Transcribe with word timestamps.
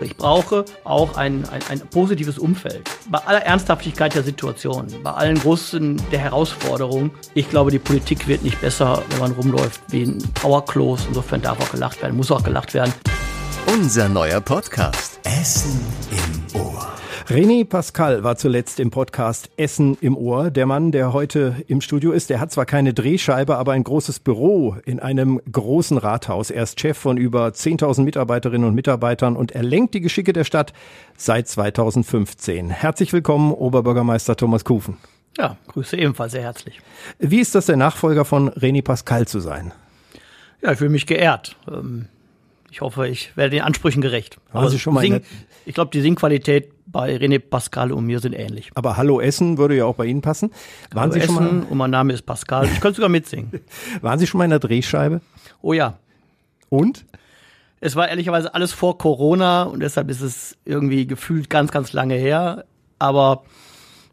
Ich 0.00 0.16
brauche 0.16 0.64
auch 0.84 1.16
ein, 1.16 1.44
ein, 1.48 1.60
ein 1.68 1.80
positives 1.80 2.38
Umfeld. 2.38 2.88
Bei 3.10 3.18
aller 3.18 3.42
Ernsthaftigkeit 3.42 4.14
der 4.14 4.22
Situation, 4.22 4.86
bei 5.02 5.10
allen 5.10 5.38
großen 5.38 6.00
der 6.12 6.20
Herausforderungen. 6.20 7.10
Ich 7.34 7.50
glaube, 7.50 7.72
die 7.72 7.80
Politik 7.80 8.28
wird 8.28 8.42
nicht 8.44 8.60
besser, 8.60 9.02
wenn 9.10 9.18
man 9.18 9.32
rumläuft 9.32 9.80
wie 9.88 10.04
ein 10.04 10.22
Trauerklos. 10.34 11.06
Insofern 11.08 11.42
darf 11.42 11.60
auch 11.60 11.72
gelacht 11.72 12.00
werden, 12.00 12.16
muss 12.16 12.30
auch 12.30 12.44
gelacht 12.44 12.74
werden. 12.74 12.92
Unser 13.66 14.08
neuer 14.08 14.40
Podcast 14.40 15.18
Essen 15.24 15.80
im 16.10 16.60
Ohr. 16.60 16.77
René 17.28 17.62
Pascal 17.66 18.24
war 18.24 18.36
zuletzt 18.36 18.80
im 18.80 18.90
Podcast 18.90 19.50
Essen 19.58 19.98
im 20.00 20.16
Ohr. 20.16 20.50
Der 20.50 20.64
Mann, 20.64 20.92
der 20.92 21.12
heute 21.12 21.56
im 21.66 21.82
Studio 21.82 22.12
ist, 22.12 22.30
der 22.30 22.40
hat 22.40 22.50
zwar 22.50 22.64
keine 22.64 22.94
Drehscheibe, 22.94 23.58
aber 23.58 23.72
ein 23.72 23.84
großes 23.84 24.20
Büro 24.20 24.76
in 24.86 24.98
einem 24.98 25.38
großen 25.52 25.98
Rathaus. 25.98 26.50
Er 26.50 26.62
ist 26.62 26.80
Chef 26.80 26.96
von 26.96 27.18
über 27.18 27.48
10.000 27.48 28.00
Mitarbeiterinnen 28.04 28.66
und 28.66 28.74
Mitarbeitern 28.74 29.36
und 29.36 29.52
er 29.52 29.62
lenkt 29.62 29.92
die 29.92 30.00
Geschicke 30.00 30.32
der 30.32 30.44
Stadt 30.44 30.72
seit 31.18 31.48
2015. 31.48 32.70
Herzlich 32.70 33.12
willkommen, 33.12 33.52
Oberbürgermeister 33.52 34.34
Thomas 34.34 34.64
Kufen. 34.64 34.96
Ja, 35.36 35.58
Grüße 35.66 35.98
ebenfalls 35.98 36.32
sehr 36.32 36.44
herzlich. 36.44 36.80
Wie 37.18 37.40
ist 37.40 37.54
das, 37.54 37.66
der 37.66 37.76
Nachfolger 37.76 38.24
von 38.24 38.48
René 38.52 38.82
Pascal 38.82 39.28
zu 39.28 39.40
sein? 39.40 39.74
Ja, 40.62 40.72
ich 40.72 40.78
fühle 40.78 40.88
mich 40.88 41.04
geehrt. 41.04 41.56
Ähm, 41.70 42.06
ich 42.70 42.80
hoffe, 42.80 43.06
ich 43.06 43.36
werde 43.36 43.50
den 43.50 43.62
Ansprüchen 43.62 44.00
gerecht. 44.00 44.38
Waren 44.52 44.70
Sie 44.70 44.78
schon 44.78 44.94
mal 44.94 45.02
Sing, 45.02 45.20
ich 45.66 45.74
glaube, 45.74 45.90
die 45.92 46.00
Singqualität 46.00 46.70
bei 46.90 47.16
René 47.16 47.38
Pascal 47.38 47.92
und 47.92 48.06
mir 48.06 48.20
sind 48.20 48.32
ähnlich. 48.32 48.70
Aber 48.74 48.96
Hallo 48.96 49.20
Essen 49.20 49.58
würde 49.58 49.76
ja 49.76 49.84
auch 49.84 49.96
bei 49.96 50.06
Ihnen 50.06 50.22
passen. 50.22 50.50
Waren 50.92 51.10
Hallo 51.10 51.12
Sie 51.12 51.20
schon 51.20 51.36
Essen 51.36 51.58
mal? 51.60 51.66
und 51.66 51.78
mein 51.78 51.90
Name 51.90 52.12
ist 52.12 52.22
Pascal. 52.22 52.66
Ich 52.66 52.80
könnte 52.80 52.96
sogar 52.96 53.10
mitsingen. 53.10 53.60
Waren 54.00 54.18
Sie 54.18 54.26
schon 54.26 54.38
mal 54.38 54.44
in 54.44 54.50
der 54.50 54.58
Drehscheibe? 54.58 55.20
Oh 55.60 55.72
ja. 55.72 55.98
Und? 56.68 57.04
Es 57.80 57.94
war 57.94 58.08
ehrlicherweise 58.08 58.54
alles 58.54 58.72
vor 58.72 58.98
Corona 58.98 59.62
und 59.64 59.80
deshalb 59.80 60.10
ist 60.10 60.20
es 60.20 60.56
irgendwie 60.64 61.06
gefühlt 61.06 61.48
ganz, 61.48 61.70
ganz 61.70 61.92
lange 61.92 62.14
her. 62.14 62.64
Aber 62.98 63.44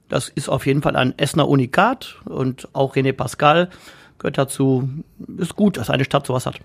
das 0.10 0.30
ist 0.30 0.50
auf 0.50 0.66
jeden 0.68 0.82
Fall 0.82 0.96
ein 0.96 1.18
Essener 1.18 1.48
Unikat 1.48 2.18
und 2.26 2.68
auch 2.74 2.96
René 2.96 3.14
Pascal 3.14 3.70
gehört 4.20 4.38
dazu. 4.38 4.90
Ist 5.38 5.56
gut, 5.56 5.78
dass 5.78 5.90
eine 5.90 6.06
Stadt 6.06 6.26
sowas 6.26 6.46
hat. 6.46 6.60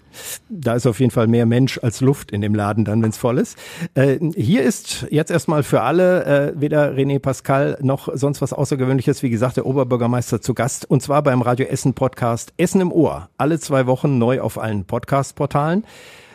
Da 0.48 0.75
ist 0.75 0.87
auf 0.87 1.01
jeden 1.01 1.11
Fall 1.11 1.27
mehr 1.27 1.47
Mensch 1.47 1.79
als 1.83 2.01
Luft 2.01 2.31
in 2.31 2.41
dem 2.41 2.55
Laden 2.55 2.84
dann, 2.84 3.03
wenn 3.03 3.11
es 3.11 3.17
voll 3.17 3.39
ist. 3.39 3.59
Äh, 3.95 4.19
hier 4.34 4.62
ist 4.62 5.06
jetzt 5.11 5.31
erstmal 5.31 5.62
für 5.62 5.83
alle 5.83 6.25
äh, 6.25 6.53
weder 6.61 6.93
René 6.93 7.19
Pascal 7.19 7.78
noch 7.81 8.09
sonst 8.12 8.41
was 8.43 8.53
Außergewöhnliches. 8.53 9.23
Wie 9.23 9.31
gesagt, 9.31 9.56
der 9.56 9.67
Oberbürgermeister 9.67 10.41
zu 10.41 10.55
Gast 10.55 10.89
und 10.89 11.03
zwar 11.03 11.23
beim 11.23 11.43
Radio 11.43 11.67
Essen 11.67 11.95
Podcast 11.95 12.53
Essen 12.56 12.81
im 12.81 12.93
Ohr. 12.93 13.28
Alle 13.37 13.59
zwei 13.59 13.87
Wochen 13.87 14.19
neu 14.19 14.41
auf 14.41 14.59
allen 14.59 14.84
Podcast-Portalen. 14.84 15.84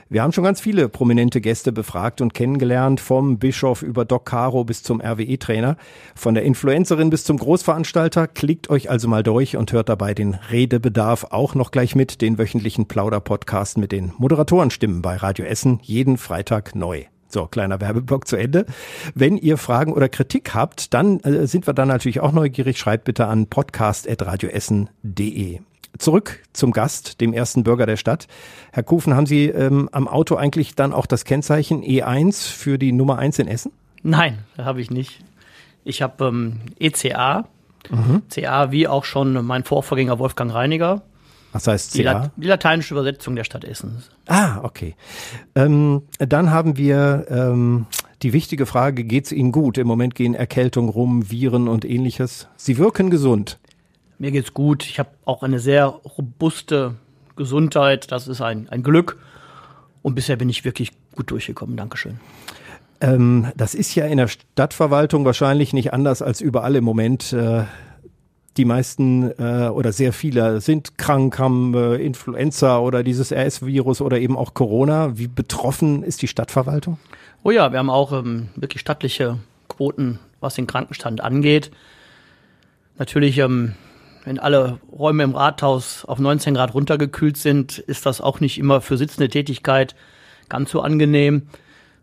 Wir 0.08 0.22
haben 0.22 0.34
schon 0.34 0.44
ganz 0.44 0.62
viele 0.62 0.88
prominente 0.88 1.42
Gäste 1.42 1.72
befragt 1.72 2.22
und 2.22 2.36
kennengelernt, 2.36 3.00
vom 3.00 3.40
Bischof 3.40 3.82
über 3.82 4.06
Doc 4.06 4.28
Caro 4.28 4.64
bis 4.64 4.84
zum 4.84 5.02
RWE-Trainer, 5.02 5.78
von 6.16 6.36
der 6.36 6.44
Influencerin 6.44 7.10
bis 7.10 7.24
zum 7.24 7.38
Großveranstalter. 7.38 8.28
Klickt 8.28 8.70
euch 8.70 8.92
also 8.92 9.08
mal 9.08 9.24
durch 9.24 9.58
und 9.58 9.72
hört 9.72 9.90
dabei 9.90 10.14
den 10.14 10.36
Redebedarf 10.52 11.26
auch 11.32 11.56
noch 11.56 11.72
gleich 11.72 11.96
mit, 11.96 12.22
den 12.22 12.38
wöchentlichen 12.38 12.88
Plauder-Podcast 12.88 13.80
mit 13.80 13.92
den 13.92 14.14
Moderatorenstimmen 14.20 15.02
bei 15.02 15.16
Radio 15.16 15.46
Essen, 15.46 15.80
jeden 15.82 16.20
Freitag 16.20 16.76
neu. 16.76 17.06
So, 17.28 17.48
kleiner 17.48 17.82
Werbeblock 17.82 18.28
zu 18.28 18.36
Ende. 18.36 18.68
Wenn 19.16 19.38
ihr 19.38 19.58
Fragen 19.58 19.92
oder 19.92 20.08
Kritik 20.08 20.54
habt, 20.54 20.94
dann 20.94 21.20
äh, 21.22 21.48
sind 21.48 21.66
wir 21.66 21.74
dann 21.74 21.88
natürlich 21.88 22.20
auch 22.20 22.32
neugierig. 22.32 22.78
Schreibt 22.78 23.06
bitte 23.06 23.26
an 23.26 23.48
podcast.radioessen.de. 23.48 25.62
Zurück 25.98 26.40
zum 26.54 26.72
Gast, 26.72 27.22
dem 27.22 27.34
ersten 27.34 27.64
Bürger 27.64 27.86
der 27.86 27.98
Stadt. 27.98 28.28
Herr 28.72 28.84
Kufen, 28.84 29.16
haben 29.16 29.26
Sie 29.26 29.46
ähm, 29.46 29.90
am 29.92 30.08
Auto 30.08 30.36
eigentlich 30.36 30.76
dann 30.76 30.94
auch 30.94 31.06
das 31.06 31.26
Kennzeichen 31.26 31.84
E1 31.84 32.50
für 32.52 32.78
die 32.78 32.92
Nummer 32.92 33.18
1 33.18 33.40
in 33.40 33.48
Essen? 33.48 33.72
Nein, 34.04 34.40
habe 34.58 34.82
ich 34.82 34.92
nicht. 34.92 35.24
Ich 35.84 36.02
habe 36.02 36.26
ähm, 36.26 36.60
ECA, 36.80 37.48
mhm. 37.90 38.24
CA 38.30 38.72
wie 38.72 38.88
auch 38.88 39.06
schon 39.06 39.46
mein 39.46 39.64
Vorvorgänger 39.64 40.20
Wolfgang 40.20 40.54
Reiniger. 40.54 41.02
Was 41.54 41.68
heißt 41.68 41.94
CA? 41.94 41.98
Die, 41.98 42.04
La 42.04 42.32
die 42.36 42.48
lateinische 42.48 42.94
Übersetzung 42.94 43.36
der 43.36 43.46
Stadt 43.46 43.64
Essen. 43.64 44.04
Ah, 44.28 44.60
okay. 44.64 44.96
Ähm, 45.56 46.02
dann 46.20 46.52
haben 46.52 46.76
wir 46.76 47.28
ähm, 47.30 47.86
die 48.24 48.34
wichtige 48.34 48.66
Frage, 48.66 49.06
geht 49.06 49.26
es 49.26 49.32
Ihnen 49.32 49.52
gut? 49.52 49.78
Im 49.78 49.88
Moment 49.88 50.16
gehen 50.16 50.36
Erkältung 50.36 50.90
rum, 50.90 51.32
Viren 51.32 51.68
und 51.68 51.86
ähnliches. 51.86 52.48
Sie 52.58 52.78
wirken 52.78 53.10
gesund. 53.10 53.60
Mir 54.18 54.32
geht's 54.32 54.54
gut. 54.54 54.86
Ich 54.86 55.00
habe 55.00 55.10
auch 55.26 55.44
eine 55.44 55.60
sehr 55.60 55.86
robuste 55.86 56.96
Gesundheit. 57.36 58.12
Das 58.12 58.28
ist 58.28 58.42
ein, 58.42 58.70
ein 58.70 58.84
Glück. 58.84 59.18
Und 60.02 60.16
bisher 60.16 60.36
bin 60.36 60.50
ich 60.50 60.66
wirklich 60.66 60.92
gut 61.16 61.32
durchgekommen. 61.32 61.78
Dankeschön. 61.78 62.20
Ähm, 63.02 63.52
das 63.56 63.76
ist 63.76 63.94
ja 63.96 64.06
in 64.06 64.18
der 64.18 64.28
Stadtverwaltung 64.28 65.26
wahrscheinlich 65.26 65.74
nicht 65.74 65.94
anders 65.94 66.22
als 66.22 66.42
überall 66.42 66.76
im 66.76 66.84
Moment. 66.84 67.34
Äh, 67.34 67.64
die 68.58 68.66
meisten 68.66 69.32
äh, 69.38 69.68
oder 69.68 69.92
sehr 69.92 70.14
viele 70.14 70.62
sind 70.62 70.98
krank, 70.98 71.38
haben 71.40 71.74
äh, 71.74 71.96
Influenza 71.96 72.80
oder 72.80 73.04
dieses 73.04 73.34
RS-Virus 73.34 74.00
oder 74.00 74.20
eben 74.20 74.38
auch 74.38 74.54
Corona. 74.54 75.18
Wie 75.18 75.28
betroffen 75.28 76.04
ist 76.04 76.22
die 76.22 76.30
Stadtverwaltung? 76.30 76.98
Oh 77.44 77.52
ja, 77.52 77.72
wir 77.72 77.80
haben 77.80 77.90
auch 77.90 78.14
ähm, 78.14 78.50
wirklich 78.56 78.80
stattliche 78.80 79.40
Quoten, 79.68 80.20
was 80.40 80.56
den 80.56 80.68
Krankenstand 80.68 81.22
angeht. 81.22 81.72
Natürlich 82.98 83.38
ähm, 83.40 83.76
wenn 84.26 84.40
alle 84.40 84.80
Räume 84.92 85.24
im 85.24 85.36
Rathaus 85.36 86.04
auf 86.04 86.20
19 86.20 86.56
Grad 86.56 86.74
runtergekühlt 86.74 87.38
sind, 87.38 87.78
ist 87.78 88.06
das 88.06 88.22
auch 88.22 88.40
nicht 88.40 88.58
immer 88.58 88.82
für 88.82 88.98
sitzende 88.98 89.30
Tätigkeit 89.30 89.96
ganz 90.50 90.72
so 90.72 90.82
angenehm. 90.82 91.48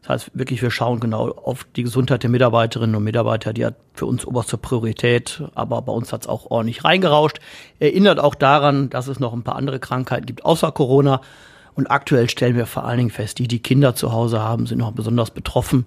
Das 0.03 0.09
heißt 0.09 0.31
wirklich, 0.35 0.63
wir 0.63 0.71
schauen 0.71 0.99
genau 0.99 1.31
auf 1.31 1.65
die 1.77 1.83
Gesundheit 1.85 2.23
der 2.23 2.31
Mitarbeiterinnen 2.31 2.97
und 2.97 3.05
Mitarbeiter. 3.05 3.53
Die 3.53 3.65
hat 3.65 3.77
für 3.95 4.07
uns 4.07 4.27
oberste 4.27 4.57
Priorität, 4.57 5.43
aber 5.55 5.83
bei 5.83 5.93
uns 5.93 6.13
hat 6.13 6.23
es 6.23 6.29
auch 6.29 6.51
ordentlich 6.51 6.85
reingerauscht. 6.85 7.39
Erinnert 7.79 8.19
auch 8.19 8.35
daran, 8.35 8.91
dass 8.91 9.07
es 9.07 9.21
noch 9.21 9.33
ein 9.33 9.45
paar 9.45 9.57
andere 9.57 9.79
Krankheiten 9.79 10.27
gibt, 10.27 10.45
außer 10.45 10.73
Corona. 10.73 11.21
Und 11.75 11.91
aktuell 11.91 12.29
stellen 12.29 12.57
wir 12.57 12.67
vor 12.67 12.85
allen 12.85 12.99
Dingen 12.99 13.11
fest, 13.11 13.39
die, 13.39 13.49
die 13.49 13.63
Kinder 13.63 13.95
zu 13.95 14.13
Hause 14.13 14.41
haben, 14.41 14.67
sind 14.67 14.79
noch 14.79 14.93
besonders 14.93 15.31
betroffen. 15.31 15.87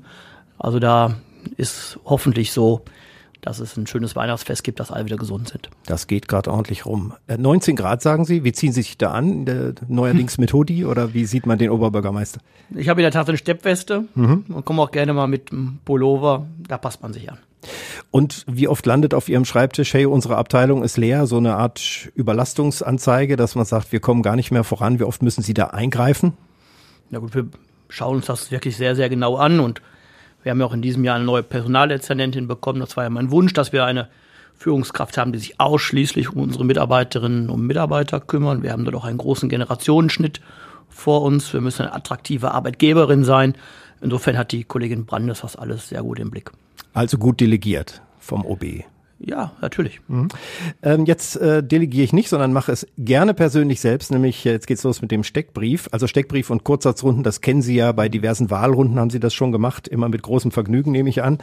Also 0.58 0.80
da 0.80 1.16
ist 1.58 2.00
hoffentlich 2.06 2.54
so, 2.54 2.86
dass 3.46 3.60
es 3.60 3.78
ein 3.78 3.86
schönes 3.86 4.16
Weihnachtsfest 4.16 4.64
gibt, 4.64 4.80
dass 4.80 4.92
alle 4.92 5.06
wieder 5.06 5.18
gesund 5.18 5.50
sind. 5.50 5.70
Das 5.86 6.08
geht 6.08 6.28
gerade 6.28 6.52
ordentlich 6.52 6.86
rum. 6.86 7.14
19 7.28 7.74
äh, 7.74 7.78
Grad 7.78 8.02
sagen 8.02 8.26
Sie, 8.26 8.44
wie 8.44 8.52
ziehen 8.52 8.74
Sie 8.74 8.82
sich 8.82 8.98
da 8.98 9.12
an? 9.12 9.46
Neuerdings 9.88 10.38
mit 10.40 10.52
Hoodie 10.52 10.84
oder 10.84 11.14
wie 11.14 11.26
sieht 11.26 11.46
man 11.46 11.60
den 11.60 11.70
Oberbürgermeister? 11.70 12.42
Ich 12.74 12.90
habe 12.90 13.02
in 13.02 13.04
der 13.04 13.12
Tat 13.12 13.30
eine 13.30 13.38
Steppweste 13.38 14.06
mhm. 14.16 14.46
und 14.50 14.66
komme 14.66 14.82
auch 14.82 14.90
gerne 14.90 15.14
mal 15.14 15.28
mit 15.28 15.52
einem 15.52 15.78
Pullover, 15.86 16.48
da 16.68 16.80
passt 16.80 17.04
man 17.04 17.14
sich 17.14 17.32
an. 17.32 17.38
Und 18.10 18.46
wie 18.48 18.68
oft 18.68 18.86
landet 18.86 19.14
auf 19.14 19.30
Ihrem 19.30 19.46
Schreibtisch, 19.46 19.94
hey, 19.94 20.06
unsere 20.06 20.38
Abteilung 20.38 20.84
ist 20.84 20.98
leer, 20.98 21.28
so 21.28 21.38
eine 21.38 21.56
Art 21.56 22.10
Überlastungsanzeige, 22.16 23.36
dass 23.36 23.56
man 23.56 23.66
sagt, 23.66 23.92
wir 23.92 24.00
kommen 24.00 24.24
gar 24.24 24.36
nicht 24.36 24.52
mehr 24.52 24.64
voran. 24.64 25.00
Wie 25.00 25.04
oft 25.04 25.22
müssen 25.22 25.44
Sie 25.44 25.54
da 25.54 25.68
eingreifen? 25.68 26.34
Na 27.12 27.20
gut, 27.20 27.36
wir 27.36 27.48
schauen 27.90 28.18
uns 28.18 28.26
das 28.26 28.50
wirklich 28.52 28.76
sehr, 28.76 28.96
sehr 28.96 29.10
genau 29.10 29.36
an 29.36 29.60
und 29.60 29.82
wir 30.46 30.52
haben 30.52 30.60
ja 30.60 30.68
auch 30.68 30.74
in 30.74 30.84
diesem 30.84 31.04
Jahr 31.04 31.16
eine 31.16 31.26
neue 31.26 31.42
Personaldezernentin 31.42 32.48
bekommen. 32.48 32.80
Das 32.80 32.96
war 32.96 33.04
ja 33.04 33.10
mein 33.10 33.32
Wunsch, 33.32 33.54
dass 33.54 33.74
wir 33.74 33.84
eine 33.84 34.10
Führungskraft 34.54 35.18
haben, 35.18 35.34
die 35.34 35.40
sich 35.40 35.60
ausschließlich 35.60 36.30
um 36.30 36.44
unsere 36.44 36.64
Mitarbeiterinnen 36.64 37.50
und 37.50 37.66
Mitarbeiter 37.66 38.20
kümmern. 38.20 38.62
Wir 38.62 38.72
haben 38.72 38.86
dort 38.86 38.96
auch 38.96 39.06
einen 39.06 39.18
großen 39.18 39.50
Generationenschnitt 39.50 40.42
vor 40.88 41.24
uns. 41.24 41.52
Wir 41.52 41.62
müssen 41.62 41.82
eine 41.82 41.94
attraktive 41.94 42.52
Arbeitgeberin 42.52 43.24
sein. 43.24 43.56
Insofern 44.02 44.38
hat 44.38 44.52
die 44.52 44.64
Kollegin 44.64 45.06
Brandes 45.06 45.42
das 45.42 45.56
alles 45.56 45.90
sehr 45.90 46.04
gut 46.04 46.20
im 46.20 46.30
Blick. 46.30 46.52
Also 46.94 47.18
gut 47.18 47.42
delegiert 47.42 48.04
vom 48.20 48.46
OB. 48.46 48.86
Ja, 49.28 49.54
natürlich. 49.60 50.02
Mhm. 50.08 50.28
Ähm, 50.84 51.06
jetzt 51.06 51.36
äh, 51.38 51.64
delegiere 51.64 52.04
ich 52.04 52.14
nicht, 52.14 52.30
sondern 52.30 52.54
mache 52.54 52.72
es 52.72 52.86
gerne 52.96 53.34
persönlich 53.34 53.80
selbst, 53.82 54.12
nämlich 54.12 54.46
äh, 54.46 54.52
jetzt 54.52 54.68
geht's 54.68 54.84
los 54.84 55.02
mit 55.02 55.10
dem 55.10 55.24
Steckbrief. 55.24 55.90
Also 55.92 56.06
Steckbrief 56.06 56.52
und 56.52 56.64
Kurzsatzrunden, 56.64 57.24
das 57.24 57.42
kennen 57.42 57.64
Sie 57.64 57.76
ja 57.76 57.92
bei 57.92 58.08
diversen 58.08 58.52
Wahlrunden, 58.52 59.00
haben 59.00 59.10
Sie 59.10 59.20
das 59.20 59.34
schon 59.34 59.52
gemacht, 59.52 59.88
immer 59.88 60.10
mit 60.10 60.22
großem 60.22 60.52
Vergnügen, 60.52 60.92
nehme 60.92 61.10
ich 61.10 61.24
an, 61.24 61.40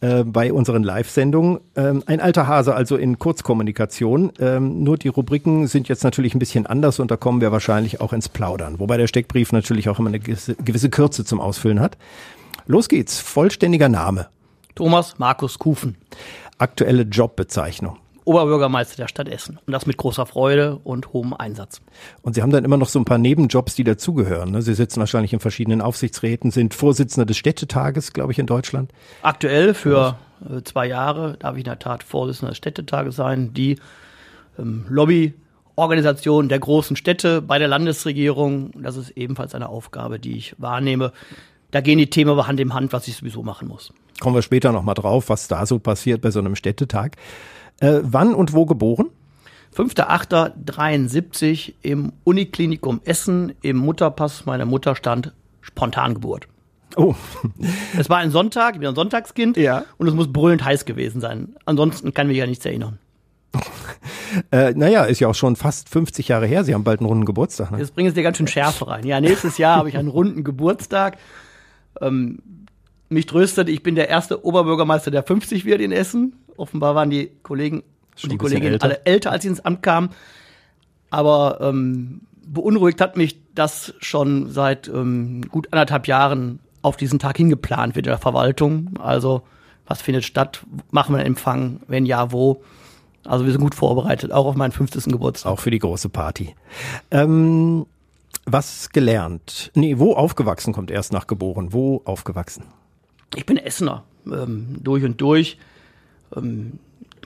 äh, 0.00 0.24
bei 0.24 0.54
unseren 0.54 0.82
Live-Sendungen. 0.82 1.60
Ähm, 1.76 2.02
ein 2.06 2.20
alter 2.20 2.46
Hase 2.46 2.74
also 2.74 2.96
in 2.96 3.18
Kurzkommunikation. 3.18 4.32
Ähm, 4.40 4.82
nur 4.82 4.96
die 4.96 5.08
Rubriken 5.08 5.66
sind 5.66 5.86
jetzt 5.88 6.04
natürlich 6.04 6.34
ein 6.34 6.38
bisschen 6.38 6.64
anders 6.64 6.98
und 6.98 7.10
da 7.10 7.18
kommen 7.18 7.42
wir 7.42 7.52
wahrscheinlich 7.52 8.00
auch 8.00 8.14
ins 8.14 8.30
Plaudern. 8.30 8.78
Wobei 8.78 8.96
der 8.96 9.06
Steckbrief 9.06 9.52
natürlich 9.52 9.90
auch 9.90 9.98
immer 9.98 10.08
eine 10.08 10.20
gewisse, 10.20 10.54
gewisse 10.54 10.88
Kürze 10.88 11.26
zum 11.26 11.42
Ausfüllen 11.42 11.80
hat. 11.80 11.98
Los 12.66 12.88
geht's. 12.88 13.20
Vollständiger 13.20 13.90
Name. 13.90 14.28
Thomas 14.74 15.18
Markus 15.18 15.58
Kufen 15.58 15.96
aktuelle 16.58 17.02
Jobbezeichnung? 17.02 17.98
Oberbürgermeister 18.28 18.96
der 18.96 19.08
Stadt 19.08 19.26
Essen. 19.26 19.58
Und 19.66 19.72
das 19.72 19.86
mit 19.86 19.96
großer 19.96 20.26
Freude 20.26 20.78
und 20.84 21.14
hohem 21.14 21.32
Einsatz. 21.32 21.80
Und 22.20 22.34
Sie 22.34 22.42
haben 22.42 22.50
dann 22.50 22.62
immer 22.62 22.76
noch 22.76 22.90
so 22.90 22.98
ein 22.98 23.06
paar 23.06 23.16
Nebenjobs, 23.16 23.74
die 23.74 23.84
dazugehören. 23.84 24.50
Ne? 24.50 24.60
Sie 24.60 24.74
sitzen 24.74 25.00
wahrscheinlich 25.00 25.32
in 25.32 25.40
verschiedenen 25.40 25.80
Aufsichtsräten, 25.80 26.50
sind 26.50 26.74
Vorsitzender 26.74 27.24
des 27.24 27.38
Städtetages, 27.38 28.12
glaube 28.12 28.32
ich, 28.32 28.38
in 28.38 28.44
Deutschland. 28.44 28.92
Aktuell 29.22 29.72
für 29.72 30.18
äh, 30.46 30.62
zwei 30.62 30.86
Jahre 30.86 31.38
darf 31.38 31.54
ich 31.54 31.60
in 31.60 31.64
der 31.64 31.78
Tat 31.78 32.02
Vorsitzender 32.02 32.50
des 32.50 32.58
Städtetages 32.58 33.16
sein, 33.16 33.54
die 33.54 33.78
ähm, 34.58 34.84
Lobbyorganisation 34.90 36.50
der 36.50 36.58
großen 36.58 36.96
Städte 36.96 37.40
bei 37.40 37.58
der 37.58 37.68
Landesregierung. 37.68 38.72
Das 38.82 38.98
ist 38.98 39.08
ebenfalls 39.10 39.54
eine 39.54 39.70
Aufgabe, 39.70 40.18
die 40.18 40.36
ich 40.36 40.54
wahrnehme. 40.58 41.12
da 41.70 41.80
gehen 41.80 41.96
die 41.96 42.10
Themen 42.10 42.30
aber 42.30 42.46
Hand 42.46 42.60
in 42.60 42.74
Hand, 42.74 42.92
was 42.92 43.08
ich 43.08 43.16
sowieso 43.16 43.42
machen 43.42 43.68
muss. 43.68 43.90
Kommen 44.20 44.34
wir 44.34 44.42
später 44.42 44.72
nochmal 44.72 44.94
drauf, 44.94 45.28
was 45.28 45.48
da 45.48 45.64
so 45.66 45.78
passiert 45.78 46.20
bei 46.22 46.30
so 46.30 46.38
einem 46.40 46.56
Städtetag. 46.56 47.16
Äh, 47.80 48.00
wann 48.02 48.34
und 48.34 48.52
wo 48.52 48.66
geboren? 48.66 49.06
5.8.73 49.76 51.74
im 51.82 52.12
Uniklinikum 52.24 53.00
Essen 53.04 53.52
im 53.62 53.76
Mutterpass 53.76 54.46
meiner 54.46 54.64
Mutter 54.64 54.96
stand 54.96 55.32
Spontangeburt. 55.60 56.48
Oh, 56.96 57.14
Es 57.98 58.08
war 58.08 58.16
ein 58.18 58.30
Sonntag, 58.30 58.74
ich 58.74 58.80
bin 58.80 58.88
ein 58.88 58.94
Sonntagskind 58.94 59.56
Ja. 59.56 59.84
und 59.98 60.08
es 60.08 60.14
muss 60.14 60.32
brüllend 60.32 60.64
heiß 60.64 60.84
gewesen 60.84 61.20
sein. 61.20 61.54
Ansonsten 61.64 62.14
kann 62.14 62.26
mich 62.28 62.38
ja 62.38 62.46
nichts 62.46 62.64
erinnern. 62.64 62.98
äh, 64.50 64.72
naja, 64.74 65.04
ist 65.04 65.20
ja 65.20 65.28
auch 65.28 65.34
schon 65.34 65.54
fast 65.56 65.88
50 65.88 66.28
Jahre 66.28 66.46
her. 66.46 66.64
Sie 66.64 66.74
haben 66.74 66.84
bald 66.84 67.00
einen 67.00 67.08
runden 67.08 67.24
Geburtstag. 67.24 67.70
Ne? 67.70 67.78
Jetzt 67.78 67.94
bringen 67.94 68.08
Sie 68.08 68.14
dir 68.14 68.22
ganz 68.22 68.36
schön 68.38 68.46
Schärfe 68.46 68.88
rein. 68.88 69.06
Ja, 69.06 69.20
nächstes 69.20 69.58
Jahr 69.58 69.76
habe 69.76 69.88
ich 69.88 69.96
einen 69.96 70.08
runden 70.08 70.44
Geburtstag. 70.44 71.18
Ähm, 72.00 72.38
mich 73.08 73.26
tröstet, 73.26 73.68
ich 73.68 73.82
bin 73.82 73.94
der 73.94 74.08
erste 74.08 74.44
Oberbürgermeister, 74.44 75.10
der 75.10 75.22
50 75.22 75.64
wird 75.64 75.80
in 75.80 75.92
Essen. 75.92 76.34
Offenbar 76.56 76.94
waren 76.94 77.10
die 77.10 77.30
Kollegen 77.42 77.82
Schon 78.16 78.30
und 78.30 78.32
die 78.32 78.38
Kolleginnen 78.38 78.72
älter. 78.74 78.84
alle 78.84 79.06
älter, 79.06 79.30
als 79.30 79.42
sie 79.42 79.48
ins 79.48 79.60
Amt 79.60 79.82
kamen. 79.82 80.10
Aber 81.10 81.58
ähm, 81.60 82.22
beunruhigt 82.46 83.00
hat 83.00 83.16
mich, 83.16 83.38
dass 83.54 83.94
schon 84.00 84.50
seit 84.50 84.88
ähm, 84.88 85.42
gut 85.50 85.72
anderthalb 85.72 86.06
Jahren 86.06 86.60
auf 86.82 86.96
diesen 86.96 87.18
Tag 87.18 87.36
hingeplant 87.36 87.96
wird 87.96 88.06
in 88.06 88.10
der 88.10 88.18
Verwaltung. 88.18 88.98
Also 88.98 89.42
was 89.86 90.02
findet 90.02 90.24
statt? 90.24 90.64
Machen 90.90 91.14
wir 91.14 91.18
einen 91.18 91.28
Empfang? 91.28 91.80
Wenn 91.88 92.06
ja, 92.06 92.30
wo? 92.30 92.62
Also 93.24 93.44
wir 93.44 93.52
sind 93.52 93.60
gut 93.60 93.74
vorbereitet, 93.74 94.32
auch 94.32 94.46
auf 94.46 94.54
meinen 94.54 94.72
50. 94.72 95.04
Geburtstag. 95.04 95.50
Auch 95.50 95.60
für 95.60 95.70
die 95.70 95.78
große 95.78 96.08
Party. 96.08 96.54
Ähm, 97.10 97.86
was 98.44 98.90
gelernt? 98.90 99.70
Nee, 99.74 99.98
wo 99.98 100.14
aufgewachsen 100.14 100.72
kommt 100.72 100.90
erst 100.90 101.12
nach 101.12 101.26
geboren. 101.26 101.72
Wo 101.72 102.02
aufgewachsen? 102.04 102.64
Ich 103.34 103.46
bin 103.46 103.56
Essener, 103.56 104.04
ähm, 104.26 104.76
durch 104.82 105.04
und 105.04 105.20
durch. 105.20 105.58
Ähm, 106.36 106.78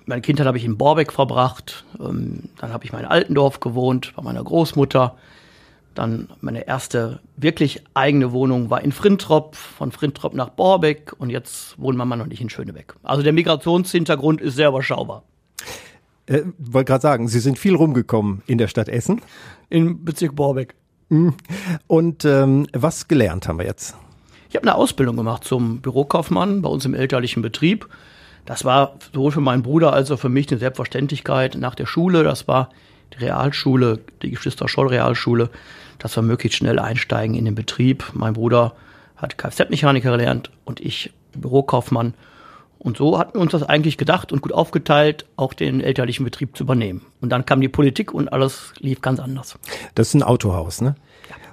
meine 0.07 0.23
Kindheit 0.23 0.47
habe 0.47 0.59
ich 0.59 0.65
in 0.65 0.79
Borbeck 0.79 1.13
verbracht. 1.13 1.85
Ähm, 2.01 2.49
dann 2.59 2.73
habe 2.73 2.85
ich 2.85 2.93
mal 2.93 3.01
in 3.01 3.07
Altendorf 3.07 3.61
gewohnt, 3.61 4.13
bei 4.17 4.23
meiner 4.23 4.43
Großmutter. 4.43 5.17
Dann 5.95 6.31
meine 6.41 6.67
erste 6.67 7.21
wirklich 7.37 7.83
eigene 7.95 8.33
Wohnung 8.33 8.71
war 8.71 8.83
in 8.83 8.93
Frintrop, 8.93 9.57
von 9.57 9.93
Frintrop 9.93 10.35
nach 10.35 10.49
Borbeck 10.49 11.13
und 11.19 11.31
jetzt 11.31 11.79
wohnen 11.79 11.99
mein 11.99 12.09
Mann 12.09 12.21
und 12.23 12.33
ich 12.33 12.41
in 12.41 12.49
Schönebeck. 12.49 12.95
Also 13.03 13.23
der 13.23 13.33
Migrationshintergrund 13.33 14.41
ist 14.41 14.57
sehr 14.57 14.71
überschaubar. 14.71 15.25
Äh, 16.27 16.43
Wollte 16.59 16.93
gerade 16.93 17.03
sagen, 17.03 17.29
Sie 17.29 17.41
sind 17.41 17.59
viel 17.59 17.75
rumgekommen 17.75 18.43
in 18.47 18.59
der 18.59 18.69
Stadt 18.69 18.89
Essen. 18.89 19.21
Im 19.69 20.05
Bezirk 20.05 20.35
Borbeck. 20.35 20.75
Und 21.87 22.25
ähm, 22.25 22.67
was 22.73 23.07
gelernt 23.07 23.47
haben 23.47 23.59
wir 23.59 23.67
jetzt? 23.67 23.95
Ich 24.53 24.57
habe 24.57 24.69
eine 24.69 24.75
Ausbildung 24.75 25.17
gemacht 25.17 25.45
zum 25.45 25.81
Bürokaufmann 25.81 26.61
bei 26.61 26.69
uns 26.69 26.85
im 26.85 26.93
elterlichen 26.93 27.41
Betrieb. 27.41 27.89
Das 28.45 28.67
war 28.67 28.97
sowohl 29.15 29.33
für 29.33 29.41
meinen 29.41 29.63
Bruder 29.63 29.95
als 29.95 30.11
auch 30.11 30.19
für 30.19 30.29
mich 30.29 30.51
eine 30.51 30.59
Selbstverständlichkeit 30.59 31.55
nach 31.55 31.75
der 31.75 31.87
Schule. 31.87 32.23
Das 32.23 32.49
war 32.49 32.69
die 33.15 33.25
Realschule, 33.25 34.01
die 34.21 34.31
Geschwister 34.31 34.69
Scholl 34.69 34.89
Realschule, 34.89 35.49
dass 35.99 36.17
wir 36.17 36.23
möglichst 36.23 36.59
schnell 36.59 36.79
einsteigen 36.79 37.35
in 37.35 37.47
den 37.47 37.55
Betrieb. 37.55 38.05
Mein 38.13 38.35
Bruder 38.35 38.75
hat 39.17 39.39
Kfz-Mechaniker 39.39 40.11
gelernt 40.11 40.51
und 40.67 40.81
ich 40.81 41.15
Bürokaufmann. 41.35 42.13
Und 42.79 42.99
so 42.99 43.19
hatten 43.19 43.39
wir 43.39 43.41
uns 43.41 43.53
das 43.53 43.63
eigentlich 43.63 43.97
gedacht 43.97 44.33
und 44.33 44.43
gut 44.43 44.53
aufgeteilt, 44.53 45.25
auch 45.37 45.55
den 45.55 45.81
elterlichen 45.81 46.25
Betrieb 46.25 46.59
zu 46.59 46.65
übernehmen. 46.65 47.07
Und 47.23 47.31
dann 47.31 47.47
kam 47.47 47.63
die 47.63 47.71
Politik 47.71 48.13
und 48.13 48.31
alles 48.31 48.75
lief 48.81 49.01
ganz 49.01 49.19
anders. 49.19 49.59
Das 49.95 50.09
ist 50.09 50.15
ein 50.15 50.23
Autohaus, 50.23 50.83
ne? 50.83 50.95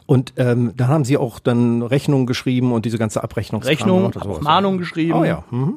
Und 0.10 0.34
ähm, 0.38 0.74
da 0.76 0.88
haben 0.88 1.06
Sie 1.06 1.18
auch 1.18 1.38
dann 1.38 1.84
Rechnungen 1.84 2.26
geschrieben 2.26 2.74
und 2.74 2.84
diese 2.84 2.98
ganze 2.98 3.24
Abrechnungskram 3.24 3.70
Rechnung, 3.72 4.16
auch 4.16 4.42
Mahnungen 4.42 4.80
geschrieben. 4.80 5.14
Oh 5.14 5.24
ja. 5.24 5.44
Mhm. 5.52 5.76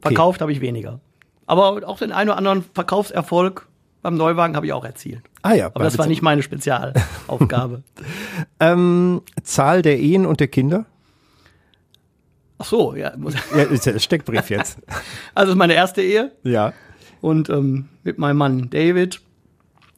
Verkauft 0.00 0.40
habe 0.40 0.52
ich 0.52 0.60
weniger. 0.60 1.00
Aber 1.46 1.80
auch 1.84 1.98
den 1.98 2.12
einen 2.12 2.30
oder 2.30 2.38
anderen 2.38 2.62
Verkaufserfolg 2.62 3.66
beim 4.02 4.16
Neuwagen 4.16 4.54
habe 4.54 4.66
ich 4.66 4.72
auch 4.72 4.84
erzielt. 4.84 5.22
Ah 5.42 5.54
ja. 5.54 5.66
Aber 5.66 5.82
das 5.82 5.98
war 5.98 6.06
nicht 6.06 6.22
meine 6.22 6.44
Spezialaufgabe. 6.44 7.82
Ähm, 8.60 9.22
Zahl 9.42 9.82
der 9.82 9.98
Ehen 9.98 10.26
und 10.26 10.38
der 10.38 10.46
Kinder? 10.46 10.86
Ach 12.58 12.66
so, 12.66 12.94
ja. 12.94 13.14
Ja, 13.56 13.62
ist 13.64 13.84
ja 13.84 13.90
der 13.90 13.98
Steckbrief 13.98 14.48
jetzt. 14.48 14.78
Also 15.34 15.52
ist 15.52 15.58
meine 15.58 15.74
erste 15.74 16.02
Ehe 16.02 16.30
ja. 16.44 16.72
und 17.20 17.50
ähm, 17.50 17.88
mit 18.04 18.16
meinem 18.16 18.36
Mann 18.36 18.70
David. 18.70 19.20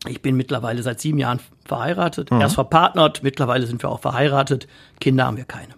Ich 0.09 0.21
bin 0.21 0.37
mittlerweile 0.37 0.83
seit 0.83 1.01
sieben 1.01 1.19
Jahren 1.19 1.41
verheiratet. 1.65 2.31
Erst 2.41 2.55
verpartnert, 2.57 3.23
mittlerweile 3.23 3.67
sind 3.67 3.83
wir 3.83 3.91
auch 3.91 4.01
verheiratet. 4.01 4.67
Kinder 5.01 5.27
haben 5.27 5.37
wir 5.37 5.45
keine. 5.45 5.75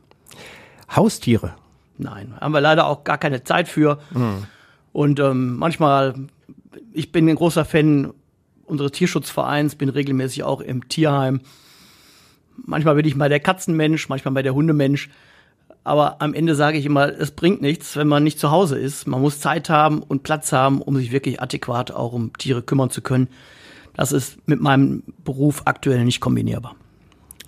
Haustiere. 0.94 1.54
Nein, 1.98 2.34
haben 2.40 2.52
wir 2.52 2.60
leider 2.60 2.86
auch 2.86 3.04
gar 3.04 3.18
keine 3.18 3.44
Zeit 3.44 3.68
für. 3.68 3.98
Und 4.92 5.20
ähm, 5.20 5.56
manchmal, 5.56 6.14
ich 6.92 7.12
bin 7.12 7.28
ein 7.28 7.36
großer 7.36 7.64
Fan 7.64 8.14
unseres 8.64 8.92
Tierschutzvereins, 8.92 9.74
bin 9.74 9.90
regelmäßig 9.90 10.42
auch 10.42 10.60
im 10.60 10.88
Tierheim. 10.88 11.40
Manchmal 12.56 12.94
bin 12.94 13.04
ich 13.04 13.16
mal 13.16 13.28
der 13.28 13.40
Katzenmensch, 13.40 14.08
manchmal 14.08 14.32
mal 14.32 14.42
der 14.42 14.54
Hundemensch. 14.54 15.10
Aber 15.82 16.22
am 16.22 16.32
Ende 16.32 16.54
sage 16.54 16.78
ich 16.78 16.86
immer, 16.86 17.08
es 17.08 17.30
bringt 17.30 17.60
nichts, 17.60 17.94
wenn 17.96 18.08
man 18.08 18.24
nicht 18.24 18.38
zu 18.40 18.50
Hause 18.50 18.78
ist. 18.78 19.06
Man 19.06 19.20
muss 19.20 19.40
Zeit 19.40 19.68
haben 19.68 20.02
und 20.02 20.22
Platz 20.22 20.50
haben, 20.50 20.80
um 20.80 20.96
sich 20.96 21.12
wirklich 21.12 21.42
adäquat 21.42 21.90
auch 21.90 22.12
um 22.14 22.32
Tiere 22.38 22.62
kümmern 22.62 22.88
zu 22.88 23.02
können. 23.02 23.28
Das 23.94 24.12
ist 24.12 24.46
mit 24.46 24.60
meinem 24.60 25.02
Beruf 25.24 25.62
aktuell 25.64 26.04
nicht 26.04 26.20
kombinierbar. 26.20 26.74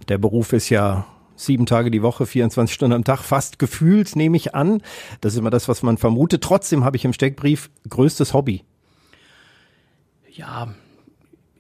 Der 0.09 0.19
Beruf 0.19 0.53
ist 0.53 0.71
ja 0.71 1.07
sieben 1.35 1.67
Tage 1.67 1.91
die 1.91 2.03
Woche, 2.03 2.27
24 2.27 2.75
Stunden 2.75 2.95
am 2.95 3.05
Tag, 3.05 3.21
fast 3.21 3.59
gefühlt, 3.59 4.17
nehme 4.17 4.37
ich 4.37 4.55
an. 4.55 4.83
Das 5.21 5.35
ist 5.35 5.39
immer 5.39 5.51
das, 5.51 5.69
was 5.69 5.83
man 5.83 5.99
vermutet. 5.99 6.43
Trotzdem 6.43 6.85
habe 6.85 6.97
ich 6.97 7.05
im 7.05 7.13
Steckbrief 7.13 7.71
größtes 7.89 8.33
Hobby. 8.33 8.63
ja, 10.31 10.69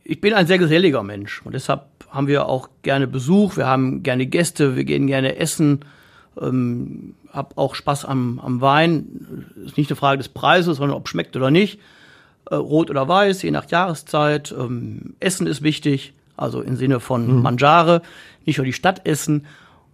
ich 0.05 0.21
bin 0.21 0.35
ein 0.35 0.47
sehr 0.47 0.59
geselliger 0.59 1.03
Mensch 1.03 1.43
und 1.45 1.55
deshalb 1.55 1.87
haben 2.11 2.29
wir 2.29 2.47
auch 2.47 2.69
gerne 2.83 3.09
Besuch, 3.09 3.57
wir 3.57 3.67
haben 3.67 4.03
gerne 4.03 4.27
Gäste, 4.27 4.77
wir 4.77 4.85
gehen 4.85 5.09
gerne 5.09 5.37
essen, 5.37 5.81
ähm, 6.41 7.15
hab 7.33 7.59
auch 7.59 7.75
Spaß 7.75 8.05
am, 8.05 8.39
am 8.39 8.61
Wein. 8.61 9.47
Ist 9.65 9.77
nicht 9.77 9.91
eine 9.91 9.97
Frage 9.97 10.19
des 10.19 10.29
Preises, 10.29 10.77
sondern 10.77 10.97
ob 10.97 11.09
schmeckt 11.09 11.37
oder 11.37 11.51
nicht. 11.51 11.81
Äh, 12.51 12.55
rot 12.55 12.91
oder 12.91 13.09
weiß, 13.09 13.43
je 13.43 13.51
nach 13.51 13.69
Jahreszeit. 13.71 14.55
Ähm, 14.57 15.15
essen 15.21 15.47
ist 15.47 15.63
wichtig, 15.63 16.15
also 16.37 16.61
im 16.61 16.77
Sinne 16.77 17.01
von 17.01 17.43
Mangiare, 17.43 18.03
nicht 18.45 18.59
nur 18.59 18.65
die 18.65 18.73
Stadt 18.73 19.07
essen. 19.07 19.47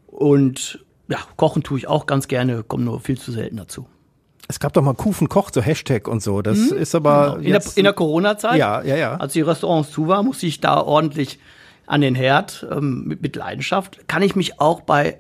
Und 0.07 0.85
ja, 1.09 1.19
kochen 1.37 1.63
tue 1.63 1.79
ich 1.79 1.89
auch 1.89 2.07
ganz 2.07 2.29
gerne, 2.29 2.63
komme 2.63 2.85
nur 2.85 3.01
viel 3.01 3.19
zu 3.19 3.33
selten 3.33 3.57
dazu. 3.57 3.87
Es 4.49 4.61
gab 4.61 4.73
doch 4.75 4.83
mal 4.83 4.95
Kufen 4.95 5.29
kocht, 5.29 5.55
so 5.55 5.63
Hashtag 5.63 6.09
und 6.09 6.23
so. 6.23 6.43
Das 6.43 6.59
ist 6.59 6.95
aber 6.95 7.39
In 7.41 7.53
der, 7.53 7.63
in 7.75 7.85
der 7.85 7.93
Corona-Zeit, 7.93 8.59
Ja, 8.59 8.83
ja, 8.83 8.97
ja. 8.97 9.17
als 9.17 9.33
die 9.33 9.41
Restaurants 9.41 9.91
zu 9.91 10.09
waren, 10.09 10.27
musste 10.27 10.47
ich 10.47 10.61
da 10.61 10.81
ordentlich 10.81 11.39
an 11.87 12.01
den 12.01 12.15
Herd 12.15 12.67
ähm, 12.71 13.05
mit, 13.07 13.23
mit 13.23 13.37
Leidenschaft. 13.37 14.09
Kann 14.09 14.23
ich 14.23 14.37
mich 14.37 14.61
auch 14.61 14.83
bei 14.83 15.19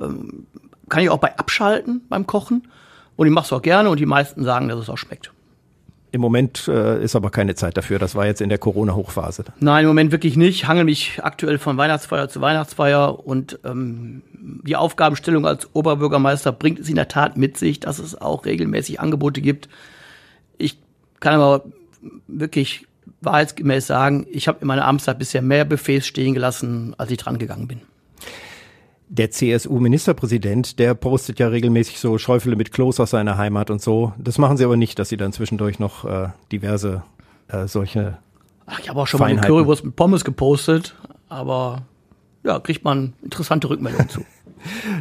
ähm, 0.00 0.46
kann 0.88 1.02
ich 1.02 1.10
auch 1.10 1.18
bei 1.18 1.36
abschalten 1.38 2.02
beim 2.08 2.26
Kochen 2.26 2.68
und 3.16 3.26
ich 3.26 3.32
mache 3.32 3.46
es 3.46 3.52
auch 3.52 3.62
gerne 3.62 3.88
und 3.88 3.98
die 3.98 4.06
meisten 4.06 4.44
sagen, 4.44 4.68
dass 4.68 4.78
es 4.78 4.90
auch 4.90 4.98
schmeckt. 4.98 5.32
Im 6.12 6.20
Moment 6.20 6.68
äh, 6.68 7.02
ist 7.02 7.16
aber 7.16 7.30
keine 7.30 7.54
Zeit 7.54 7.78
dafür. 7.78 7.98
Das 7.98 8.14
war 8.14 8.26
jetzt 8.26 8.42
in 8.42 8.50
der 8.50 8.58
Corona-Hochphase. 8.58 9.44
Nein, 9.60 9.84
im 9.84 9.88
Moment 9.88 10.12
wirklich 10.12 10.36
nicht. 10.36 10.68
Hangel 10.68 10.84
mich 10.84 11.20
aktuell 11.22 11.56
von 11.56 11.78
Weihnachtsfeier 11.78 12.28
zu 12.28 12.42
Weihnachtsfeier 12.42 13.26
und 13.26 13.58
ähm, 13.64 14.22
die 14.34 14.76
Aufgabenstellung 14.76 15.46
als 15.46 15.74
Oberbürgermeister 15.74 16.52
bringt 16.52 16.78
es 16.80 16.90
in 16.90 16.96
der 16.96 17.08
Tat 17.08 17.38
mit 17.38 17.56
sich, 17.56 17.80
dass 17.80 17.98
es 17.98 18.20
auch 18.20 18.44
regelmäßig 18.44 19.00
Angebote 19.00 19.40
gibt. 19.40 19.70
Ich 20.58 20.78
kann 21.20 21.34
aber 21.34 21.64
wirklich 22.28 22.86
wahrheitsgemäß 23.22 23.86
sagen, 23.86 24.26
ich 24.30 24.48
habe 24.48 24.58
in 24.60 24.66
meiner 24.66 24.84
Amtszeit 24.84 25.18
bisher 25.18 25.40
mehr 25.40 25.64
Buffets 25.64 26.06
stehen 26.06 26.34
gelassen, 26.34 26.94
als 26.98 27.10
ich 27.10 27.16
dran 27.16 27.38
gegangen 27.38 27.68
bin. 27.68 27.80
Der 29.14 29.30
CSU-Ministerpräsident, 29.30 30.78
der 30.78 30.94
postet 30.94 31.38
ja 31.38 31.48
regelmäßig 31.48 32.00
so 32.00 32.16
Schäufele 32.16 32.56
mit 32.56 32.72
Klos 32.72 32.98
aus 32.98 33.10
seiner 33.10 33.36
Heimat 33.36 33.68
und 33.68 33.82
so. 33.82 34.14
Das 34.16 34.38
machen 34.38 34.56
sie 34.56 34.64
aber 34.64 34.78
nicht, 34.78 34.98
dass 34.98 35.10
sie 35.10 35.18
dann 35.18 35.34
zwischendurch 35.34 35.78
noch 35.78 36.06
äh, 36.06 36.28
diverse 36.50 37.02
äh, 37.48 37.66
solche. 37.66 38.16
Ach, 38.64 38.80
ich 38.80 38.88
habe 38.88 38.98
auch 38.98 39.06
schon 39.06 39.20
mal 39.20 39.26
eine 39.26 39.34
Feinheiten. 39.34 39.54
Currywurst 39.54 39.84
mit 39.84 39.96
Pommes 39.96 40.24
gepostet, 40.24 40.94
aber 41.28 41.82
ja, 42.42 42.58
kriegt 42.58 42.84
man 42.84 43.12
interessante 43.22 43.68
Rückmeldungen 43.68 44.08
zu. 44.08 44.24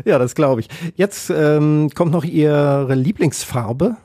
Ja, 0.05 0.17
das 0.17 0.33
glaube 0.33 0.61
ich. 0.61 0.69
Jetzt 0.95 1.29
ähm, 1.29 1.91
kommt 1.93 2.11
noch 2.11 2.23
Ihre 2.23 2.95
Lieblingsfarbe. 2.95 3.95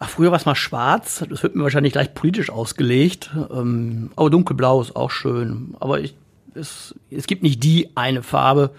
Ach, 0.00 0.08
früher 0.08 0.32
war 0.32 0.38
es 0.38 0.44
mal 0.44 0.56
schwarz, 0.56 1.24
das 1.30 1.44
wird 1.44 1.54
mir 1.54 1.62
wahrscheinlich 1.62 1.92
gleich 1.92 2.12
politisch 2.14 2.50
ausgelegt. 2.50 3.30
Ähm, 3.52 4.10
aber 4.16 4.28
dunkelblau 4.28 4.82
ist 4.82 4.96
auch 4.96 5.12
schön. 5.12 5.76
Aber 5.78 6.00
ich, 6.00 6.16
es, 6.54 6.94
es 7.10 7.26
gibt 7.26 7.42
nicht 7.42 7.62
die 7.62 7.90
eine 7.96 8.22
Farbe. 8.22 8.70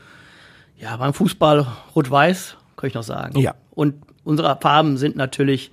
Ja, 0.78 0.98
beim 0.98 1.14
Fußball 1.14 1.68
rot-weiß, 1.96 2.58
kann 2.76 2.88
ich 2.88 2.94
noch 2.94 3.04
sagen. 3.04 3.40
Ja. 3.40 3.56
Und 3.72 3.96
unsere 4.24 4.58
Farben 4.60 4.98
sind 4.98 5.16
natürlich 5.16 5.72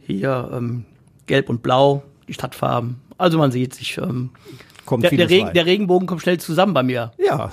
hier 0.00 0.50
ähm, 0.52 0.84
gelb 1.26 1.48
und 1.48 1.62
blau, 1.62 2.02
die 2.28 2.34
Stadtfarben. 2.34 3.00
Also 3.16 3.38
man 3.38 3.52
sieht, 3.52 3.80
ich 3.80 3.98
ähm, 3.98 4.30
kommt 4.84 5.04
Der, 5.04 5.10
der, 5.10 5.30
Regen, 5.30 5.52
der 5.52 5.66
Regenbogen 5.66 6.06
kommt 6.06 6.22
schnell 6.22 6.38
zusammen 6.38 6.74
bei 6.74 6.82
mir. 6.82 7.12
Ja, 7.18 7.50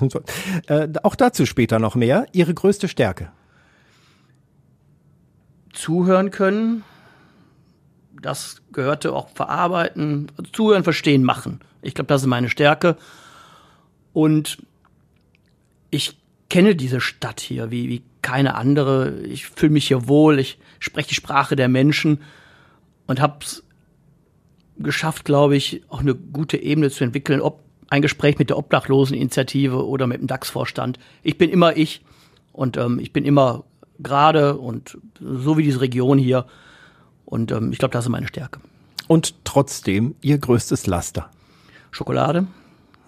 äh, 0.68 0.88
auch 1.04 1.16
dazu 1.16 1.46
später 1.46 1.80
noch 1.80 1.96
mehr. 1.96 2.26
Ihre 2.32 2.54
größte 2.54 2.88
Stärke. 2.88 3.32
Zuhören 5.74 6.32
können, 6.32 6.84
das 8.22 8.62
gehörte 8.74 9.14
auch 9.14 9.30
verarbeiten, 9.30 10.28
also 10.38 10.52
zuhören, 10.52 10.84
verstehen, 10.84 11.24
machen. 11.24 11.60
Ich 11.82 11.94
glaube, 11.94 12.08
das 12.08 12.22
ist 12.22 12.28
meine 12.28 12.50
Stärke. 12.50 12.98
Und 14.14 14.58
ich 15.90 16.18
kenne 16.50 16.76
diese 16.76 17.02
Stadt 17.02 17.40
hier 17.40 17.72
wie, 17.72 17.90
wie 17.90 18.04
keine 18.22 18.56
andere. 18.56 19.22
Ich 19.22 19.46
fühle 19.46 19.72
mich 19.72 19.88
hier 19.88 20.08
wohl, 20.08 20.40
ich 20.40 20.60
spreche 20.80 21.10
die 21.10 21.16
Sprache 21.16 21.56
der 21.56 21.70
Menschen 21.70 22.20
und 23.08 23.20
habe 23.20 23.38
es 23.42 23.64
geschafft, 24.78 25.26
glaube 25.26 25.56
ich, 25.56 25.84
auch 25.90 26.00
eine 26.00 26.16
gute 26.16 26.58
Ebene 26.58 26.90
zu 26.90 27.04
entwickeln, 27.04 27.42
ob 27.42 27.64
ein 27.90 28.02
Gespräch 28.02 28.40
mit 28.40 28.50
der 28.50 28.58
Obdachloseninitiative 28.58 29.86
oder 29.86 30.08
mit 30.08 30.22
dem 30.22 30.28
DAX-Vorstand. 30.28 30.98
Ich 31.24 31.38
bin 31.38 31.50
immer 31.50 31.76
ich 31.76 32.02
und 32.54 32.78
ähm, 32.78 33.00
ich 33.00 33.12
bin 33.12 33.26
immer 33.26 33.66
gerade 34.00 34.58
und 34.58 34.98
so 35.20 35.58
wie 35.58 35.64
diese 35.64 35.82
Region 35.82 36.18
hier. 36.18 36.46
Und 37.26 37.52
ähm, 37.52 37.72
ich 37.72 37.80
glaube, 37.80 37.94
das 37.94 38.06
ist 38.06 38.10
meine 38.10 38.28
Stärke. 38.28 38.60
Und 39.08 39.44
trotzdem 39.44 40.16
Ihr 40.22 40.38
größtes 40.38 40.88
Laster. 40.88 41.30
Schokolade. 41.92 42.48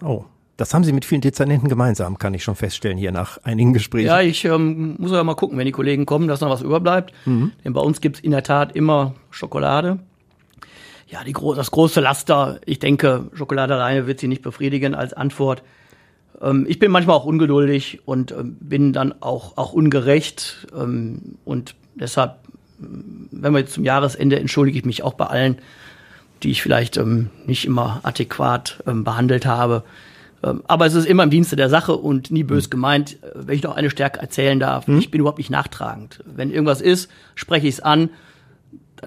Oh, 0.02 0.24
das 0.56 0.72
haben 0.72 0.84
Sie 0.84 0.92
mit 0.92 1.04
vielen 1.04 1.20
Dezernenten 1.20 1.68
gemeinsam, 1.68 2.18
kann 2.18 2.34
ich 2.34 2.44
schon 2.44 2.54
feststellen, 2.54 2.96
hier 2.96 3.12
nach 3.12 3.38
einigen 3.42 3.72
Gesprächen. 3.72 4.06
Ja, 4.06 4.20
ich 4.20 4.44
ähm, 4.44 4.96
muss 4.98 5.10
ja 5.10 5.24
mal 5.24 5.34
gucken, 5.34 5.58
wenn 5.58 5.66
die 5.66 5.72
Kollegen 5.72 6.06
kommen, 6.06 6.28
dass 6.28 6.40
noch 6.40 6.50
was 6.50 6.62
überbleibt. 6.62 7.12
Denn 7.64 7.72
bei 7.72 7.80
uns 7.80 8.00
gibt's 8.00 8.20
in 8.20 8.30
der 8.30 8.42
Tat 8.42 8.76
immer 8.76 9.14
Schokolade. 9.30 9.98
Ja, 11.08 11.22
die 11.24 11.32
gro 11.32 11.54
das 11.54 11.70
große 11.70 12.00
Laster, 12.00 12.60
ich 12.66 12.78
denke, 12.78 13.30
Schokolade 13.34 13.74
alleine 13.74 14.06
wird 14.06 14.20
sie 14.20 14.28
nicht 14.28 14.42
befriedigen 14.42 14.94
als 14.94 15.12
Antwort. 15.12 15.62
Ähm, 16.40 16.66
ich 16.68 16.78
bin 16.78 16.90
manchmal 16.90 17.16
auch 17.16 17.24
ungeduldig 17.24 18.00
und 18.04 18.32
ähm, 18.32 18.56
bin 18.60 18.92
dann 18.92 19.14
auch, 19.20 19.56
auch 19.56 19.72
ungerecht. 19.72 20.66
Ähm, 20.76 21.36
und 21.44 21.74
deshalb, 21.94 22.36
ähm, 22.80 23.28
wenn 23.30 23.52
wir 23.52 23.60
jetzt 23.60 23.74
zum 23.74 23.84
Jahresende, 23.84 24.38
entschuldige 24.38 24.78
ich 24.78 24.84
mich 24.84 25.02
auch 25.02 25.14
bei 25.14 25.26
allen, 25.26 25.58
die 26.42 26.50
ich 26.50 26.62
vielleicht 26.62 26.96
ähm, 26.96 27.30
nicht 27.46 27.64
immer 27.64 28.00
adäquat 28.02 28.82
ähm, 28.86 29.04
behandelt 29.04 29.46
habe. 29.46 29.84
Ähm, 30.44 30.62
aber 30.66 30.86
es 30.86 30.94
ist 30.94 31.06
immer 31.06 31.22
im 31.22 31.30
Dienste 31.30 31.56
der 31.56 31.70
Sache 31.70 31.96
und 31.96 32.30
nie 32.30 32.44
bös 32.44 32.70
gemeint. 32.70 33.22
Äh, 33.22 33.30
Wenn 33.34 33.56
ich 33.56 33.62
noch 33.62 33.76
eine 33.76 33.90
Stärke 33.90 34.20
erzählen 34.20 34.60
darf, 34.60 34.86
ich 34.88 35.10
bin 35.10 35.20
überhaupt 35.20 35.38
nicht 35.38 35.50
nachtragend. 35.50 36.22
Wenn 36.26 36.50
irgendwas 36.50 36.80
ist, 36.80 37.10
spreche 37.34 37.66
ich 37.66 37.74
es 37.74 37.80
an, 37.80 38.10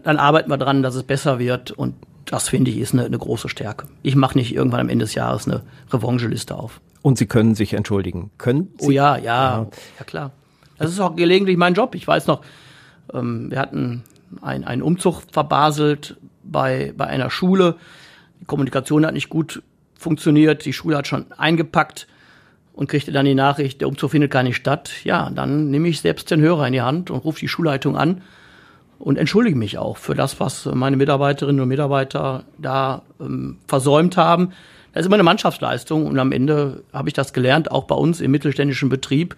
dann 0.03 0.17
arbeiten 0.17 0.49
wir 0.49 0.57
dran, 0.57 0.83
dass 0.83 0.95
es 0.95 1.03
besser 1.03 1.39
wird 1.39 1.71
und 1.71 1.95
das 2.25 2.49
finde 2.49 2.71
ich 2.71 2.77
ist 2.77 2.93
eine, 2.93 3.05
eine 3.05 3.17
große 3.17 3.47
Stärke. 3.47 3.87
Ich 4.03 4.15
mache 4.15 4.37
nicht 4.37 4.53
irgendwann 4.53 4.81
am 4.81 4.89
Ende 4.89 5.05
des 5.05 5.15
Jahres 5.15 5.47
eine 5.47 5.61
Revancheliste 5.91 6.55
auf. 6.55 6.81
Und 7.01 7.17
Sie 7.17 7.25
können 7.25 7.55
sich 7.55 7.73
entschuldigen. 7.73 8.31
Können 8.37 8.73
Sie? 8.79 8.87
Oh 8.87 8.91
ja, 8.91 9.17
ja, 9.17 9.67
ja 9.97 10.05
klar. 10.05 10.31
Das 10.77 10.91
ist 10.91 10.99
auch 10.99 11.15
gelegentlich 11.15 11.55
mein 11.55 11.73
Job. 11.73 11.95
Ich 11.95 12.05
weiß 12.05 12.27
noch, 12.27 12.41
ähm, 13.13 13.49
wir 13.49 13.59
hatten 13.59 14.03
ein, 14.41 14.65
einen 14.65 14.81
Umzug 14.81 15.21
verbaselt 15.31 16.17
bei, 16.43 16.93
bei 16.97 17.07
einer 17.07 17.29
Schule. 17.29 17.75
Die 18.41 18.45
Kommunikation 18.45 19.05
hat 19.05 19.13
nicht 19.13 19.29
gut 19.29 19.63
funktioniert. 19.97 20.65
Die 20.65 20.73
Schule 20.73 20.97
hat 20.97 21.07
schon 21.07 21.31
eingepackt 21.31 22.07
und 22.73 22.87
kriegte 22.87 23.11
dann 23.11 23.25
die 23.25 23.35
Nachricht, 23.35 23.81
der 23.81 23.87
Umzug 23.87 24.11
findet 24.11 24.31
gar 24.31 24.43
nicht 24.43 24.55
statt. 24.55 24.91
Ja, 25.03 25.29
dann 25.29 25.69
nehme 25.71 25.87
ich 25.87 26.01
selbst 26.01 26.29
den 26.29 26.41
Hörer 26.41 26.67
in 26.67 26.73
die 26.73 26.81
Hand 26.81 27.09
und 27.09 27.19
rufe 27.19 27.39
die 27.39 27.47
Schulleitung 27.47 27.97
an 27.97 28.21
und 28.99 29.17
entschuldige 29.17 29.57
mich 29.57 29.77
auch 29.77 29.97
für 29.97 30.15
das, 30.15 30.39
was 30.39 30.65
meine 30.65 30.97
Mitarbeiterinnen 30.97 31.61
und 31.61 31.67
Mitarbeiter 31.67 32.43
da 32.57 33.01
ähm, 33.19 33.57
versäumt 33.67 34.17
haben. 34.17 34.53
Das 34.93 35.01
ist 35.01 35.07
immer 35.07 35.15
eine 35.15 35.23
Mannschaftsleistung 35.23 36.05
und 36.07 36.17
am 36.17 36.31
Ende 36.31 36.83
habe 36.93 37.09
ich 37.09 37.13
das 37.13 37.33
gelernt, 37.33 37.71
auch 37.71 37.83
bei 37.83 37.95
uns 37.95 38.21
im 38.21 38.31
mittelständischen 38.31 38.89
Betrieb. 38.89 39.35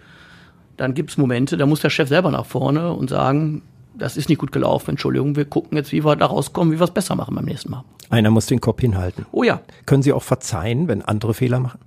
Dann 0.76 0.94
gibt 0.94 1.10
es 1.10 1.18
Momente, 1.18 1.56
da 1.56 1.66
muss 1.66 1.80
der 1.80 1.90
Chef 1.90 2.08
selber 2.08 2.30
nach 2.30 2.46
vorne 2.46 2.92
und 2.92 3.10
sagen, 3.10 3.62
das 3.94 4.16
ist 4.16 4.28
nicht 4.28 4.38
gut 4.38 4.52
gelaufen, 4.52 4.90
Entschuldigung, 4.90 5.36
wir 5.36 5.44
gucken 5.44 5.76
jetzt, 5.76 5.92
wie 5.92 6.04
wir 6.04 6.16
da 6.16 6.26
rauskommen, 6.26 6.72
wie 6.72 6.78
wir 6.80 6.84
es 6.84 6.90
besser 6.90 7.14
machen 7.16 7.34
beim 7.34 7.44
nächsten 7.44 7.70
Mal. 7.70 7.84
Einer 8.08 8.30
muss 8.30 8.46
den 8.46 8.60
Kopf 8.60 8.80
hinhalten. 8.80 9.26
Oh 9.32 9.42
ja, 9.42 9.60
Können 9.86 10.02
Sie 10.02 10.12
auch 10.12 10.22
verzeihen, 10.22 10.88
wenn 10.88 11.02
andere 11.02 11.34
Fehler 11.34 11.60
machen? 11.60 11.80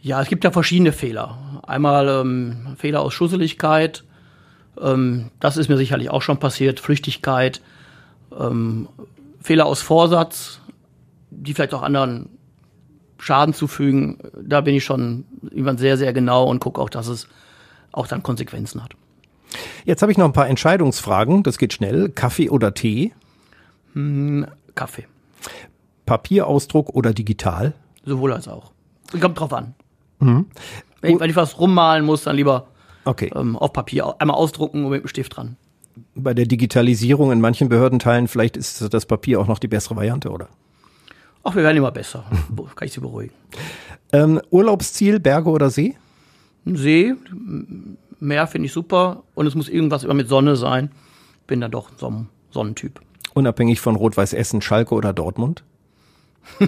Ja, 0.00 0.20
es 0.20 0.28
gibt 0.28 0.44
ja 0.44 0.50
verschiedene 0.50 0.92
Fehler. 0.92 1.62
Einmal 1.64 2.08
ähm, 2.08 2.74
Fehler 2.76 3.02
aus 3.02 3.14
Schusseligkeit, 3.14 4.04
ähm, 4.80 5.30
das 5.40 5.56
ist 5.56 5.68
mir 5.68 5.76
sicherlich 5.76 6.10
auch 6.10 6.22
schon 6.22 6.38
passiert, 6.38 6.80
Flüchtigkeit, 6.80 7.60
ähm, 8.38 8.88
Fehler 9.40 9.66
aus 9.66 9.82
Vorsatz, 9.82 10.60
die 11.30 11.54
vielleicht 11.54 11.74
auch 11.74 11.82
anderen 11.82 12.30
Schaden 13.18 13.54
zufügen. 13.54 14.18
Da 14.42 14.60
bin 14.60 14.74
ich 14.74 14.84
schon 14.84 15.24
jemand 15.52 15.78
sehr, 15.78 15.96
sehr 15.96 16.12
genau 16.12 16.44
und 16.48 16.60
gucke 16.60 16.80
auch, 16.80 16.90
dass 16.90 17.06
es 17.06 17.28
auch 17.92 18.06
dann 18.06 18.22
Konsequenzen 18.22 18.82
hat. 18.82 18.94
Jetzt 19.84 20.02
habe 20.02 20.12
ich 20.12 20.18
noch 20.18 20.26
ein 20.26 20.32
paar 20.32 20.48
Entscheidungsfragen. 20.48 21.42
Das 21.42 21.58
geht 21.58 21.72
schnell. 21.72 22.08
Kaffee 22.10 22.50
oder 22.50 22.74
Tee? 22.74 23.12
Kaffee. 24.74 25.06
Papierausdruck 26.06 26.90
oder 26.90 27.12
digital? 27.12 27.74
Sowohl 28.04 28.32
als 28.32 28.48
auch. 28.48 28.72
Kommt 29.20 29.38
drauf 29.38 29.52
an. 29.52 29.74
Wenn, 30.18 30.46
ich, 31.02 31.20
wenn 31.20 31.30
ich 31.30 31.36
was 31.36 31.58
rummalen 31.58 32.04
muss, 32.04 32.24
dann 32.24 32.36
lieber 32.36 32.68
Okay. 33.04 33.30
ähm, 33.34 33.56
auf 33.56 33.72
Papier 33.72 34.14
einmal 34.20 34.36
ausdrucken 34.36 34.84
und 34.84 34.90
mit 34.90 35.02
dem 35.02 35.08
Stift 35.08 35.36
dran. 35.36 35.56
Bei 36.14 36.32
der 36.32 36.46
Digitalisierung 36.46 37.32
in 37.32 37.40
manchen 37.40 37.68
Behördenteilen, 37.68 38.28
vielleicht 38.28 38.56
ist 38.56 38.92
das 38.94 39.04
Papier 39.06 39.40
auch 39.40 39.46
noch 39.48 39.58
die 39.58 39.68
bessere 39.68 39.96
Variante, 39.96 40.30
oder? 40.30 40.48
Ach, 41.42 41.54
wir 41.56 41.64
werden 41.64 41.76
immer 41.76 41.90
besser. 41.90 42.24
Kann 42.76 42.86
ich 42.86 42.92
Sie 42.92 43.00
beruhigen. 43.00 43.34
Ähm, 44.12 44.40
Urlaubsziel, 44.50 45.18
Berge 45.20 45.50
oder 45.50 45.70
See? 45.70 45.96
See, 46.64 47.14
Meer 48.22 48.46
finde 48.46 48.66
ich 48.66 48.72
super 48.72 49.24
und 49.34 49.46
es 49.48 49.56
muss 49.56 49.68
irgendwas 49.68 50.04
immer 50.04 50.14
mit 50.14 50.28
Sonne 50.28 50.54
sein. 50.54 50.92
Bin 51.48 51.60
dann 51.60 51.72
doch 51.72 51.90
so 51.96 52.08
ein 52.08 52.28
Sonnentyp. 52.52 53.00
Unabhängig 53.34 53.80
von 53.80 53.96
Rot-Weiß 53.96 54.32
Essen, 54.32 54.62
Schalke 54.62 54.94
oder 54.94 55.12
Dortmund? 55.12 55.64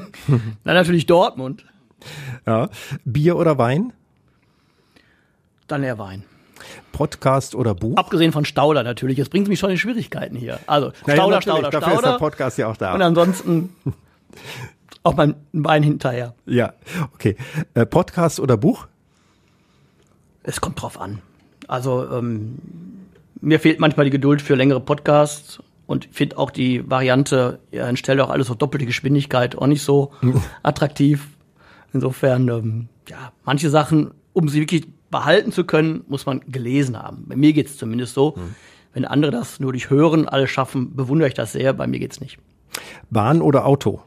Na, 0.65 0.75
natürlich 0.75 1.07
Dortmund, 1.07 1.65
Ja. 2.45 2.71
Bier 3.05 3.37
oder 3.37 3.57
Wein? 3.57 3.93
dann 5.69 5.83
eher 5.85 5.97
Wein. 5.99 6.25
Podcast 6.93 7.55
oder 7.55 7.75
Buch? 7.75 7.97
Abgesehen 7.97 8.33
von 8.33 8.45
Stauder 8.45 8.83
natürlich. 8.83 9.17
Jetzt 9.19 9.31
bringt 9.31 9.47
mich 9.49 9.59
schon 9.61 9.71
in 9.71 9.79
Schwierigkeiten 9.79 10.35
hier. 10.37 10.59
Also 10.67 10.89
Naja, 11.07 11.17
Stauder, 11.23 11.37
natürlich, 11.37 11.43
Stauder, 11.59 11.71
Dafür 11.71 11.93
ist 11.95 12.01
der 12.03 12.09
Stauder. 12.09 12.19
Podcast 12.19 12.59
ja 12.59 12.67
auch 12.69 12.77
da. 12.77 12.95
Und 12.95 13.03
ansonsten 13.03 13.75
auch 15.05 15.15
mein 15.15 15.37
Wein 15.53 15.85
hinterher. 15.85 16.35
ja, 16.47 16.73
okay. 17.15 17.37
Äh, 17.75 17.87
Podcast 17.87 18.41
oder 18.41 18.57
Buch? 18.57 18.89
Es 20.43 20.61
kommt 20.61 20.83
drauf 20.83 21.01
an. 21.01 21.23
Also 21.75 22.09
ähm, 22.11 22.59
mir 23.41 23.61
fehlt 23.61 23.81
manchmal 23.81 24.05
die 24.05 24.11
Geduld 24.11 24.43
für 24.43 24.55
längere 24.55 24.81
Podcasts 24.81 25.63
und 25.87 26.09
finde 26.13 26.39
auch 26.39 26.51
die 26.51 26.89
Variante, 26.89 27.59
ja, 27.71 27.95
stelle 27.97 28.25
auch 28.25 28.31
alles 28.31 28.51
auf 28.51 28.57
doppelte 28.57 28.87
Geschwindigkeit 28.87 29.57
auch 29.57 29.67
nicht 29.67 29.83
so 29.83 30.13
attraktiv. 30.63 31.29
Insofern, 31.93 32.49
ähm, 32.49 32.89
ja, 33.09 33.33
manche 33.45 33.71
Sachen, 33.71 34.13
um 34.33 34.49
sie 34.49 34.61
wirklich 34.61 34.87
behalten 35.11 35.53
zu 35.53 35.65
können, 35.65 36.05
muss 36.09 36.27
man 36.27 36.41
gelesen 36.49 37.01
haben. 37.01 37.25
Bei 37.29 37.37
mir 37.37 37.53
geht's 37.53 37.77
zumindest 37.77 38.15
so. 38.15 38.37
Wenn 38.93 39.05
andere 39.05 39.31
das 39.31 39.61
nur 39.61 39.73
durch 39.73 39.91
Hören 39.91 40.29
alles 40.29 40.51
schaffen, 40.51 40.97
bewundere 40.97 41.29
ich 41.29 41.35
das 41.35 41.53
sehr. 41.53 41.73
Bei 41.73 41.87
mir 41.87 41.99
geht's 41.99 42.21
nicht. 42.21 42.39
Bahn 43.11 43.43
oder 43.43 43.67
Auto? 43.67 44.03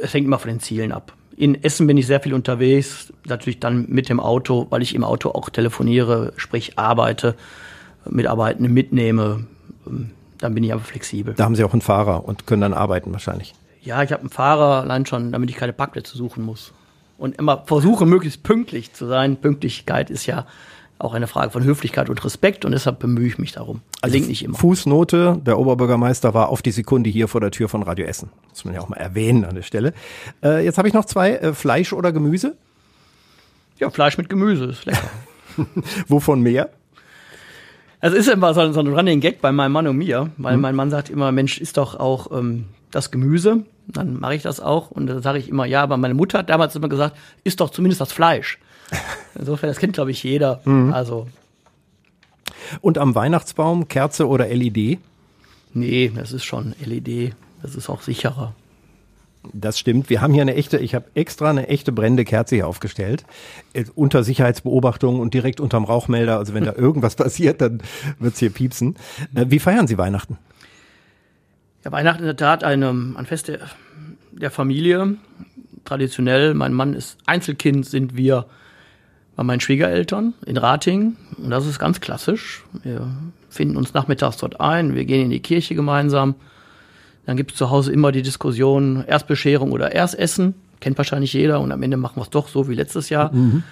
es 0.00 0.14
hängt 0.14 0.26
immer 0.26 0.38
von 0.38 0.48
den 0.48 0.60
Zielen 0.60 0.92
ab. 0.92 1.12
In 1.38 1.62
Essen 1.62 1.86
bin 1.86 1.96
ich 1.96 2.08
sehr 2.08 2.18
viel 2.18 2.34
unterwegs, 2.34 3.12
natürlich 3.24 3.60
dann 3.60 3.86
mit 3.88 4.08
dem 4.08 4.18
Auto, 4.18 4.66
weil 4.70 4.82
ich 4.82 4.92
im 4.96 5.04
Auto 5.04 5.30
auch 5.30 5.50
telefoniere, 5.50 6.32
sprich 6.36 6.80
arbeite, 6.80 7.36
Mitarbeitende 8.10 8.68
mitnehme. 8.68 9.46
Dann 10.38 10.54
bin 10.54 10.64
ich 10.64 10.72
aber 10.72 10.82
flexibel. 10.82 11.34
Da 11.34 11.44
haben 11.44 11.54
Sie 11.54 11.62
auch 11.62 11.72
einen 11.72 11.80
Fahrer 11.80 12.24
und 12.24 12.48
können 12.48 12.62
dann 12.62 12.74
arbeiten 12.74 13.12
wahrscheinlich. 13.12 13.54
Ja, 13.82 14.02
ich 14.02 14.10
habe 14.10 14.22
einen 14.22 14.30
Fahrer 14.30 14.82
allein 14.82 15.06
schon, 15.06 15.30
damit 15.30 15.48
ich 15.48 15.54
keine 15.54 15.72
Parkplätze 15.72 16.16
suchen 16.16 16.44
muss. 16.44 16.72
Und 17.18 17.36
immer 17.36 17.62
versuche, 17.66 18.04
möglichst 18.04 18.42
pünktlich 18.42 18.92
zu 18.92 19.06
sein. 19.06 19.36
Pünktlichkeit 19.36 20.10
ist 20.10 20.26
ja 20.26 20.44
auch 20.98 21.14
eine 21.14 21.26
Frage 21.26 21.50
von 21.50 21.62
Höflichkeit 21.62 22.10
und 22.10 22.24
Respekt 22.24 22.64
und 22.64 22.72
deshalb 22.72 22.98
bemühe 22.98 23.26
ich 23.26 23.38
mich 23.38 23.52
darum. 23.52 23.80
Gelingt 24.02 24.28
nicht 24.28 24.44
immer. 24.44 24.58
Fußnote, 24.58 25.40
der 25.44 25.58
Oberbürgermeister 25.58 26.34
war 26.34 26.48
auf 26.48 26.60
die 26.60 26.72
Sekunde 26.72 27.08
hier 27.08 27.28
vor 27.28 27.40
der 27.40 27.50
Tür 27.50 27.68
von 27.68 27.82
Radio 27.82 28.06
Essen. 28.06 28.30
Muss 28.50 28.64
man 28.64 28.74
ja 28.74 28.80
auch 28.80 28.88
mal 28.88 28.96
erwähnen 28.96 29.44
an 29.44 29.54
der 29.54 29.62
Stelle. 29.62 29.92
Äh, 30.42 30.64
jetzt 30.64 30.78
habe 30.78 30.88
ich 30.88 30.94
noch 30.94 31.04
zwei, 31.04 31.36
äh, 31.36 31.54
Fleisch 31.54 31.92
oder 31.92 32.12
Gemüse? 32.12 32.56
Ja, 33.78 33.90
Fleisch 33.90 34.18
mit 34.18 34.28
Gemüse 34.28 34.64
ist 34.66 34.86
lecker. 34.86 35.10
Wovon 36.08 36.40
mehr? 36.40 36.70
Es 38.00 38.12
ist 38.12 38.28
immer 38.28 38.54
so, 38.54 38.72
so 38.72 38.80
ein 38.80 38.88
Running 38.88 39.20
Gag 39.20 39.40
bei 39.40 39.50
meinem 39.52 39.72
Mann 39.72 39.86
und 39.86 39.96
mir, 39.96 40.30
weil 40.36 40.56
mein 40.56 40.76
Mann 40.76 40.90
sagt 40.90 41.10
immer, 41.10 41.32
Mensch, 41.32 41.58
ist 41.58 41.76
doch 41.76 41.98
auch 41.98 42.30
ähm, 42.36 42.66
das 42.90 43.10
Gemüse. 43.10 43.64
Dann 43.88 44.20
mache 44.20 44.34
ich 44.34 44.42
das 44.42 44.60
auch 44.60 44.90
und 44.90 45.06
dann 45.06 45.22
sage 45.22 45.38
ich 45.38 45.48
immer, 45.48 45.64
ja, 45.64 45.82
aber 45.82 45.96
meine 45.96 46.14
Mutter 46.14 46.38
hat 46.38 46.50
damals 46.50 46.76
immer 46.76 46.88
gesagt, 46.88 47.16
ist 47.42 47.60
doch 47.60 47.70
zumindest 47.70 48.00
das 48.00 48.12
Fleisch. 48.12 48.58
Insofern, 49.34 49.68
das 49.68 49.78
kennt, 49.78 49.92
glaube 49.94 50.10
ich, 50.10 50.22
jeder. 50.22 50.60
Also, 50.92 51.28
Und 52.80 52.98
am 52.98 53.14
Weihnachtsbaum 53.14 53.88
Kerze 53.88 54.26
oder 54.28 54.48
LED? 54.48 54.98
nee, 55.74 56.10
das 56.14 56.32
ist 56.32 56.44
schon 56.44 56.74
LED. 56.84 57.34
Das 57.62 57.74
ist 57.76 57.88
auch 57.88 58.00
sicherer. 58.02 58.54
Das 59.52 59.78
stimmt. 59.78 60.10
Wir 60.10 60.20
haben 60.20 60.32
hier 60.32 60.42
eine 60.42 60.54
echte, 60.54 60.78
ich 60.78 60.94
habe 60.94 61.06
extra 61.14 61.50
eine 61.50 61.68
echte 61.68 61.92
brennende 61.92 62.24
Kerze 62.24 62.56
hier 62.56 62.66
aufgestellt. 62.66 63.24
Äh, 63.72 63.84
unter 63.94 64.24
Sicherheitsbeobachtung 64.24 65.20
und 65.20 65.32
direkt 65.34 65.60
unterm 65.60 65.84
Rauchmelder. 65.84 66.38
Also 66.38 66.54
wenn 66.54 66.64
da 66.64 66.72
irgendwas 66.76 67.14
passiert, 67.16 67.60
dann 67.60 67.80
wird's 68.18 68.40
hier 68.40 68.50
piepsen. 68.50 68.96
Äh, 69.34 69.46
wie 69.48 69.58
feiern 69.60 69.86
Sie 69.86 69.96
Weihnachten? 69.96 70.38
Ja, 71.84 71.92
Weihnachten 71.92 72.20
in 72.20 72.26
der 72.26 72.36
Tat 72.36 72.64
eine, 72.64 72.88
ein 72.90 73.26
Fest 73.26 73.48
der, 73.48 73.60
der 74.32 74.50
Familie. 74.50 75.16
Traditionell, 75.84 76.54
mein 76.54 76.72
Mann 76.74 76.92
ist 76.94 77.18
Einzelkind, 77.26 77.86
sind 77.86 78.16
wir 78.16 78.46
bei 79.38 79.44
meinen 79.44 79.60
Schwiegereltern 79.60 80.34
in 80.46 80.56
Rating. 80.56 81.16
Und 81.36 81.50
das 81.50 81.64
ist 81.64 81.78
ganz 81.78 82.00
klassisch. 82.00 82.64
Wir 82.82 83.08
finden 83.48 83.76
uns 83.76 83.94
nachmittags 83.94 84.36
dort 84.36 84.60
ein, 84.60 84.96
wir 84.96 85.04
gehen 85.04 85.26
in 85.26 85.30
die 85.30 85.38
Kirche 85.38 85.76
gemeinsam. 85.76 86.34
Dann 87.24 87.36
gibt 87.36 87.52
es 87.52 87.56
zu 87.56 87.70
Hause 87.70 87.92
immer 87.92 88.10
die 88.10 88.22
Diskussion, 88.22 89.04
Erstbescherung 89.06 89.70
oder 89.70 89.92
Erstessen. 89.92 90.54
Kennt 90.80 90.98
wahrscheinlich 90.98 91.34
jeder 91.34 91.60
und 91.60 91.70
am 91.70 91.80
Ende 91.84 91.96
machen 91.96 92.16
wir 92.16 92.22
es 92.22 92.30
doch 92.30 92.48
so 92.48 92.68
wie 92.68 92.74
letztes 92.74 93.10
Jahr. 93.10 93.32
Mhm. 93.32 93.62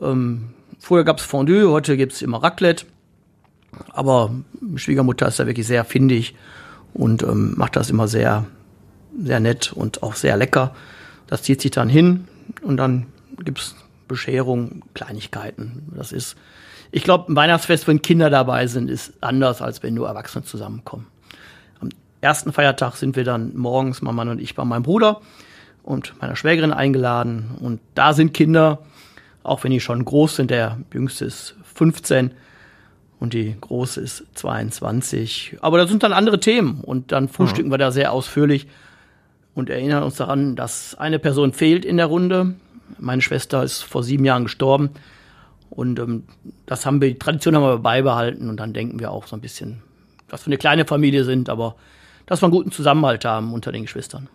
Ähm, 0.00 0.48
früher 0.78 1.02
gab 1.02 1.18
es 1.18 1.24
Fondue, 1.24 1.68
heute 1.68 1.96
gibt 1.96 2.12
es 2.12 2.22
immer 2.22 2.40
Raclette. 2.40 2.86
Aber 3.88 4.30
Schwiegermutter 4.76 5.26
ist 5.26 5.40
da 5.40 5.48
wirklich 5.48 5.66
sehr 5.66 5.84
findig 5.84 6.36
und 6.94 7.24
ähm, 7.24 7.54
macht 7.56 7.74
das 7.74 7.90
immer 7.90 8.06
sehr, 8.06 8.46
sehr 9.20 9.40
nett 9.40 9.72
und 9.72 10.04
auch 10.04 10.14
sehr 10.14 10.36
lecker. 10.36 10.76
Das 11.26 11.42
zieht 11.42 11.60
sich 11.60 11.72
dann 11.72 11.88
hin 11.88 12.28
und 12.62 12.76
dann 12.76 13.06
gibt's 13.44 13.74
Bescherung, 14.08 14.82
Kleinigkeiten. 14.94 15.92
Das 15.94 16.12
ist, 16.12 16.36
ich 16.90 17.04
glaube, 17.04 17.32
ein 17.32 17.36
Weihnachtsfest, 17.36 17.86
wenn 17.86 18.02
Kinder 18.02 18.30
dabei 18.30 18.66
sind, 18.66 18.90
ist 18.90 19.12
anders, 19.20 19.62
als 19.62 19.82
wenn 19.82 19.94
nur 19.94 20.08
Erwachsene 20.08 20.44
zusammenkommen. 20.44 21.06
Am 21.80 21.90
ersten 22.20 22.52
Feiertag 22.52 22.96
sind 22.96 23.16
wir 23.16 23.24
dann 23.24 23.56
morgens, 23.56 24.02
mein 24.02 24.14
Mann 24.14 24.28
und 24.28 24.40
ich, 24.40 24.54
bei 24.54 24.64
meinem 24.64 24.82
Bruder 24.82 25.20
und 25.82 26.14
meiner 26.20 26.36
Schwägerin 26.36 26.72
eingeladen. 26.72 27.56
Und 27.60 27.80
da 27.94 28.12
sind 28.12 28.34
Kinder, 28.34 28.80
auch 29.42 29.64
wenn 29.64 29.70
die 29.70 29.80
schon 29.80 30.04
groß 30.04 30.36
sind, 30.36 30.50
der 30.50 30.78
jüngste 30.92 31.24
ist 31.24 31.54
15 31.74 32.32
und 33.20 33.32
die 33.32 33.56
große 33.60 34.00
ist 34.00 34.24
22. 34.34 35.58
Aber 35.60 35.78
da 35.78 35.86
sind 35.86 36.02
dann 36.02 36.12
andere 36.12 36.40
Themen 36.40 36.80
und 36.82 37.12
dann 37.12 37.28
frühstücken 37.28 37.68
mhm. 37.68 37.72
wir 37.72 37.78
da 37.78 37.90
sehr 37.90 38.12
ausführlich 38.12 38.66
und 39.54 39.70
erinnern 39.70 40.04
uns 40.04 40.16
daran, 40.16 40.54
dass 40.54 40.94
eine 40.94 41.18
Person 41.18 41.52
fehlt 41.52 41.84
in 41.84 41.96
der 41.96 42.06
Runde. 42.06 42.54
Meine 42.98 43.22
Schwester 43.22 43.62
ist 43.62 43.82
vor 43.82 44.02
sieben 44.02 44.24
Jahren 44.24 44.44
gestorben. 44.44 44.90
Und 45.70 45.98
ähm, 45.98 46.24
das 46.66 46.86
haben 46.86 47.00
wir, 47.00 47.08
die 47.08 47.18
Tradition 47.18 47.54
haben 47.54 47.62
wir 47.62 47.78
beibehalten 47.78 48.48
und 48.48 48.58
dann 48.58 48.72
denken 48.72 48.98
wir 48.98 49.10
auch 49.10 49.26
so 49.26 49.36
ein 49.36 49.40
bisschen, 49.40 49.82
dass 50.28 50.46
wir 50.46 50.48
eine 50.48 50.58
kleine 50.58 50.86
Familie 50.86 51.24
sind, 51.24 51.48
aber 51.48 51.76
dass 52.26 52.42
wir 52.42 52.46
einen 52.46 52.52
guten 52.52 52.72
Zusammenhalt 52.72 53.24
haben 53.24 53.52
unter 53.52 53.72
den 53.72 53.82
Geschwistern. 53.82 54.28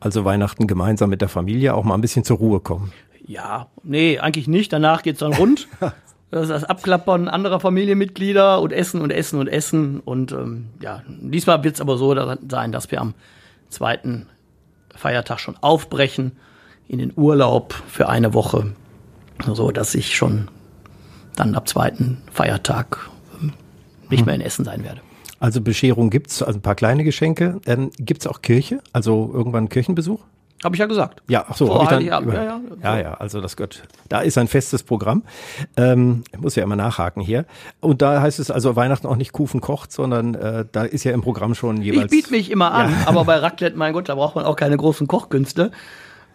Also 0.00 0.24
Weihnachten 0.24 0.66
gemeinsam 0.66 1.10
mit 1.10 1.20
der 1.20 1.28
Familie 1.28 1.74
auch 1.74 1.84
mal 1.84 1.94
ein 1.94 2.00
bisschen 2.00 2.24
zur 2.24 2.38
Ruhe 2.38 2.60
kommen. 2.60 2.92
Ja, 3.26 3.66
nee, 3.82 4.18
eigentlich 4.18 4.46
nicht. 4.46 4.72
Danach 4.72 5.02
geht's 5.02 5.20
dann 5.20 5.32
rund. 5.32 5.68
Das 6.28 6.42
ist 6.42 6.50
das 6.50 6.64
Abklappern 6.64 7.28
anderer 7.28 7.60
Familienmitglieder 7.60 8.60
und 8.60 8.72
Essen 8.72 9.00
und 9.00 9.12
Essen 9.12 9.38
und 9.38 9.46
Essen. 9.46 10.00
Und 10.00 10.32
ähm, 10.32 10.70
ja, 10.80 11.02
diesmal 11.06 11.62
wird's 11.62 11.80
aber 11.80 11.96
so 11.96 12.16
sein, 12.48 12.72
dass 12.72 12.90
wir 12.90 13.00
am 13.00 13.14
zweiten 13.68 14.26
Feiertag 14.94 15.38
schon 15.38 15.56
aufbrechen 15.60 16.32
in 16.88 16.98
den 16.98 17.12
Urlaub 17.16 17.74
für 17.88 18.08
eine 18.08 18.34
Woche, 18.34 18.72
so 19.52 19.70
dass 19.70 19.94
ich 19.94 20.16
schon 20.16 20.48
dann 21.34 21.54
ab 21.54 21.68
zweiten 21.68 22.18
Feiertag 22.32 23.10
ähm, 23.40 23.52
nicht 24.08 24.24
mehr 24.24 24.34
in 24.34 24.40
Essen 24.40 24.64
sein 24.64 24.84
werde. 24.84 25.00
Also 25.38 25.60
Bescherung 25.60 26.10
gibt's, 26.10 26.42
also 26.42 26.58
ein 26.58 26.62
paar 26.62 26.74
kleine 26.74 27.04
Geschenke. 27.04 27.60
Ähm, 27.66 27.90
gibt's 27.98 28.26
auch 28.26 28.40
Kirche, 28.40 28.80
also 28.92 29.30
irgendwann 29.32 29.68
Kirchenbesuch? 29.68 30.20
Habe 30.64 30.74
ich 30.74 30.80
ja 30.80 30.86
gesagt. 30.86 31.22
Ja, 31.28 31.44
ach 31.46 31.56
so. 31.56 31.82
ich 31.82 31.88
dann, 31.88 32.02
ja, 32.02 32.20
ja, 32.20 32.60
ja, 32.82 32.98
ja, 32.98 33.14
also 33.14 33.42
das 33.42 33.56
gehört. 33.56 33.82
Da 34.08 34.20
ist 34.20 34.38
ein 34.38 34.48
festes 34.48 34.82
Programm. 34.82 35.22
Ähm, 35.76 36.24
ich 36.32 36.40
muss 36.40 36.56
ja 36.56 36.62
immer 36.62 36.76
nachhaken 36.76 37.20
hier. 37.20 37.44
Und 37.80 38.00
da 38.00 38.22
heißt 38.22 38.38
es 38.38 38.50
also 38.50 38.74
Weihnachten 38.74 39.06
auch 39.06 39.16
nicht 39.16 39.32
Kufen 39.32 39.60
kocht, 39.60 39.92
sondern 39.92 40.34
äh, 40.34 40.64
da 40.72 40.84
ist 40.84 41.04
ja 41.04 41.12
im 41.12 41.20
Programm 41.20 41.54
schon 41.54 41.82
jeweils. 41.82 42.10
Ich 42.10 42.22
biete 42.22 42.30
mich 42.30 42.50
immer 42.50 42.72
an, 42.72 42.90
ja. 42.90 42.96
aber 43.06 43.26
bei 43.26 43.36
Raclette, 43.36 43.76
mein 43.76 43.92
Gott, 43.92 44.08
da 44.08 44.14
braucht 44.14 44.34
man 44.34 44.46
auch 44.46 44.56
keine 44.56 44.78
großen 44.78 45.06
Kochkünste. 45.06 45.72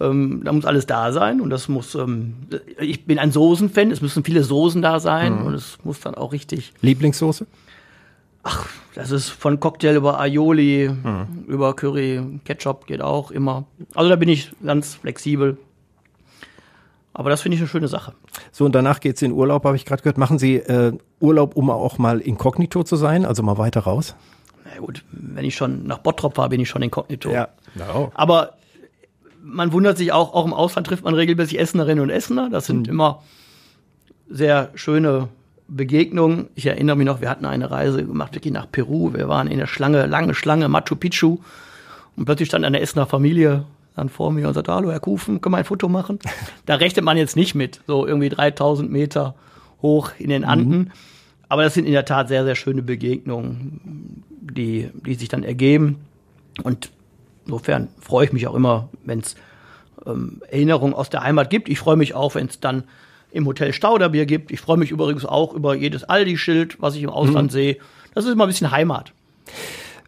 Ähm, 0.02 0.42
da 0.44 0.52
muss 0.52 0.66
alles 0.66 0.86
da 0.86 1.12
sein 1.12 1.42
und 1.42 1.50
das 1.50 1.68
muss. 1.68 1.96
Ähm, 1.96 2.34
ich 2.80 3.06
bin 3.06 3.20
ein 3.20 3.32
Soßenfan. 3.32 3.92
Es 3.92 4.02
müssen 4.02 4.24
viele 4.24 4.44
Soßen 4.44 4.82
da 4.82 5.00
sein 5.00 5.40
mhm. 5.40 5.46
und 5.46 5.54
es 5.54 5.78
muss 5.84 6.00
dann 6.00 6.16
auch 6.16 6.34
richtig. 6.34 6.74
Lieblingssoße? 6.82 7.46
Ach, 8.44 8.68
das 8.96 9.12
ist 9.12 9.30
von 9.30 9.60
Cocktail 9.60 9.96
über 9.96 10.20
Aioli, 10.20 10.90
mhm. 10.90 11.46
über 11.48 11.76
Curry, 11.76 12.40
Ketchup 12.44 12.88
geht 12.88 13.02
auch 13.02 13.32
immer. 13.32 13.66
Also 13.94 14.10
da 14.10 14.16
bin 14.16 14.30
ich 14.30 14.52
ganz 14.64 14.96
flexibel. 14.96 15.58
Aber 17.14 17.30
das 17.30 17.42
finde 17.42 17.56
ich 17.56 17.62
eine 17.62 17.68
schöne 17.68 17.88
Sache. 17.88 18.14
So, 18.52 18.66
und 18.66 18.74
danach 18.74 19.00
geht's 19.00 19.22
in 19.22 19.34
Urlaub, 19.34 19.66
habe 19.66 19.76
ich 19.76 19.86
gerade 19.86 20.02
gehört. 20.02 20.18
Machen 20.18 20.40
Sie 20.40 20.56
äh, 20.56 20.94
Urlaub, 21.20 21.56
um 21.56 21.70
auch 21.70 21.98
mal 21.98 22.20
inkognito 22.20 22.84
zu 22.84 22.96
sein, 22.96 23.26
also 23.26 23.44
mal 23.44 23.58
weiter 23.58 23.82
raus? 23.82 24.16
Na 24.64 24.80
gut, 24.80 25.04
wenn 25.12 25.44
ich 25.44 25.56
schon 25.56 25.86
nach 25.86 26.00
Bottrop 26.00 26.38
war, 26.38 26.50
bin 26.50 26.62
ich 26.62 26.70
schon 26.70 26.82
inkognito. 26.82 27.30
Ja. 27.30 27.50
No. 27.76 28.12
Aber 28.14 28.54
man 29.44 29.72
wundert 29.72 29.98
sich 29.98 30.12
auch, 30.12 30.34
auch 30.34 30.46
im 30.46 30.54
Ausland 30.54 30.88
trifft 30.88 31.04
man 31.04 31.14
regelmäßig 31.14 31.60
Essenerinnen 31.60 32.04
und 32.04 32.10
Essener. 32.10 32.50
Das 32.50 32.66
sind 32.66 32.88
mhm. 32.88 32.94
immer 32.94 33.24
sehr 34.30 34.70
schöne 34.76 35.30
Begegnung. 35.68 36.48
Ich 36.56 36.66
erinnere 36.66 36.96
mich 36.96 37.06
noch, 37.06 37.22
wir 37.22 37.30
hatten 37.30 37.46
eine 37.46 37.72
Reise 37.72 38.06
gemacht, 38.06 38.36
wirklich 38.36 38.54
nach 38.54 38.70
Peru. 38.72 39.14
Wir 39.14 39.28
waren 39.28 39.48
in 39.48 39.58
der 39.58 39.68
Schlange, 39.68 40.06
lange 40.06 40.34
Schlange, 40.34 40.68
Machu 40.70 40.96
Picchu. 40.96 41.38
Und 42.16 42.26
plötzlich 42.26 42.50
stand 42.50 42.66
eine 42.66 42.80
Essener 42.82 43.06
Familie 43.06 43.66
dann 43.96 44.10
vor 44.10 44.32
mir 44.32 44.48
und 44.48 44.54
sagte, 44.54 44.74
hallo 44.74 44.92
Herr 44.92 45.00
Kufen, 45.00 45.42
können 45.42 45.54
wir 45.54 45.60
ein 45.60 45.66
Foto 45.66 45.90
machen? 45.90 46.20
Da 46.66 46.76
rechnet 46.76 47.04
man 47.04 47.18
jetzt 47.18 47.36
nicht 47.36 47.56
mit, 47.56 47.82
so 47.88 48.06
irgendwie 48.06 48.30
3000 48.30 48.90
Meter 48.90 49.36
hoch 49.82 50.12
in 50.18 50.30
den 50.30 50.46
Anden. 50.46 50.78
Mhm. 50.78 50.92
Aber 51.50 51.64
das 51.64 51.74
sind 51.74 51.86
in 51.86 51.92
der 51.92 52.06
Tat 52.06 52.30
sehr, 52.30 52.46
sehr 52.46 52.56
schöne 52.56 52.82
Begegnungen, 52.82 54.24
die, 54.30 54.90
die 55.06 55.16
sich 55.16 55.28
dann 55.28 55.44
ergeben. 55.44 55.98
Und 56.64 56.92
insofern 57.46 57.90
freue 58.00 58.26
ich 58.26 58.34
mich 58.34 58.48
auch 58.48 58.56
immer, 58.56 58.90
wenn 59.04 59.20
es 59.20 59.36
ähm, 60.06 60.42
Erinnerungen 60.50 60.94
aus 60.94 61.10
der 61.10 61.24
Heimat 61.24 61.50
gibt. 61.50 61.70
Ich 61.70 61.80
freue 61.80 61.96
mich 61.96 62.14
auch, 62.14 62.36
wenn 62.36 62.48
es 62.48 62.60
dann 62.60 62.84
im 63.32 63.46
Hotel 63.48 63.74
Stauderbier 63.74 64.26
gibt. 64.26 64.52
Ich 64.52 64.60
freue 64.60 64.78
mich 64.78 64.92
übrigens 64.92 65.26
auch 65.26 65.54
über 65.54 65.76
jedes 65.76 66.04
Aldi-Schild, 66.04 66.82
was 66.82 66.96
ich 66.96 67.04
im 67.04 67.10
Ausland 67.10 67.52
mhm. 67.52 67.54
sehe. 67.54 67.78
Das 68.14 68.26
ist 68.26 68.32
immer 68.32 68.46
ein 68.46 68.50
bisschen 68.50 68.72
Heimat. 68.72 69.14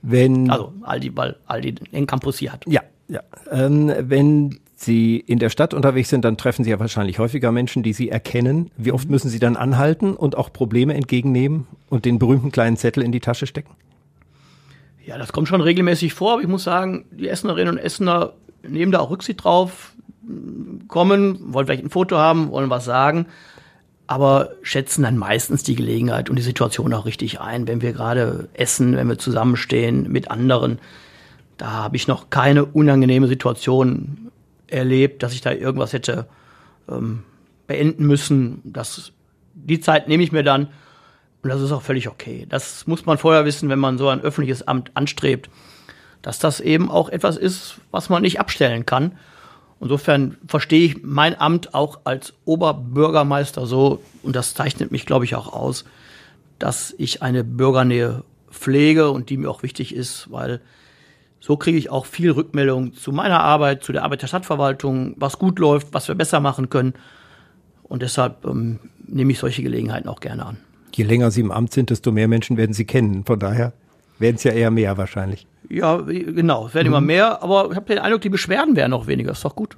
Wenn 0.01 0.49
also 0.49 0.73
Aldi, 0.81 1.15
weil 1.15 1.37
Aldi 1.45 1.73
den 1.73 2.07
Campus 2.07 2.37
hier 2.37 2.51
hat. 2.51 2.65
Ja, 2.67 2.81
ja. 3.07 3.21
Ähm, 3.49 3.93
wenn 3.99 4.59
Sie 4.75 5.17
in 5.17 5.39
der 5.39 5.49
Stadt 5.49 5.73
unterwegs 5.73 6.09
sind, 6.09 6.25
dann 6.25 6.35
treffen 6.35 6.65
Sie 6.65 6.71
ja 6.71 6.79
wahrscheinlich 6.79 7.19
häufiger 7.19 7.53
Menschen, 7.53 7.83
die 7.83 7.93
Sie 7.93 8.09
erkennen. 8.09 8.69
Wie 8.75 8.91
oft 8.91 9.05
mhm. 9.05 9.11
müssen 9.11 9.29
Sie 9.29 9.39
dann 9.39 9.55
anhalten 9.55 10.13
und 10.15 10.35
auch 10.37 10.51
Probleme 10.51 10.93
entgegennehmen 10.93 11.67
und 11.89 12.03
den 12.03 12.19
berühmten 12.19 12.51
kleinen 12.51 12.75
Zettel 12.75 13.03
in 13.03 13.13
die 13.13 13.21
Tasche 13.21 13.47
stecken? 13.47 13.75
Ja, 15.05 15.17
das 15.17 15.33
kommt 15.33 15.47
schon 15.47 15.61
regelmäßig 15.61 16.13
vor, 16.13 16.33
aber 16.33 16.41
ich 16.41 16.47
muss 16.47 16.63
sagen, 16.63 17.05
die 17.11 17.27
Essenerinnen 17.27 17.75
und 17.75 17.83
Essener 17.83 18.33
nehmen 18.67 18.91
da 18.91 18.99
auch 18.99 19.09
Rücksicht 19.09 19.43
drauf 19.43 19.93
kommen, 20.87 21.53
wollen 21.53 21.65
vielleicht 21.65 21.83
ein 21.83 21.89
Foto 21.89 22.17
haben, 22.17 22.51
wollen 22.51 22.69
was 22.69 22.85
sagen, 22.85 23.27
aber 24.07 24.51
schätzen 24.61 25.03
dann 25.03 25.17
meistens 25.17 25.63
die 25.63 25.75
Gelegenheit 25.75 26.29
und 26.29 26.37
die 26.37 26.43
Situation 26.43 26.93
auch 26.93 27.05
richtig 27.05 27.41
ein. 27.41 27.67
Wenn 27.67 27.81
wir 27.81 27.91
gerade 27.91 28.47
essen, 28.53 28.95
wenn 28.95 29.09
wir 29.09 29.17
zusammenstehen 29.17 30.09
mit 30.09 30.31
anderen, 30.31 30.79
da 31.57 31.71
habe 31.71 31.97
ich 31.97 32.07
noch 32.07 32.29
keine 32.29 32.65
unangenehme 32.65 33.27
Situation 33.27 34.31
erlebt, 34.67 35.23
dass 35.23 35.33
ich 35.33 35.41
da 35.41 35.51
irgendwas 35.51 35.93
hätte 35.93 36.27
ähm, 36.89 37.23
beenden 37.67 38.07
müssen. 38.07 38.61
Das, 38.63 39.11
die 39.53 39.79
Zeit 39.81 40.07
nehme 40.07 40.23
ich 40.23 40.31
mir 40.31 40.43
dann 40.43 40.69
und 41.43 41.49
das 41.49 41.61
ist 41.61 41.73
auch 41.73 41.81
völlig 41.81 42.07
okay. 42.07 42.45
Das 42.47 42.87
muss 42.87 43.05
man 43.05 43.17
vorher 43.17 43.43
wissen, 43.43 43.69
wenn 43.69 43.79
man 43.79 43.97
so 43.97 44.07
ein 44.07 44.21
öffentliches 44.21 44.65
Amt 44.65 44.91
anstrebt, 44.95 45.49
dass 46.21 46.39
das 46.39 46.61
eben 46.61 46.89
auch 46.89 47.09
etwas 47.09 47.35
ist, 47.35 47.75
was 47.91 48.09
man 48.09 48.21
nicht 48.21 48.39
abstellen 48.39 48.85
kann. 48.85 49.17
Insofern 49.81 50.37
verstehe 50.47 50.85
ich 50.85 51.03
mein 51.03 51.37
Amt 51.37 51.73
auch 51.73 51.99
als 52.05 52.33
Oberbürgermeister 52.45 53.65
so, 53.65 54.01
und 54.23 54.37
das 54.37 54.53
zeichnet 54.53 54.93
mich, 54.93 55.05
glaube 55.05 55.25
ich, 55.25 55.35
auch 55.35 55.51
aus, 55.51 55.83
dass 56.59 56.95
ich 56.97 57.21
eine 57.21 57.43
Bürgernähe 57.43 58.23
pflege 58.49 59.11
und 59.11 59.29
die 59.29 59.35
mir 59.35 59.49
auch 59.49 59.63
wichtig 59.63 59.93
ist, 59.93 60.31
weil 60.31 60.61
so 61.41 61.57
kriege 61.57 61.77
ich 61.77 61.89
auch 61.89 62.05
viel 62.05 62.31
Rückmeldung 62.31 62.93
zu 62.93 63.11
meiner 63.11 63.41
Arbeit, 63.41 63.83
zu 63.83 63.91
der 63.91 64.05
Arbeit 64.05 64.21
der 64.21 64.27
Stadtverwaltung, 64.27 65.15
was 65.17 65.39
gut 65.39 65.59
läuft, 65.59 65.93
was 65.93 66.07
wir 66.07 66.15
besser 66.15 66.39
machen 66.39 66.69
können. 66.69 66.93
Und 67.83 68.01
deshalb 68.01 68.45
ähm, 68.45 68.79
nehme 69.05 69.33
ich 69.33 69.39
solche 69.39 69.61
Gelegenheiten 69.61 70.07
auch 70.07 70.21
gerne 70.21 70.45
an. 70.45 70.57
Je 70.95 71.03
länger 71.03 71.31
Sie 71.31 71.41
im 71.41 71.51
Amt 71.51 71.73
sind, 71.73 71.89
desto 71.89 72.11
mehr 72.11 72.27
Menschen 72.27 72.57
werden 72.57 72.73
Sie 72.73 72.85
kennen. 72.85 73.23
Von 73.25 73.39
daher 73.39 73.73
werden 74.19 74.35
es 74.35 74.43
ja 74.43 74.51
eher 74.51 74.71
mehr 74.71 74.97
wahrscheinlich. 74.97 75.47
Ja, 75.69 75.97
genau, 75.97 76.67
es 76.67 76.73
werden 76.73 76.87
mhm. 76.87 76.93
immer 76.93 77.01
mehr, 77.01 77.43
aber 77.43 77.69
ich 77.71 77.75
habe 77.75 77.85
den 77.87 77.99
Eindruck, 77.99 78.21
die 78.21 78.29
Beschwerden 78.29 78.75
werden 78.75 78.91
noch 78.91 79.07
weniger. 79.07 79.31
Ist 79.31 79.45
doch 79.45 79.55
gut. 79.55 79.77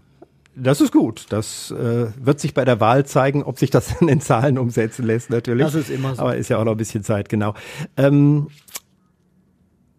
Das 0.56 0.80
ist 0.80 0.92
gut. 0.92 1.26
Das 1.30 1.72
äh, 1.72 2.08
wird 2.18 2.40
sich 2.40 2.54
bei 2.54 2.64
der 2.64 2.80
Wahl 2.80 3.06
zeigen, 3.06 3.44
ob 3.44 3.60
sich 3.60 3.70
das 3.70 3.92
in 4.02 4.08
den 4.08 4.22
Zahlen 4.22 4.58
umsetzen 4.58 5.06
lässt, 5.06 5.30
natürlich. 5.30 5.66
Das 5.66 5.76
ist 5.76 5.90
immer 5.90 6.16
so. 6.16 6.22
Aber 6.22 6.38
ist 6.38 6.50
ja 6.50 6.58
auch 6.58 6.64
noch 6.64 6.72
ein 6.72 6.78
bisschen 6.78 7.04
Zeit, 7.04 7.30
genau. 7.30 7.54
Ähm, 7.98 8.48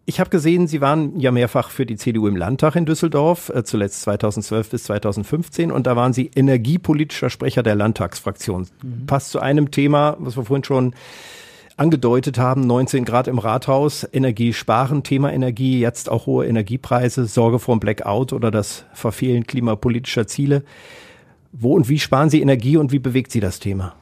ich 0.09 0.21
habe 0.21 0.29
gesehen, 0.29 0.67
Sie 0.67 0.79
waren 0.79 1.19
ja 1.19 1.31
mehrfach 1.31 1.69
für 1.69 1.85
die 1.85 1.97
CDU 1.97 2.27
im 2.27 2.37
Landtag 2.37 2.77
in 2.77 2.85
Düsseldorf, 2.85 3.49
äh, 3.49 3.65
zuletzt 3.65 4.03
2012 4.03 4.69
bis 4.69 4.83
2015, 4.85 5.69
und 5.69 5.85
da 5.85 5.97
waren 5.97 6.13
Sie 6.13 6.31
energiepolitischer 6.33 7.29
Sprecher 7.29 7.61
der 7.61 7.75
Landtagsfraktion. 7.75 8.67
Mhm. 8.81 9.05
Passt 9.05 9.31
zu 9.31 9.41
einem 9.41 9.69
Thema, 9.69 10.15
was 10.19 10.37
wir 10.37 10.45
vorhin 10.45 10.63
schon 10.63 10.95
angedeutet 11.75 12.37
haben, 12.37 12.61
19 12.61 13.03
Grad 13.03 13.27
im 13.27 13.37
Rathaus, 13.37 14.07
Energie 14.09 14.53
sparen, 14.53 15.03
Thema 15.03 15.33
Energie, 15.33 15.81
jetzt 15.81 16.09
auch 16.09 16.25
hohe 16.25 16.47
Energiepreise, 16.47 17.25
Sorge 17.25 17.59
vor 17.59 17.75
dem 17.75 17.81
Blackout 17.81 18.31
oder 18.31 18.49
das 18.49 18.85
Verfehlen 18.93 19.45
klimapolitischer 19.45 20.25
Ziele. 20.25 20.63
Wo 21.51 21.75
und 21.75 21.89
wie 21.89 21.99
sparen 21.99 22.29
Sie 22.29 22.41
Energie 22.41 22.77
und 22.77 22.93
wie 22.93 22.99
bewegt 22.99 23.33
Sie 23.33 23.41
das 23.41 23.59
Thema? 23.59 23.93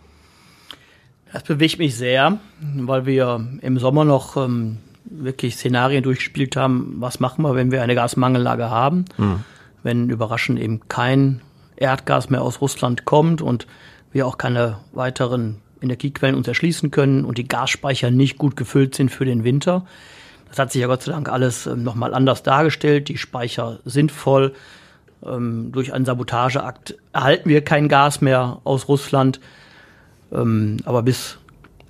Das 1.34 1.42
bewegt 1.42 1.80
mich 1.80 1.96
sehr, 1.96 2.38
weil 2.62 3.08
wir 3.08 3.44
im 3.62 3.80
Sommer 3.80 4.06
noch 4.06 4.38
ähm, 4.38 4.78
wirklich 5.06 5.56
Szenarien 5.56 6.04
durchgespielt 6.04 6.56
haben, 6.56 6.96
was 7.00 7.20
machen 7.20 7.44
wir, 7.44 7.56
wenn 7.56 7.72
wir 7.72 7.82
eine 7.82 7.96
Gasmangellage 7.96 8.70
haben, 8.70 9.06
mhm. 9.18 9.44
wenn 9.84 10.10
überraschend 10.10 10.60
eben 10.60 10.82
kein 10.88 11.42
Erdgas 11.78 12.30
mehr 12.30 12.42
aus 12.42 12.62
Russland 12.62 13.06
kommt 13.06 13.42
und 13.42 13.68
wir 14.12 14.28
auch 14.28 14.38
keine 14.38 14.80
weiteren 14.94 15.62
Energiequellen 15.82 16.36
uns 16.36 16.48
erschließen 16.48 16.92
können 16.92 17.26
und 17.26 17.38
die 17.38 17.48
Gasspeicher 17.48 18.12
nicht 18.12 18.38
gut 18.38 18.56
gefüllt 18.56 18.96
sind 18.96 19.12
für 19.12 19.26
den 19.26 19.44
Winter. 19.44 19.86
Das 20.50 20.60
hat 20.60 20.72
sich 20.72 20.82
ja 20.82 20.88
Gott 20.88 21.04
sei 21.04 21.12
Dank 21.12 21.30
alles 21.30 21.68
ähm, 21.68 21.84
nochmal 21.84 22.14
anders 22.14 22.44
dargestellt. 22.44 23.10
Die 23.10 23.18
Speicher 23.18 23.80
sind 23.86 24.12
voll. 24.12 24.54
Ähm, 25.26 25.72
durch 25.72 25.94
einen 25.94 26.06
Sabotageakt 26.06 26.96
erhalten 27.12 27.50
wir 27.50 27.62
kein 27.62 27.90
Gas 27.90 28.22
mehr 28.22 28.62
aus 28.64 28.88
Russland. 28.88 29.40
Ähm, 30.32 30.78
aber 30.86 31.04
bis 31.04 31.38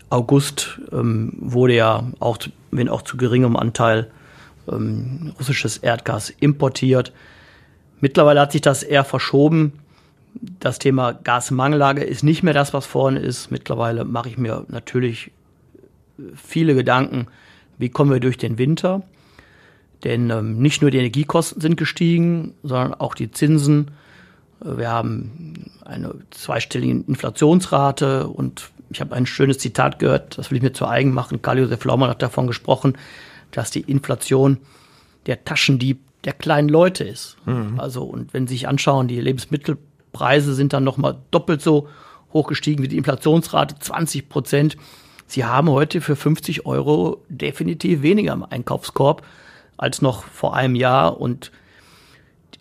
August 0.09 0.79
ähm, 0.91 1.33
wurde 1.39 1.75
ja 1.75 2.03
auch, 2.19 2.37
wenn 2.77 2.89
auch 2.89 3.01
zu 3.01 3.17
geringem 3.17 3.55
Anteil, 3.55 4.11
ähm, 4.71 5.33
russisches 5.39 5.77
Erdgas 5.77 6.29
importiert. 6.29 7.13
Mittlerweile 8.01 8.41
hat 8.41 8.51
sich 8.51 8.61
das 8.61 8.83
eher 8.83 9.03
verschoben. 9.03 9.73
Das 10.59 10.79
Thema 10.79 11.13
Gasmangellage 11.13 12.03
ist 12.03 12.23
nicht 12.23 12.43
mehr 12.43 12.53
das, 12.53 12.73
was 12.73 12.85
vorne 12.85 13.19
ist. 13.19 13.51
Mittlerweile 13.51 14.03
mache 14.03 14.29
ich 14.29 14.37
mir 14.37 14.65
natürlich 14.67 15.31
viele 16.35 16.75
Gedanken, 16.75 17.27
wie 17.77 17.89
kommen 17.89 18.11
wir 18.11 18.19
durch 18.19 18.37
den 18.37 18.57
Winter. 18.57 19.03
Denn 20.03 20.29
ähm, 20.29 20.59
nicht 20.59 20.81
nur 20.81 20.91
die 20.91 20.97
Energiekosten 20.97 21.61
sind 21.61 21.77
gestiegen, 21.77 22.53
sondern 22.63 22.93
auch 22.93 23.15
die 23.15 23.31
Zinsen. 23.31 23.91
Wir 24.59 24.89
haben 24.89 25.71
eine 25.83 26.15
zweistellige 26.31 27.03
Inflationsrate 27.07 28.27
und 28.27 28.71
ich 28.89 29.01
habe 29.01 29.15
ein 29.15 29.25
schönes 29.25 29.57
Zitat 29.57 29.99
gehört, 29.99 30.37
das 30.37 30.51
will 30.51 30.57
ich 30.57 30.63
mir 30.63 30.73
zu 30.73 30.87
eigen 30.87 31.11
machen. 31.11 31.41
Karl-Josef 31.41 31.83
Laumann 31.85 32.09
hat 32.09 32.21
davon 32.21 32.47
gesprochen, 32.47 32.97
dass 33.51 33.71
die 33.71 33.81
Inflation 33.81 34.57
der 35.25 35.43
Taschendieb 35.43 35.99
der 36.23 36.33
kleinen 36.33 36.69
Leute 36.69 37.03
ist. 37.03 37.37
Mhm. 37.45 37.79
Also, 37.79 38.03
und 38.03 38.33
wenn 38.33 38.47
Sie 38.47 38.55
sich 38.55 38.67
anschauen, 38.67 39.07
die 39.07 39.19
Lebensmittelpreise 39.19 40.53
sind 40.53 40.73
dann 40.73 40.83
nochmal 40.83 41.17
doppelt 41.31 41.61
so 41.61 41.87
hoch 42.33 42.47
gestiegen 42.47 42.83
wie 42.83 42.87
die 42.87 42.97
Inflationsrate, 42.97 43.79
20 43.79 44.29
Prozent. 44.29 44.77
Sie 45.27 45.45
haben 45.45 45.69
heute 45.69 46.01
für 46.01 46.15
50 46.15 46.65
Euro 46.65 47.23
definitiv 47.29 48.01
weniger 48.01 48.33
im 48.33 48.43
Einkaufskorb 48.43 49.25
als 49.77 50.01
noch 50.01 50.23
vor 50.23 50.55
einem 50.55 50.75
Jahr 50.75 51.19
und 51.19 51.51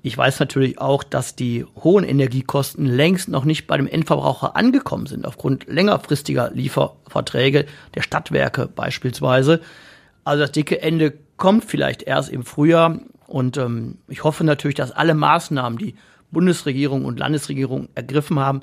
ich 0.07 0.19
weiß 0.19 0.39
natürlich 0.39 0.79
auch, 0.79 1.03
dass 1.03 1.35
die 1.35 1.65
hohen 1.83 2.05
Energiekosten 2.05 2.85
längst 2.85 3.31
noch 3.31 3.47
nicht 3.47 3.67
bei 3.67 3.79
dem 3.79 3.87
Endverbraucher 3.87 4.55
angekommen 4.55 5.07
sind, 5.07 5.27
aufgrund 5.27 5.67
längerfristiger 5.67 6.51
Lieferverträge 6.51 7.65
der 7.95 8.03
Stadtwerke 8.03 8.69
beispielsweise. 8.69 9.63
Also 10.23 10.43
das 10.43 10.53
dicke 10.53 10.83
Ende 10.83 11.15
kommt 11.39 11.65
vielleicht 11.65 12.03
erst 12.03 12.29
im 12.29 12.45
Frühjahr. 12.45 13.01
Und 13.27 13.57
ähm, 13.57 13.97
ich 14.07 14.25
hoffe 14.25 14.45
natürlich, 14.45 14.75
dass 14.75 14.93
alle 14.93 15.15
Maßnahmen, 15.15 15.79
die 15.79 15.95
Bundesregierung 16.31 17.07
und 17.07 17.19
Landesregierung 17.19 17.89
ergriffen 17.95 18.39
haben, 18.39 18.61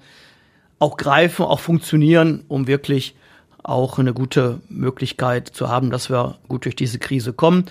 auch 0.78 0.96
greifen, 0.96 1.44
auch 1.44 1.60
funktionieren, 1.60 2.44
um 2.50 2.68
wirklich 2.68 3.16
auch 3.64 3.98
eine 3.98 4.14
gute 4.14 4.62
Möglichkeit 4.70 5.48
zu 5.48 5.70
haben, 5.70 5.90
dass 5.90 6.12
wir 6.12 6.38
gut 6.48 6.66
durch 6.66 6.76
diese 6.76 7.00
Krise 7.00 7.34
kommen. 7.34 7.66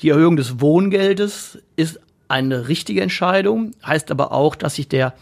Die 0.00 0.08
Erhöhung 0.08 0.36
des 0.36 0.60
Wohngeldes 0.60 1.58
ist 1.76 2.00
eine 2.28 2.68
richtige 2.68 3.00
Entscheidung, 3.00 3.72
heißt 3.84 4.10
aber 4.10 4.32
auch, 4.32 4.54
dass 4.54 4.76
sich 4.76 4.88
der 4.88 5.14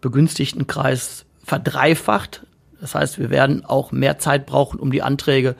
Begünstigtenkreis 0.00 1.24
verdreifacht. 1.44 2.46
Das 2.80 2.94
heißt, 2.94 3.18
wir 3.18 3.30
werden 3.30 3.64
auch 3.64 3.92
mehr 3.92 4.18
Zeit 4.18 4.46
brauchen, 4.46 4.80
um 4.80 4.90
die 4.90 5.02
Anträge 5.02 5.54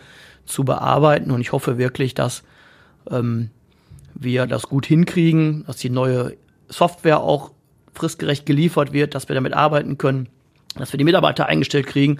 zu 0.46 0.64
bearbeiten. 0.64 1.30
Und 1.30 1.40
ich 1.40 1.52
hoffe 1.52 1.78
wirklich, 1.78 2.14
dass 2.14 2.42
ähm, 3.10 3.50
wir 4.14 4.46
das 4.46 4.64
gut 4.64 4.86
hinkriegen, 4.86 5.64
dass 5.66 5.76
die 5.76 5.90
neue 5.90 6.36
Software 6.68 7.20
auch 7.20 7.52
fristgerecht 7.94 8.46
geliefert 8.46 8.92
wird, 8.92 9.14
dass 9.14 9.28
wir 9.28 9.34
damit 9.34 9.52
arbeiten 9.52 9.98
können, 9.98 10.28
dass 10.76 10.92
wir 10.92 10.98
die 10.98 11.04
Mitarbeiter 11.04 11.46
eingestellt 11.46 11.86
kriegen, 11.86 12.18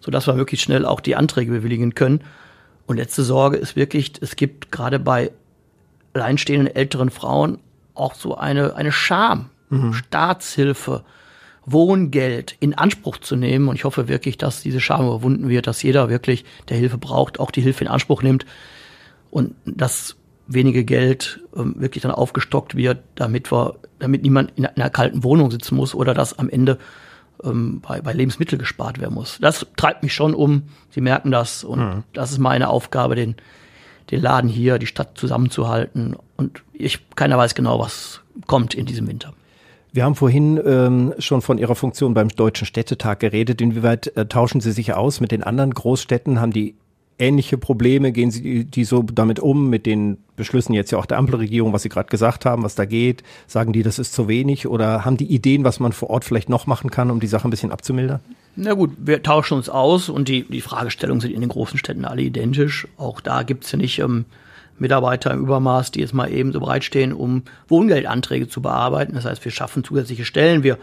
sodass 0.00 0.26
wir 0.26 0.34
möglichst 0.34 0.64
schnell 0.64 0.84
auch 0.84 1.00
die 1.00 1.16
Anträge 1.16 1.52
bewilligen 1.52 1.94
können. 1.94 2.22
Und 2.86 2.96
letzte 2.96 3.22
Sorge 3.22 3.56
ist 3.56 3.76
wirklich, 3.76 4.12
es 4.20 4.36
gibt 4.36 4.70
gerade 4.70 4.98
bei 4.98 5.30
alleinstehenden 6.12 6.74
älteren 6.74 7.10
Frauen 7.10 7.58
auch 7.94 8.14
so 8.14 8.36
eine, 8.36 8.76
eine 8.76 8.92
Scham, 8.92 9.50
mhm. 9.70 9.92
Staatshilfe, 9.92 11.04
Wohngeld 11.66 12.56
in 12.60 12.74
Anspruch 12.74 13.18
zu 13.18 13.36
nehmen. 13.36 13.68
Und 13.68 13.76
ich 13.76 13.84
hoffe 13.84 14.08
wirklich, 14.08 14.36
dass 14.36 14.62
diese 14.62 14.80
Scham 14.80 15.06
überwunden 15.06 15.48
wird, 15.48 15.66
dass 15.66 15.82
jeder 15.82 16.08
wirklich, 16.08 16.44
der 16.68 16.76
Hilfe 16.76 16.98
braucht, 16.98 17.40
auch 17.40 17.50
die 17.50 17.62
Hilfe 17.62 17.84
in 17.84 17.90
Anspruch 17.90 18.22
nimmt 18.22 18.44
und 19.30 19.54
dass 19.64 20.16
wenige 20.46 20.84
Geld 20.84 21.40
ähm, 21.56 21.76
wirklich 21.78 22.02
dann 22.02 22.12
aufgestockt 22.12 22.74
wird, 22.76 22.98
damit 23.14 23.50
wir, 23.50 23.76
damit 23.98 24.22
niemand 24.22 24.52
in 24.56 24.66
einer 24.66 24.90
kalten 24.90 25.24
Wohnung 25.24 25.50
sitzen 25.50 25.74
muss 25.74 25.94
oder 25.94 26.12
dass 26.12 26.38
am 26.38 26.50
Ende 26.50 26.78
ähm, 27.42 27.80
bei, 27.80 28.02
bei 28.02 28.12
Lebensmitteln 28.12 28.58
gespart 28.58 29.00
werden 29.00 29.14
muss. 29.14 29.38
Das 29.40 29.66
treibt 29.76 30.02
mich 30.02 30.12
schon 30.12 30.34
um. 30.34 30.64
Sie 30.90 31.00
merken 31.00 31.30
das 31.30 31.64
und 31.64 31.78
mhm. 31.80 32.02
das 32.12 32.30
ist 32.30 32.38
meine 32.38 32.68
Aufgabe, 32.68 33.14
den 33.14 33.36
den 34.10 34.20
Laden 34.20 34.50
hier, 34.50 34.78
die 34.78 34.86
Stadt 34.86 35.16
zusammenzuhalten. 35.16 36.16
Und 36.36 36.62
ich, 36.72 37.00
keiner 37.16 37.38
weiß 37.38 37.54
genau, 37.54 37.78
was 37.78 38.20
kommt 38.46 38.74
in 38.74 38.86
diesem 38.86 39.06
Winter. 39.06 39.32
Wir 39.92 40.04
haben 40.04 40.16
vorhin 40.16 40.60
ähm, 40.66 41.14
schon 41.18 41.40
von 41.40 41.56
Ihrer 41.56 41.76
Funktion 41.76 42.14
beim 42.14 42.28
Deutschen 42.28 42.66
Städtetag 42.66 43.20
geredet. 43.20 43.60
Inwieweit 43.60 44.08
äh, 44.16 44.26
tauschen 44.26 44.60
Sie 44.60 44.72
sich 44.72 44.92
aus 44.92 45.20
mit 45.20 45.30
den 45.30 45.44
anderen 45.44 45.72
Großstädten? 45.72 46.40
Haben 46.40 46.52
die 46.52 46.74
ähnliche 47.20 47.58
Probleme? 47.58 48.10
Gehen 48.10 48.32
Sie 48.32 48.64
die 48.64 48.84
so 48.84 49.04
damit 49.04 49.38
um, 49.38 49.70
mit 49.70 49.86
den 49.86 50.18
Beschlüssen 50.34 50.74
jetzt 50.74 50.90
ja 50.90 50.98
auch 50.98 51.06
der 51.06 51.18
Ampelregierung, 51.18 51.72
was 51.72 51.82
Sie 51.82 51.88
gerade 51.88 52.08
gesagt 52.08 52.44
haben, 52.44 52.64
was 52.64 52.74
da 52.74 52.86
geht? 52.86 53.22
Sagen 53.46 53.72
die, 53.72 53.84
das 53.84 54.00
ist 54.00 54.12
zu 54.14 54.26
wenig? 54.26 54.66
Oder 54.66 55.04
haben 55.04 55.16
die 55.16 55.32
Ideen, 55.32 55.62
was 55.62 55.78
man 55.78 55.92
vor 55.92 56.10
Ort 56.10 56.24
vielleicht 56.24 56.48
noch 56.48 56.66
machen 56.66 56.90
kann, 56.90 57.12
um 57.12 57.20
die 57.20 57.28
Sache 57.28 57.46
ein 57.46 57.50
bisschen 57.50 57.70
abzumildern? 57.70 58.18
Na 58.56 58.74
gut, 58.74 58.90
wir 58.98 59.22
tauschen 59.22 59.56
uns 59.56 59.68
aus 59.68 60.08
und 60.08 60.28
die, 60.28 60.42
die 60.42 60.60
Fragestellungen 60.60 61.20
sind 61.20 61.32
in 61.32 61.40
den 61.40 61.50
großen 61.50 61.78
Städten 61.78 62.04
alle 62.04 62.22
identisch. 62.22 62.88
Auch 62.96 63.20
da 63.20 63.44
gibt 63.44 63.64
es 63.64 63.70
ja 63.70 63.78
nicht 63.78 64.00
ähm, 64.00 64.24
Mitarbeiter 64.78 65.30
im 65.30 65.42
Übermaß, 65.42 65.90
die 65.92 66.00
jetzt 66.00 66.14
mal 66.14 66.30
eben 66.30 66.52
so 66.52 66.60
bereitstehen, 66.60 67.12
um 67.12 67.42
Wohngeldanträge 67.68 68.48
zu 68.48 68.60
bearbeiten. 68.62 69.14
Das 69.14 69.24
heißt, 69.24 69.44
wir 69.44 69.52
schaffen 69.52 69.84
zusätzliche 69.84 70.24
Stellen, 70.24 70.62
wir 70.62 70.78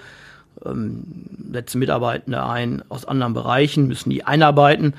ähm, 0.66 1.04
setzen 1.52 1.80
Mitarbeitende 1.80 2.44
ein 2.44 2.84
aus 2.90 3.06
anderen 3.06 3.34
Bereichen, 3.34 3.88
müssen 3.88 4.10
die 4.10 4.24
einarbeiten 4.24 4.94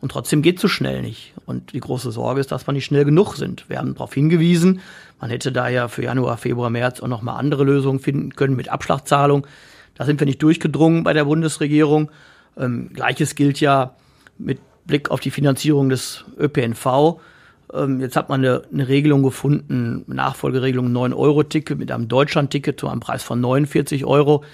und 0.00 0.10
trotzdem 0.10 0.42
geht 0.42 0.56
es 0.56 0.62
so 0.62 0.68
schnell 0.68 1.02
nicht. 1.02 1.32
Und 1.46 1.72
die 1.72 1.80
große 1.80 2.10
Sorge 2.10 2.40
ist, 2.40 2.50
dass 2.50 2.66
wir 2.66 2.72
nicht 2.72 2.84
schnell 2.84 3.04
genug 3.04 3.36
sind. 3.36 3.68
Wir 3.68 3.78
haben 3.78 3.94
darauf 3.94 4.12
hingewiesen, 4.12 4.80
man 5.20 5.30
hätte 5.30 5.52
da 5.52 5.68
ja 5.68 5.86
für 5.86 6.02
Januar, 6.02 6.36
Februar, 6.36 6.70
März 6.70 7.00
auch 7.00 7.08
nochmal 7.08 7.38
andere 7.38 7.62
Lösungen 7.62 8.00
finden 8.00 8.34
können 8.34 8.56
mit 8.56 8.68
Abschlagszahlung. 8.68 9.46
Da 9.94 10.04
sind 10.04 10.18
wir 10.20 10.26
nicht 10.26 10.42
durchgedrungen 10.42 11.04
bei 11.04 11.12
der 11.12 11.26
Bundesregierung. 11.26 12.10
Ähm, 12.58 12.90
Gleiches 12.92 13.36
gilt 13.36 13.60
ja 13.60 13.94
mit 14.38 14.58
Blick 14.84 15.12
auf 15.12 15.20
die 15.20 15.30
Finanzierung 15.30 15.88
des 15.88 16.24
ÖPNV. 16.36 17.20
Ähm, 17.72 18.00
jetzt 18.00 18.16
hat 18.16 18.28
man 18.28 18.44
eine, 18.44 18.62
eine 18.72 18.88
Regelung 18.88 19.22
gefunden, 19.22 20.04
Nachfolgeregelung 20.06 20.88
9-Euro-Ticket 20.88 21.78
mit 21.78 21.90
einem 21.90 22.08
Deutschland-Ticket 22.08 22.78
zu 22.78 22.88
einem 22.88 23.00
Preis 23.00 23.22
von 23.22 23.40
49 23.40 24.04
Euro. 24.04 24.44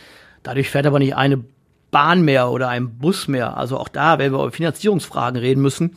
Dadurch 0.42 0.70
fährt 0.70 0.86
aber 0.86 0.98
nicht 0.98 1.16
eine 1.16 1.44
Bahn 1.90 2.22
mehr 2.22 2.50
oder 2.50 2.68
ein 2.68 2.98
Bus 2.98 3.28
mehr. 3.28 3.56
Also 3.56 3.78
auch 3.78 3.88
da 3.88 4.18
werden 4.18 4.32
wir 4.32 4.40
über 4.40 4.52
Finanzierungsfragen 4.52 5.40
reden 5.40 5.62
müssen. 5.62 5.96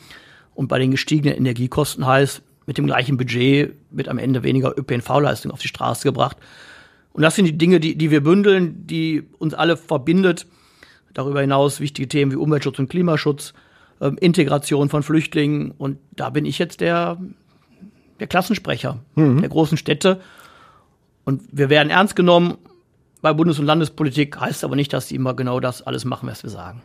Und 0.55 0.67
bei 0.67 0.79
den 0.79 0.91
gestiegenen 0.91 1.37
Energiekosten 1.37 2.05
heißt, 2.05 2.41
mit 2.65 2.77
dem 2.77 2.85
gleichen 2.85 3.17
Budget 3.17 3.73
wird 3.89 4.07
am 4.07 4.17
Ende 4.17 4.43
weniger 4.43 4.77
ÖPNV-Leistung 4.77 5.51
auf 5.51 5.59
die 5.59 5.67
Straße 5.67 6.03
gebracht. 6.03 6.37
Und 7.13 7.23
das 7.23 7.35
sind 7.35 7.45
die 7.45 7.57
Dinge, 7.57 7.79
die, 7.79 7.97
die 7.97 8.11
wir 8.11 8.23
bündeln, 8.23 8.87
die 8.87 9.23
uns 9.39 9.53
alle 9.53 9.75
verbindet. 9.77 10.47
Darüber 11.13 11.41
hinaus 11.41 11.79
wichtige 11.79 12.07
Themen 12.07 12.31
wie 12.31 12.37
Umweltschutz 12.37 12.79
und 12.79 12.89
Klimaschutz, 12.89 13.53
ähm, 14.01 14.17
Integration 14.19 14.89
von 14.89 15.03
Flüchtlingen. 15.03 15.71
Und 15.77 15.97
da 16.11 16.29
bin 16.29 16.45
ich 16.45 16.59
jetzt 16.59 16.81
der, 16.81 17.17
der 18.19 18.27
Klassensprecher 18.27 18.99
mhm. 19.15 19.41
der 19.41 19.49
großen 19.49 19.77
Städte. 19.77 20.19
Und 21.23 21.43
wir 21.51 21.69
werden 21.69 21.89
ernst 21.89 22.15
genommen 22.15 22.57
bei 23.21 23.31
Bundes- 23.33 23.59
und 23.59 23.65
Landespolitik, 23.65 24.39
heißt 24.39 24.63
aber 24.63 24.75
nicht, 24.75 24.91
dass 24.93 25.07
sie 25.07 25.15
immer 25.15 25.35
genau 25.35 25.59
das 25.59 25.83
alles 25.83 26.05
machen, 26.05 26.27
was 26.27 26.41
wir 26.41 26.49
sagen. 26.49 26.81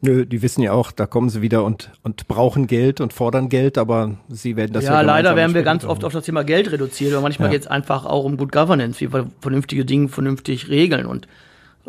Nö, 0.00 0.26
die 0.26 0.42
wissen 0.42 0.62
ja 0.62 0.72
auch, 0.72 0.92
da 0.92 1.06
kommen 1.06 1.30
sie 1.30 1.40
wieder 1.40 1.64
und, 1.64 1.90
und 2.02 2.28
brauchen 2.28 2.66
Geld 2.66 3.00
und 3.00 3.12
fordern 3.12 3.48
Geld, 3.48 3.78
aber 3.78 4.16
sie 4.28 4.56
werden 4.56 4.72
das 4.72 4.84
ja. 4.84 4.94
Ja, 4.94 5.00
leider 5.00 5.34
werden 5.34 5.54
wir 5.54 5.62
ganz 5.62 5.84
oft 5.84 6.04
auf 6.04 6.12
das 6.12 6.24
Thema 6.24 6.44
Geld 6.44 6.70
reduziert, 6.70 7.12
aber 7.12 7.22
manchmal 7.22 7.48
ja. 7.48 7.52
geht 7.52 7.62
es 7.62 7.66
einfach 7.66 8.04
auch 8.04 8.24
um 8.24 8.36
Good 8.36 8.52
Governance, 8.52 9.00
wie 9.00 9.12
wir 9.12 9.30
vernünftige 9.40 9.86
Dinge 9.86 10.08
vernünftig 10.08 10.68
regeln. 10.68 11.06
Und 11.06 11.26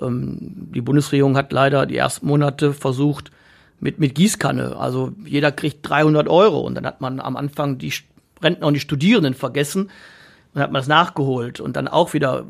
ähm, 0.02 0.38
die 0.74 0.80
Bundesregierung 0.82 1.36
hat 1.36 1.52
leider 1.52 1.86
die 1.86 1.98
ersten 1.98 2.28
Monate 2.28 2.72
versucht, 2.72 3.32
mit, 3.80 4.00
mit 4.00 4.16
Gießkanne. 4.16 4.78
Also 4.78 5.12
jeder 5.26 5.52
kriegt 5.52 5.88
300 5.88 6.28
Euro 6.28 6.62
und 6.62 6.76
dann 6.76 6.86
hat 6.86 7.02
man 7.02 7.20
am 7.20 7.36
Anfang 7.36 7.78
die 7.78 7.94
Rentner 8.42 8.68
und 8.68 8.74
die 8.74 8.80
Studierenden 8.80 9.34
vergessen 9.34 9.90
und 10.54 10.62
hat 10.62 10.72
man 10.72 10.80
das 10.80 10.88
nachgeholt 10.88 11.60
und 11.60 11.76
dann 11.76 11.88
auch 11.88 12.14
wieder 12.14 12.46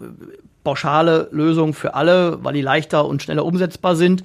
pauschale 0.64 1.30
Lösungen 1.32 1.74
für 1.74 1.94
alle, 1.94 2.44
weil 2.44 2.54
die 2.54 2.62
leichter 2.62 3.06
und 3.06 3.24
schneller 3.24 3.46
umsetzbar 3.46 3.96
sind. 3.96 4.24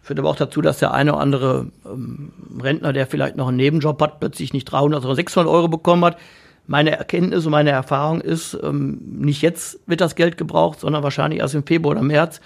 Führt 0.00 0.18
aber 0.18 0.30
auch 0.30 0.36
dazu, 0.36 0.62
dass 0.62 0.78
der 0.78 0.92
eine 0.92 1.12
oder 1.12 1.20
andere 1.20 1.66
ähm, 1.86 2.32
Rentner, 2.60 2.92
der 2.92 3.06
vielleicht 3.06 3.36
noch 3.36 3.48
einen 3.48 3.56
Nebenjob 3.56 4.00
hat, 4.02 4.18
plötzlich 4.18 4.52
nicht 4.52 4.64
300, 4.64 5.02
sondern 5.02 5.16
600 5.16 5.52
Euro 5.52 5.68
bekommen 5.68 6.04
hat. 6.04 6.18
Meine 6.66 6.96
Erkenntnis 6.96 7.44
und 7.46 7.52
meine 7.52 7.70
Erfahrung 7.70 8.20
ist, 8.20 8.58
ähm, 8.62 9.00
nicht 9.04 9.42
jetzt 9.42 9.80
wird 9.86 10.00
das 10.00 10.16
Geld 10.16 10.36
gebraucht, 10.36 10.80
sondern 10.80 11.02
wahrscheinlich 11.02 11.40
erst 11.40 11.54
im 11.54 11.64
Februar 11.64 11.92
oder 11.92 12.02
März. 12.02 12.40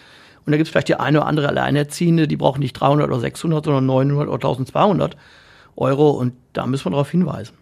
Und 0.47 0.53
da 0.53 0.57
gibt 0.57 0.69
es 0.69 0.71
vielleicht 0.71 0.89
die 0.89 0.95
eine 0.95 1.19
oder 1.19 1.27
andere 1.27 1.49
Alleinerziehende, 1.49 2.29
die 2.29 2.37
brauchen 2.37 2.61
nicht 2.61 2.75
300 2.75 3.09
oder 3.09 3.19
600, 3.19 3.65
sondern 3.65 3.87
900 3.87 4.29
oder 4.29 4.35
1200 4.37 5.17
Euro. 5.75 6.11
Und 6.11 6.35
da 6.53 6.67
müssen 6.67 6.87
wir 6.87 6.91
darauf 6.93 7.11
hinweisen. 7.11 7.55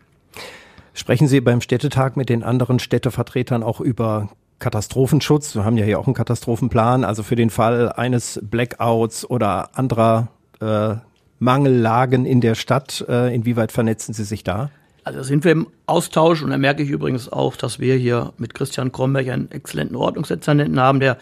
Sprechen 0.93 1.27
Sie 1.27 1.41
beim 1.41 1.61
Städtetag 1.61 2.17
mit 2.17 2.29
den 2.29 2.43
anderen 2.43 2.79
Städtevertretern 2.79 3.63
auch 3.63 3.81
über 3.81 4.29
Katastrophenschutz. 4.59 5.55
Wir 5.55 5.65
haben 5.65 5.79
ja 5.79 5.85
hier 5.85 5.99
auch 5.99 6.07
einen 6.07 6.15
Katastrophenplan. 6.15 7.05
Also 7.05 7.23
für 7.23 7.37
den 7.37 7.51
Fall 7.51 7.91
eines 7.91 8.39
Blackouts 8.43 9.29
oder 9.29 9.71
anderer 9.77 10.29
äh, 10.61 10.97
Mangellagen 11.39 12.27
in 12.27 12.41
der 12.41 12.55
Stadt. 12.55 13.05
Äh, 13.09 13.35
inwieweit 13.35 13.73
vernetzen 13.73 14.15
Sie 14.15 14.25
sich 14.25 14.45
da? 14.45 14.71
Also 15.05 15.23
sind 15.23 15.45
wir 15.45 15.53
im 15.53 15.67
Austausch 15.87 16.43
und 16.43 16.51
da 16.51 16.59
merke 16.59 16.83
ich 16.83 16.91
übrigens 16.91 17.31
auch, 17.31 17.57
dass 17.57 17.79
wir 17.79 17.97
hier 17.97 18.33
mit 18.39 18.55
Christian 18.55 18.93
Kromberg 18.93 19.29
einen 19.29 19.51
exzellenten 19.51 19.97
Ordnungsdezernenten 19.97 20.81
haben, 20.81 21.01
der 21.01 21.19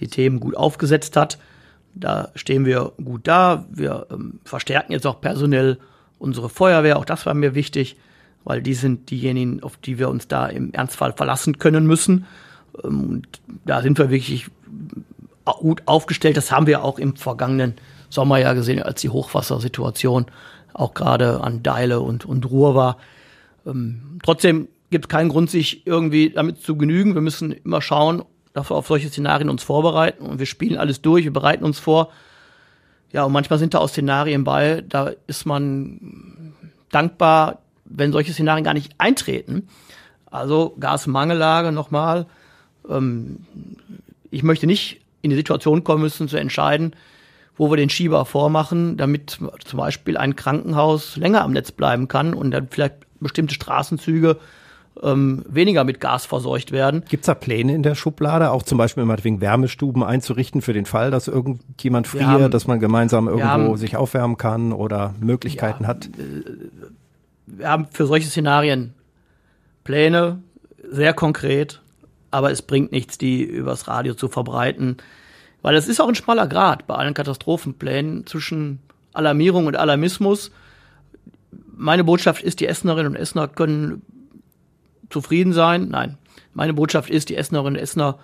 die 0.00 0.08
Themen 0.08 0.40
gut 0.40 0.56
aufgesetzt 0.56 1.16
hat. 1.16 1.38
Da 1.94 2.30
stehen 2.34 2.64
wir 2.64 2.92
gut 3.02 3.22
da. 3.24 3.66
Wir 3.70 4.06
ähm, 4.10 4.40
verstärken 4.44 4.92
jetzt 4.92 5.06
auch 5.06 5.20
personell 5.20 5.78
unsere 6.18 6.48
Feuerwehr. 6.48 6.98
Auch 6.98 7.04
das 7.04 7.26
war 7.26 7.34
mir 7.34 7.54
wichtig, 7.54 7.96
weil 8.44 8.62
die 8.62 8.74
sind 8.74 9.10
diejenigen, 9.10 9.62
auf 9.62 9.76
die 9.76 9.98
wir 9.98 10.08
uns 10.08 10.26
da 10.28 10.46
im 10.46 10.72
Ernstfall 10.72 11.12
verlassen 11.12 11.58
können 11.58 11.86
müssen. 11.86 12.26
Ähm, 12.82 13.04
und 13.10 13.28
da 13.64 13.82
sind 13.82 13.98
wir 13.98 14.10
wirklich 14.10 14.46
gut 15.44 15.82
aufgestellt. 15.86 16.36
Das 16.36 16.50
haben 16.50 16.66
wir 16.66 16.82
auch 16.82 16.98
im 16.98 17.16
vergangenen 17.16 17.74
Sommer 18.08 18.38
ja 18.38 18.54
gesehen, 18.54 18.82
als 18.82 19.00
die 19.00 19.10
Hochwassersituation 19.10 20.26
auch 20.72 20.94
gerade 20.94 21.40
an 21.40 21.62
Deile 21.62 22.00
und, 22.00 22.24
und 22.24 22.50
Ruhr 22.50 22.74
war. 22.74 22.98
Ähm, 23.66 24.18
trotzdem 24.22 24.68
gibt 24.90 25.06
es 25.06 25.08
keinen 25.08 25.28
Grund, 25.28 25.50
sich 25.50 25.86
irgendwie 25.86 26.30
damit 26.30 26.60
zu 26.60 26.76
genügen. 26.76 27.14
Wir 27.14 27.20
müssen 27.20 27.52
immer 27.52 27.80
schauen, 27.80 28.22
dass 28.54 28.70
auf 28.70 28.86
solche 28.86 29.08
Szenarien 29.08 29.50
uns 29.50 29.62
vorbereiten 29.62 30.24
und 30.24 30.38
wir 30.38 30.46
spielen 30.46 30.78
alles 30.78 31.02
durch, 31.02 31.24
wir 31.24 31.32
bereiten 31.32 31.64
uns 31.64 31.78
vor. 31.78 32.10
Ja, 33.12 33.24
und 33.24 33.32
manchmal 33.32 33.58
sind 33.58 33.74
da 33.74 33.78
auch 33.78 33.88
Szenarien 33.88 34.44
bei, 34.44 34.82
da 34.88 35.10
ist 35.26 35.44
man 35.44 36.54
dankbar, 36.90 37.58
wenn 37.84 38.12
solche 38.12 38.32
Szenarien 38.32 38.64
gar 38.64 38.74
nicht 38.74 38.94
eintreten. 38.98 39.68
Also 40.26 40.76
Gasmangellage 40.78 41.72
nochmal. 41.72 42.26
Ähm, 42.88 43.44
ich 44.30 44.44
möchte 44.44 44.66
nicht 44.66 45.00
in 45.20 45.30
die 45.30 45.36
Situation 45.36 45.82
kommen 45.82 46.02
müssen, 46.02 46.28
zu 46.28 46.36
entscheiden, 46.36 46.94
wo 47.56 47.70
wir 47.70 47.76
den 47.76 47.90
Schieber 47.90 48.24
vormachen, 48.24 48.96
damit 48.96 49.30
zum 49.64 49.78
Beispiel 49.78 50.16
ein 50.16 50.36
Krankenhaus 50.36 51.16
länger 51.16 51.42
am 51.42 51.52
Netz 51.52 51.72
bleiben 51.72 52.06
kann 52.06 52.34
und 52.34 52.52
dann 52.52 52.68
vielleicht 52.68 52.96
bestimmte 53.20 53.54
Straßenzüge 53.54 54.38
ähm, 55.02 55.44
weniger 55.48 55.84
mit 55.84 56.00
Gas 56.00 56.24
verseucht 56.26 56.72
werden. 56.72 57.04
Gibt 57.08 57.24
es 57.24 57.26
da 57.26 57.34
Pläne 57.34 57.74
in 57.74 57.82
der 57.82 57.94
Schublade, 57.94 58.50
auch 58.50 58.62
zum 58.62 58.78
Beispiel 58.78 59.06
wegen 59.22 59.40
Wärmestuben 59.40 60.02
einzurichten 60.02 60.62
für 60.62 60.72
den 60.72 60.86
Fall, 60.86 61.10
dass 61.10 61.28
irgendjemand 61.28 62.06
friert, 62.06 62.26
haben, 62.26 62.50
dass 62.50 62.66
man 62.66 62.78
gemeinsam 62.78 63.26
irgendwo 63.26 63.46
haben, 63.46 63.76
sich 63.76 63.96
aufwärmen 63.96 64.36
kann 64.36 64.72
oder 64.72 65.14
Möglichkeiten 65.20 65.84
ja, 65.84 65.88
hat? 65.88 66.06
Äh, 66.06 66.44
wir 67.46 67.68
haben 67.68 67.86
für 67.90 68.06
solche 68.06 68.28
Szenarien 68.28 68.94
Pläne, 69.82 70.40
sehr 70.90 71.12
konkret, 71.12 71.82
aber 72.30 72.50
es 72.50 72.62
bringt 72.62 72.92
nichts, 72.92 73.18
die 73.18 73.42
übers 73.42 73.88
Radio 73.88 74.14
zu 74.14 74.28
verbreiten, 74.28 74.96
weil 75.62 75.76
es 75.76 75.88
ist 75.88 76.00
auch 76.00 76.08
ein 76.08 76.14
schmaler 76.14 76.46
Grad 76.46 76.86
bei 76.86 76.94
allen 76.94 77.14
Katastrophenplänen 77.14 78.26
zwischen 78.26 78.80
Alarmierung 79.12 79.66
und 79.66 79.76
Alarmismus. 79.76 80.50
Meine 81.76 82.04
Botschaft 82.04 82.42
ist, 82.42 82.60
die 82.60 82.66
Essenerinnen 82.66 83.14
und 83.14 83.16
Essener 83.16 83.48
können 83.48 84.02
zufrieden 85.14 85.52
sein. 85.52 85.88
Nein, 85.88 86.18
meine 86.52 86.74
Botschaft 86.74 87.08
ist, 87.08 87.28
die 87.28 87.36
Essenerinnen 87.36 87.76
und 87.76 87.82
Essener 87.82 88.18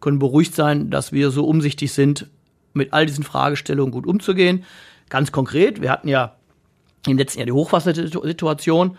können 0.00 0.18
beruhigt 0.18 0.54
sein, 0.54 0.90
dass 0.90 1.12
wir 1.12 1.30
so 1.30 1.46
umsichtig 1.46 1.92
sind, 1.92 2.26
mit 2.72 2.92
all 2.92 3.06
diesen 3.06 3.24
Fragestellungen 3.24 3.92
gut 3.92 4.06
umzugehen. 4.06 4.64
Ganz 5.08 5.32
konkret, 5.32 5.82
wir 5.82 5.90
hatten 5.90 6.08
ja 6.08 6.36
im 7.06 7.18
letzten 7.18 7.40
Jahr 7.40 7.46
die 7.46 7.52
Hochwassersituation 7.52 8.96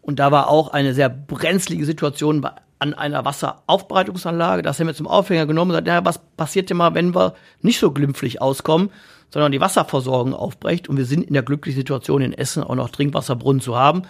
und 0.00 0.18
da 0.18 0.30
war 0.30 0.48
auch 0.48 0.68
eine 0.68 0.94
sehr 0.94 1.08
brenzlige 1.08 1.84
Situation 1.84 2.46
an 2.78 2.94
einer 2.94 3.24
Wasseraufbereitungsanlage. 3.24 4.62
Das 4.62 4.80
haben 4.80 4.86
wir 4.86 4.94
zum 4.94 5.06
Aufhänger 5.06 5.46
genommen 5.46 5.70
und 5.70 5.74
gesagt, 5.74 5.86
naja, 5.86 6.04
was 6.04 6.18
passiert 6.36 6.70
denn 6.70 6.78
mal, 6.78 6.94
wenn 6.94 7.14
wir 7.14 7.34
nicht 7.60 7.78
so 7.78 7.90
glimpflich 7.90 8.40
auskommen, 8.40 8.90
sondern 9.30 9.52
die 9.52 9.60
Wasserversorgung 9.60 10.34
aufbrecht 10.34 10.88
und 10.88 10.96
wir 10.96 11.04
sind 11.04 11.24
in 11.24 11.34
der 11.34 11.42
glücklichen 11.42 11.80
Situation 11.80 12.22
in 12.22 12.32
Essen 12.32 12.62
auch 12.62 12.74
noch 12.74 12.88
Trinkwasserbrunnen 12.88 13.60
zu 13.60 13.76
haben. 13.76 14.02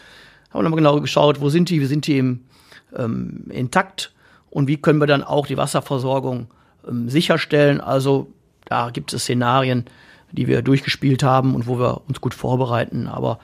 Haben 0.50 0.60
wir 0.60 0.62
nochmal 0.62 0.78
genau 0.78 1.00
geschaut, 1.00 1.40
wo 1.40 1.48
sind 1.48 1.68
die, 1.70 1.80
wie 1.80 1.86
sind 1.86 2.06
die 2.06 2.18
im, 2.18 2.44
ähm, 2.96 3.44
intakt 3.50 4.12
und 4.50 4.68
wie 4.68 4.76
können 4.76 5.00
wir 5.00 5.06
dann 5.06 5.22
auch 5.22 5.46
die 5.46 5.56
Wasserversorgung 5.56 6.48
ähm, 6.86 7.08
sicherstellen. 7.08 7.80
Also 7.80 8.28
da 8.66 8.90
gibt 8.90 9.12
es 9.12 9.22
Szenarien, 9.22 9.84
die 10.32 10.46
wir 10.46 10.62
durchgespielt 10.62 11.22
haben 11.22 11.54
und 11.54 11.66
wo 11.66 11.78
wir 11.78 12.02
uns 12.08 12.20
gut 12.20 12.34
vorbereiten. 12.34 13.06
Aber 13.06 13.38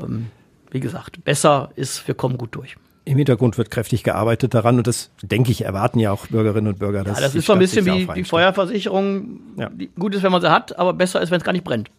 ähm, 0.00 0.26
wie 0.70 0.80
gesagt, 0.80 1.24
besser 1.24 1.70
ist, 1.76 2.06
wir 2.06 2.14
kommen 2.14 2.38
gut 2.38 2.54
durch. 2.54 2.76
Im 3.04 3.16
Hintergrund 3.16 3.58
wird 3.58 3.70
kräftig 3.70 4.04
gearbeitet 4.04 4.54
daran 4.54 4.78
und 4.78 4.86
das, 4.86 5.10
denke 5.22 5.50
ich, 5.50 5.64
erwarten 5.64 5.98
ja 5.98 6.12
auch 6.12 6.28
Bürgerinnen 6.28 6.68
und 6.68 6.78
Bürger. 6.78 7.02
Dass 7.02 7.18
ja, 7.18 7.24
das 7.24 7.34
ist 7.34 7.46
so 7.46 7.52
ein 7.52 7.58
bisschen 7.58 7.84
wie 7.84 8.06
die 8.14 8.22
Feuerversicherung. 8.22 9.40
Ja. 9.56 9.70
gut 9.98 10.14
ist, 10.14 10.22
wenn 10.22 10.30
man 10.30 10.40
sie 10.40 10.50
hat, 10.50 10.78
aber 10.78 10.92
besser 10.92 11.20
ist, 11.20 11.32
wenn 11.32 11.38
es 11.38 11.44
gar 11.44 11.52
nicht 11.52 11.64
brennt. 11.64 11.90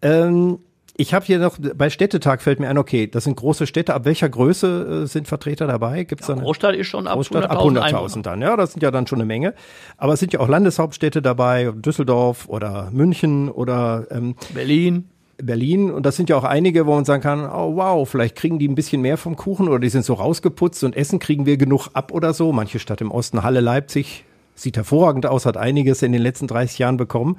Ähm, 0.00 0.60
ich 0.94 1.14
habe 1.14 1.24
hier 1.24 1.38
noch, 1.38 1.56
bei 1.58 1.88
Städtetag 1.88 2.42
fällt 2.42 2.60
mir 2.60 2.68
ein, 2.68 2.76
okay, 2.76 3.06
das 3.06 3.24
sind 3.24 3.36
große 3.36 3.66
Städte. 3.66 3.94
Ab 3.94 4.04
welcher 4.04 4.28
Größe 4.28 5.04
äh, 5.04 5.06
sind 5.06 5.26
Vertreter 5.26 5.66
dabei? 5.66 6.04
Gibt's 6.04 6.28
ja, 6.28 6.34
Großstadt 6.34 6.76
ist 6.76 6.88
schon 6.88 7.06
ab 7.06 7.18
100.000 7.18 7.44
ab 7.44 7.60
100.000 7.60 8.22
dann, 8.22 8.42
ja, 8.42 8.56
das 8.56 8.72
sind 8.72 8.82
ja 8.82 8.90
dann 8.90 9.06
schon 9.06 9.18
eine 9.18 9.26
Menge. 9.26 9.54
Aber 9.96 10.12
es 10.12 10.20
sind 10.20 10.34
ja 10.34 10.40
auch 10.40 10.48
Landeshauptstädte 10.48 11.22
dabei, 11.22 11.72
Düsseldorf 11.74 12.46
oder 12.48 12.90
München 12.92 13.48
oder 13.48 14.06
ähm, 14.10 14.34
Berlin. 14.52 15.08
Berlin 15.38 15.90
und 15.90 16.04
das 16.04 16.16
sind 16.16 16.28
ja 16.28 16.36
auch 16.36 16.44
einige, 16.44 16.86
wo 16.86 16.94
man 16.94 17.04
sagen 17.04 17.22
kann, 17.22 17.44
oh 17.44 17.74
wow, 17.74 18.08
vielleicht 18.08 18.36
kriegen 18.36 18.58
die 18.58 18.68
ein 18.68 18.74
bisschen 18.74 19.02
mehr 19.02 19.16
vom 19.16 19.34
Kuchen 19.34 19.68
oder 19.68 19.80
die 19.80 19.88
sind 19.88 20.04
so 20.04 20.14
rausgeputzt 20.14 20.84
und 20.84 20.94
Essen 20.94 21.18
kriegen 21.18 21.46
wir 21.46 21.56
genug 21.56 21.88
ab 21.94 22.12
oder 22.12 22.34
so. 22.34 22.52
Manche 22.52 22.78
Stadt 22.78 23.00
im 23.00 23.10
Osten, 23.10 23.42
Halle, 23.42 23.60
Leipzig, 23.60 24.24
sieht 24.54 24.76
hervorragend 24.76 25.26
aus, 25.26 25.46
hat 25.46 25.56
einiges 25.56 26.02
in 26.02 26.12
den 26.12 26.22
letzten 26.22 26.46
30 26.46 26.78
Jahren 26.78 26.96
bekommen. 26.96 27.38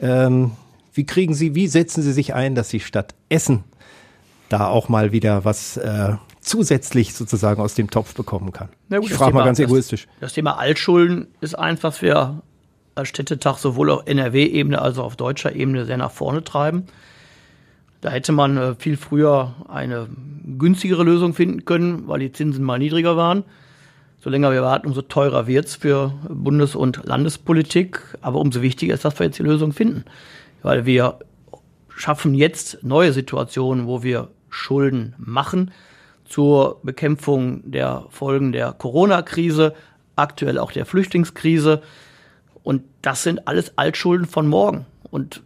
Ähm, 0.00 0.52
wie 0.92 1.04
kriegen 1.04 1.34
Sie, 1.34 1.54
wie 1.54 1.68
setzen 1.68 2.02
Sie 2.02 2.12
sich 2.12 2.34
ein, 2.34 2.54
dass 2.54 2.68
die 2.68 2.80
Stadt 2.80 3.14
Essen 3.28 3.64
da 4.48 4.66
auch 4.66 4.88
mal 4.88 5.12
wieder 5.12 5.44
was 5.44 5.76
äh, 5.78 6.16
zusätzlich 6.40 7.14
sozusagen 7.14 7.62
aus 7.62 7.74
dem 7.74 7.90
Topf 7.90 8.14
bekommen 8.14 8.52
kann? 8.52 8.68
Gut, 8.90 9.04
ich 9.04 9.14
frage 9.14 9.34
mal 9.34 9.44
ganz 9.44 9.58
egoistisch. 9.58 10.06
Das, 10.20 10.34
Thema 10.34 10.58
Altschulden 10.58 11.28
ist 11.40 11.58
eins, 11.58 11.82
was 11.82 12.02
wir 12.02 12.42
als 12.94 13.08
Städtetag 13.08 13.56
sowohl 13.56 13.90
auf 13.90 14.02
NRW-Ebene 14.06 14.80
als 14.80 14.98
auch 14.98 15.04
auf 15.04 15.16
deutscher 15.16 15.54
Ebene 15.54 15.86
sehr 15.86 15.96
nach 15.96 16.10
vorne 16.10 16.44
treiben. 16.44 16.86
Da 18.02 18.10
hätte 18.10 18.32
man 18.32 18.56
äh, 18.56 18.74
viel 18.74 18.96
früher 18.96 19.54
eine 19.68 20.08
günstigere 20.58 21.04
Lösung 21.04 21.34
finden 21.34 21.64
können, 21.64 22.08
weil 22.08 22.20
die 22.20 22.32
Zinsen 22.32 22.64
mal 22.64 22.78
niedriger 22.78 23.16
waren. 23.16 23.44
So 24.20 24.28
länger 24.28 24.52
wir 24.52 24.62
warten, 24.62 24.86
umso 24.86 25.02
teurer 25.02 25.46
wird's 25.46 25.76
für 25.76 26.12
Bundes- 26.28 26.74
und 26.74 27.04
Landespolitik. 27.04 28.00
Aber 28.20 28.40
umso 28.40 28.60
wichtiger 28.60 28.94
ist, 28.94 29.04
dass 29.04 29.18
wir 29.18 29.26
jetzt 29.26 29.38
die 29.38 29.44
Lösung 29.44 29.72
finden. 29.72 30.04
Weil 30.62 30.86
wir 30.86 31.18
schaffen 31.88 32.34
jetzt 32.34 32.82
neue 32.82 33.12
Situationen, 33.12 33.86
wo 33.86 34.02
wir 34.02 34.28
Schulden 34.48 35.14
machen 35.18 35.70
zur 36.24 36.80
Bekämpfung 36.82 37.70
der 37.70 38.06
Folgen 38.10 38.52
der 38.52 38.72
Corona-Krise, 38.72 39.74
aktuell 40.16 40.58
auch 40.58 40.72
der 40.72 40.86
Flüchtlingskrise. 40.86 41.82
Und 42.62 42.82
das 43.02 43.22
sind 43.22 43.48
alles 43.48 43.76
Altschulden 43.76 44.26
von 44.26 44.46
morgen. 44.46 44.86
Und 45.10 45.42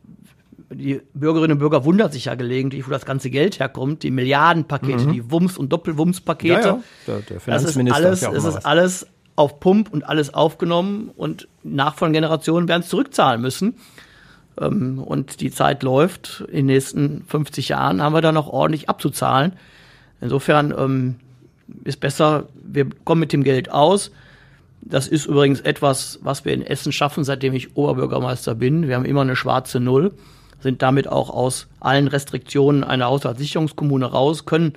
die 0.70 1.00
Bürgerinnen 1.14 1.52
und 1.52 1.58
Bürger 1.58 1.84
wundern 1.84 2.10
sich 2.10 2.26
ja 2.26 2.34
gelegentlich, 2.34 2.86
wo 2.86 2.90
das 2.90 3.06
ganze 3.06 3.30
Geld 3.30 3.58
herkommt, 3.58 4.02
die 4.02 4.10
Milliardenpakete, 4.10 5.06
mhm. 5.06 5.12
die 5.12 5.24
Wumms- 5.24 5.56
und 5.56 5.72
Doppelwumms-Pakete. 5.72 6.52
Ja, 6.52 6.60
ja. 6.60 6.82
Der, 7.06 7.20
der 7.20 7.40
Finanzminister 7.40 8.02
das 8.02 8.22
ist 8.22 8.24
alles, 8.24 8.42
ja 8.42 8.48
es 8.50 8.56
ist 8.56 8.66
alles 8.66 9.06
auf 9.36 9.60
Pump 9.60 9.92
und 9.92 10.08
alles 10.08 10.34
aufgenommen 10.34 11.10
und 11.16 11.46
nachfolgende 11.62 12.18
Generationen 12.20 12.68
werden 12.68 12.82
es 12.82 12.88
zurückzahlen 12.88 13.40
müssen. 13.40 13.74
Ähm, 14.60 14.98
und 14.98 15.40
die 15.40 15.50
Zeit 15.50 15.82
läuft. 15.82 16.44
In 16.48 16.56
den 16.56 16.66
nächsten 16.66 17.24
50 17.26 17.68
Jahren 17.68 18.02
haben 18.02 18.14
wir 18.14 18.20
da 18.20 18.32
noch 18.32 18.48
ordentlich 18.48 18.88
abzuzahlen. 18.88 19.52
Insofern 20.20 20.74
ähm, 20.76 21.16
ist 21.84 22.00
besser, 22.00 22.48
wir 22.54 22.88
kommen 23.04 23.20
mit 23.20 23.32
dem 23.32 23.44
Geld 23.44 23.70
aus. 23.70 24.10
Das 24.82 25.08
ist 25.08 25.26
übrigens 25.26 25.60
etwas, 25.60 26.20
was 26.22 26.44
wir 26.44 26.52
in 26.52 26.62
Essen 26.62 26.92
schaffen, 26.92 27.24
seitdem 27.24 27.54
ich 27.54 27.76
Oberbürgermeister 27.76 28.54
bin. 28.54 28.86
Wir 28.86 28.94
haben 28.94 29.04
immer 29.04 29.22
eine 29.22 29.34
schwarze 29.34 29.80
Null, 29.80 30.12
sind 30.60 30.80
damit 30.82 31.08
auch 31.08 31.30
aus 31.30 31.66
allen 31.80 32.06
Restriktionen 32.06 32.84
einer 32.84 33.06
Haushaltssicherungskommune 33.06 34.06
raus, 34.06 34.44
können 34.44 34.74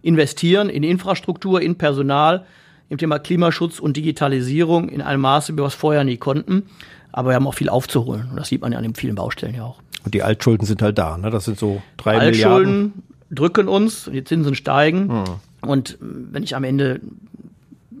investieren 0.00 0.68
in 0.68 0.84
Infrastruktur, 0.84 1.60
in 1.60 1.76
Personal, 1.76 2.46
im 2.88 2.98
Thema 2.98 3.18
Klimaschutz 3.18 3.80
und 3.80 3.96
Digitalisierung 3.96 4.88
in 4.88 5.02
einem 5.02 5.22
Maße, 5.22 5.52
wie 5.54 5.58
wir 5.58 5.66
es 5.66 5.74
vorher 5.74 6.04
nie 6.04 6.16
konnten. 6.16 6.64
Aber 7.12 7.30
wir 7.30 7.34
haben 7.34 7.46
auch 7.46 7.54
viel 7.54 7.68
aufzuholen. 7.68 8.28
Und 8.30 8.36
das 8.36 8.48
sieht 8.48 8.60
man 8.60 8.72
ja 8.72 8.78
an 8.78 8.84
den 8.84 8.94
vielen 8.94 9.14
Baustellen 9.14 9.54
ja 9.54 9.64
auch. 9.64 9.78
Und 10.04 10.14
die 10.14 10.22
Altschulden 10.22 10.66
sind 10.66 10.82
halt 10.82 10.98
da, 10.98 11.18
ne? 11.18 11.30
Das 11.30 11.44
sind 11.44 11.58
so 11.58 11.82
drei 11.96 12.18
Altschulden 12.18 12.30
Milliarden. 12.30 12.66
Altschulden 12.66 13.02
drücken 13.30 13.68
uns, 13.68 14.10
die 14.12 14.24
Zinsen 14.24 14.54
steigen. 14.54 15.10
Hm. 15.10 15.24
Und 15.68 15.98
wenn 16.00 16.42
ich 16.42 16.54
am 16.54 16.64
Ende 16.64 17.00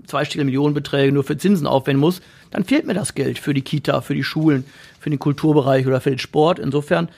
zweistellige 0.06 0.46
Millionenbeträge 0.46 1.12
nur 1.12 1.24
für 1.24 1.36
Zinsen 1.36 1.66
aufwenden 1.66 2.00
muss, 2.00 2.20
dann 2.50 2.64
fehlt 2.64 2.86
mir 2.86 2.94
das 2.94 3.14
Geld 3.14 3.38
für 3.38 3.52
die 3.52 3.62
Kita, 3.62 4.00
für 4.00 4.14
die 4.14 4.24
Schulen, 4.24 4.64
für 4.98 5.10
den 5.10 5.18
Kulturbereich 5.18 5.86
oder 5.86 6.00
für 6.00 6.10
den 6.10 6.18
Sport. 6.18 6.58
Insofern 6.58 7.08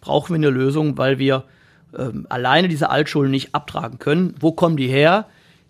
brauchen 0.00 0.30
wir 0.30 0.36
eine 0.36 0.50
Lösung, 0.50 0.98
weil 0.98 1.18
wir 1.18 1.44
ähm, 1.96 2.26
alleine 2.28 2.68
diese 2.68 2.90
Altschulden 2.90 3.30
nicht 3.30 3.54
abtragen 3.54 3.98
können. 3.98 4.34
Wo 4.40 4.52
kommen 4.52 4.76
die 4.76 4.88
her? 4.88 5.26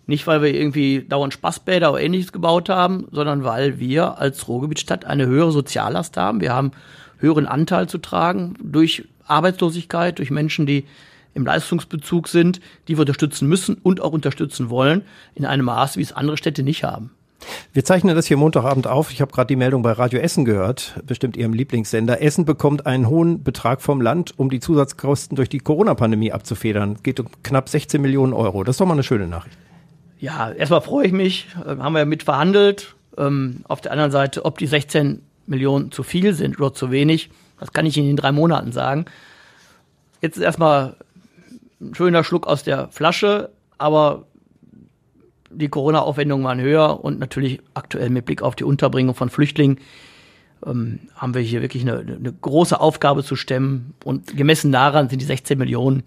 Nicht, 0.06 0.26
weil 0.26 0.42
wir 0.42 0.54
irgendwie 0.54 1.04
dauernd 1.08 1.32
Spaßbäder 1.32 1.92
oder 1.92 2.00
ähnliches 2.00 2.32
gebaut 2.32 2.68
haben, 2.68 3.06
sondern 3.10 3.44
weil 3.44 3.78
wir 3.78 4.18
als 4.18 4.46
Ruhrgebietstadt 4.48 5.04
eine 5.04 5.26
höhere 5.26 5.52
Soziallast 5.52 6.16
haben. 6.16 6.40
Wir 6.40 6.52
haben 6.52 6.72
höheren 7.18 7.46
Anteil 7.46 7.88
zu 7.88 7.98
tragen 7.98 8.54
durch 8.62 9.04
Arbeitslosigkeit, 9.26 10.18
durch 10.18 10.30
Menschen, 10.30 10.66
die 10.66 10.84
im 11.32 11.44
Leistungsbezug 11.44 12.28
sind, 12.28 12.60
die 12.86 12.96
wir 12.96 13.00
unterstützen 13.00 13.48
müssen 13.48 13.76
und 13.82 14.00
auch 14.00 14.12
unterstützen 14.12 14.70
wollen, 14.70 15.02
in 15.34 15.46
einem 15.46 15.64
Maß, 15.64 15.96
wie 15.96 16.02
es 16.02 16.12
andere 16.12 16.36
Städte 16.36 16.62
nicht 16.62 16.84
haben. 16.84 17.10
Wir 17.72 17.84
zeichnen 17.84 18.14
das 18.14 18.26
hier 18.26 18.36
Montagabend 18.36 18.86
auf. 18.86 19.10
Ich 19.10 19.20
habe 19.20 19.32
gerade 19.32 19.48
die 19.48 19.56
Meldung 19.56 19.82
bei 19.82 19.92
Radio 19.92 20.18
Essen 20.20 20.44
gehört, 20.44 21.00
bestimmt 21.06 21.36
Ihrem 21.36 21.52
Lieblingssender. 21.52 22.22
Essen 22.22 22.44
bekommt 22.44 22.86
einen 22.86 23.08
hohen 23.08 23.42
Betrag 23.42 23.82
vom 23.82 24.00
Land, 24.00 24.32
um 24.38 24.48
die 24.48 24.60
Zusatzkosten 24.60 25.36
durch 25.36 25.48
die 25.48 25.58
Corona-Pandemie 25.58 26.32
abzufedern. 26.32 26.94
Es 26.94 27.02
geht 27.02 27.20
um 27.20 27.26
knapp 27.42 27.68
16 27.68 28.00
Millionen 28.00 28.32
Euro. 28.32 28.64
Das 28.64 28.74
ist 28.74 28.80
doch 28.80 28.86
mal 28.86 28.94
eine 28.94 29.02
schöne 29.02 29.26
Nachricht. 29.26 29.58
Ja, 30.18 30.50
erstmal 30.50 30.80
freue 30.80 31.06
ich 31.06 31.12
mich. 31.12 31.48
Äh, 31.64 31.76
haben 31.76 31.94
wir 31.94 32.04
mit 32.06 32.22
verhandelt. 32.22 32.94
Ähm, 33.16 33.64
auf 33.68 33.80
der 33.80 33.92
anderen 33.92 34.10
Seite, 34.10 34.44
ob 34.44 34.58
die 34.58 34.66
16 34.66 35.22
Millionen 35.46 35.92
zu 35.92 36.02
viel 36.02 36.34
sind 36.34 36.58
oder 36.58 36.72
zu 36.72 36.90
wenig, 36.90 37.30
das 37.60 37.72
kann 37.72 37.86
ich 37.86 37.96
Ihnen 37.96 38.10
in 38.10 38.16
drei 38.16 38.32
Monaten 38.32 38.72
sagen. 38.72 39.04
Jetzt 40.20 40.36
ist 40.36 40.42
erstmal 40.42 40.96
ein 41.80 41.94
schöner 41.94 42.24
Schluck 42.24 42.46
aus 42.46 42.62
der 42.62 42.88
Flasche, 42.88 43.50
aber 43.78 44.24
die 45.50 45.68
Corona-Aufwendungen 45.68 46.44
waren 46.44 46.60
höher 46.60 47.04
und 47.04 47.18
natürlich 47.18 47.60
aktuell 47.74 48.10
mit 48.10 48.24
Blick 48.24 48.42
auf 48.42 48.56
die 48.56 48.64
Unterbringung 48.64 49.14
von 49.14 49.30
Flüchtlingen 49.30 49.78
ähm, 50.66 51.00
haben 51.14 51.34
wir 51.34 51.42
hier 51.42 51.62
wirklich 51.62 51.82
eine, 51.82 51.98
eine, 51.98 52.32
große 52.32 52.80
Aufgabe 52.80 53.22
zu 53.22 53.36
stemmen 53.36 53.94
und 54.04 54.36
gemessen 54.36 54.72
daran 54.72 55.08
sind 55.08 55.20
die 55.20 55.26
16 55.26 55.58
Millionen 55.58 56.02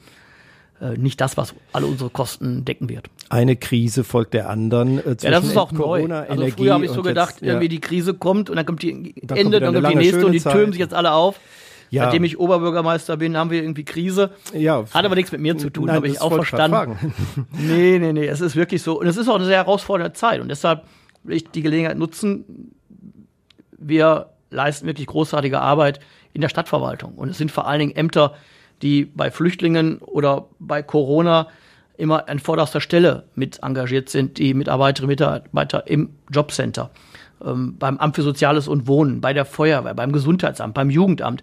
nicht 0.97 1.19
das, 1.21 1.37
was 1.37 1.55
alle 1.73 1.85
unsere 1.87 2.09
Kosten 2.09 2.65
decken 2.65 2.89
wird. 2.89 3.09
Eine 3.29 3.55
Krise 3.55 4.03
folgt 4.03 4.33
der 4.33 4.49
anderen. 4.49 4.99
Äh, 4.99 5.15
ja, 5.21 5.31
das 5.31 5.45
ist 5.45 5.57
auch 5.57 5.73
Corona, 5.73 6.21
neu. 6.21 6.27
Also 6.29 6.33
Energie 6.33 6.51
früher 6.51 6.73
habe 6.73 6.85
ich 6.85 6.91
so 6.91 7.01
gedacht, 7.01 7.35
jetzt, 7.35 7.41
ja. 7.41 7.47
irgendwie 7.53 7.69
die 7.69 7.81
Krise 7.81 8.13
kommt 8.13 8.49
und 8.49 8.55
dann 8.55 8.65
kommt 8.65 8.83
die 8.83 9.15
dann 9.23 9.37
Ende, 9.37 9.59
kommt 9.59 9.75
dann 9.75 9.83
kommt 9.83 9.93
die 9.95 9.97
nächste 9.97 10.25
und 10.25 10.31
die 10.31 10.39
türmen 10.39 10.71
sich 10.71 10.79
jetzt 10.79 10.93
alle 10.93 11.13
auf. 11.13 11.39
Ja. 11.89 12.03
Seitdem 12.03 12.23
ich 12.25 12.37
Oberbürgermeister 12.37 13.17
bin, 13.17 13.37
haben 13.37 13.49
wir 13.49 13.61
irgendwie 13.61 13.85
Krise. 13.85 14.31
Ja. 14.53 14.83
Hat 14.93 15.05
aber 15.05 15.15
nichts 15.15 15.31
mit 15.31 15.41
mir 15.41 15.57
zu 15.57 15.69
tun, 15.69 15.91
habe 15.91 16.07
ich 16.07 16.21
auch 16.21 16.33
verstanden. 16.33 17.13
nee, 17.51 17.97
nee, 17.99 18.13
nee, 18.13 18.27
es 18.27 18.41
ist 18.41 18.55
wirklich 18.55 18.81
so. 18.81 18.99
Und 18.99 19.07
es 19.07 19.17
ist 19.17 19.29
auch 19.29 19.35
eine 19.35 19.45
sehr 19.45 19.57
herausfordernde 19.57 20.13
Zeit. 20.13 20.41
Und 20.41 20.49
deshalb 20.49 20.83
will 21.23 21.37
ich 21.37 21.49
die 21.49 21.61
Gelegenheit 21.61 21.97
nutzen. 21.97 22.73
Wir 23.77 24.31
leisten 24.49 24.85
wirklich 24.85 25.07
großartige 25.07 25.59
Arbeit 25.61 25.99
in 26.33 26.41
der 26.41 26.49
Stadtverwaltung. 26.49 27.15
Und 27.15 27.29
es 27.29 27.37
sind 27.37 27.51
vor 27.51 27.67
allen 27.67 27.79
Dingen 27.79 27.95
Ämter, 27.95 28.35
die 28.81 29.05
bei 29.05 29.31
Flüchtlingen 29.31 29.97
oder 29.99 30.47
bei 30.59 30.83
Corona 30.83 31.47
immer 31.97 32.29
an 32.29 32.39
vorderster 32.39 32.81
Stelle 32.81 33.23
mit 33.35 33.63
engagiert 33.63 34.09
sind, 34.09 34.37
die 34.37 34.53
Mitarbeiterinnen 34.53 35.09
und 35.09 35.19
Mitarbeiter 35.19 35.87
im 35.87 36.09
Jobcenter, 36.31 36.91
ähm, 37.43 37.77
beim 37.77 37.97
Amt 37.97 38.15
für 38.15 38.21
Soziales 38.21 38.67
und 38.67 38.87
Wohnen, 38.87 39.19
bei 39.19 39.33
der 39.33 39.45
Feuerwehr, 39.45 39.95
beim 39.95 40.11
Gesundheitsamt, 40.11 40.73
beim 40.73 40.89
Jugendamt. 40.89 41.41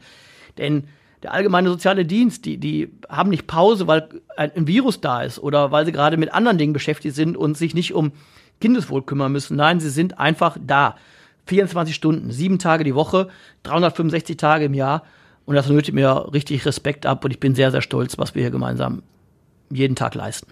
Denn 0.59 0.85
der 1.25 1.33
allgemeine 1.33 1.71
soziale 1.71 2.05
Dienst, 2.05 2.45
die, 2.45 2.59
die 2.59 2.93
haben 3.09 3.31
nicht 3.31 3.47
Pause, 3.47 3.87
weil 3.87 4.09
ein 4.37 4.67
Virus 4.67 5.01
da 5.01 5.23
ist 5.23 5.39
oder 5.39 5.73
weil 5.73 5.87
sie 5.87 5.93
gerade 5.93 6.17
mit 6.17 6.33
anderen 6.33 6.59
Dingen 6.59 6.75
beschäftigt 6.75 7.15
sind 7.15 7.37
und 7.37 7.57
sich 7.57 7.75
nicht 7.75 7.95
um 7.95 8.13
Kindeswohl 8.61 9.03
kümmern 9.03 9.33
müssen. 9.33 9.57
Nein, 9.57 9.81
sie 9.81 9.91
sind 9.91 10.19
einfach 10.19 10.57
da. 10.65 10.97
24 11.47 11.95
Stunden, 11.95 12.31
sieben 12.31 12.59
Tage 12.59 12.85
die 12.85 12.95
Woche, 12.95 13.29
365 13.65 14.37
Tage 14.37 14.67
im 14.67 14.75
Jahr. 14.75 15.03
Und 15.47 15.55
das 15.55 15.69
nötigt 15.69 15.95
mir 15.95 16.33
richtig 16.33 16.65
Respekt 16.65 17.07
ab 17.07 17.25
und 17.25 17.31
ich 17.31 17.41
bin 17.41 17.55
sehr, 17.55 17.71
sehr 17.71 17.83
stolz, 17.83 18.19
was 18.19 18.35
wir 18.35 18.43
hier 18.43 18.51
gemeinsam 18.51 19.03
jeden 19.71 19.97
Tag 19.97 20.15
leisten. 20.15 20.51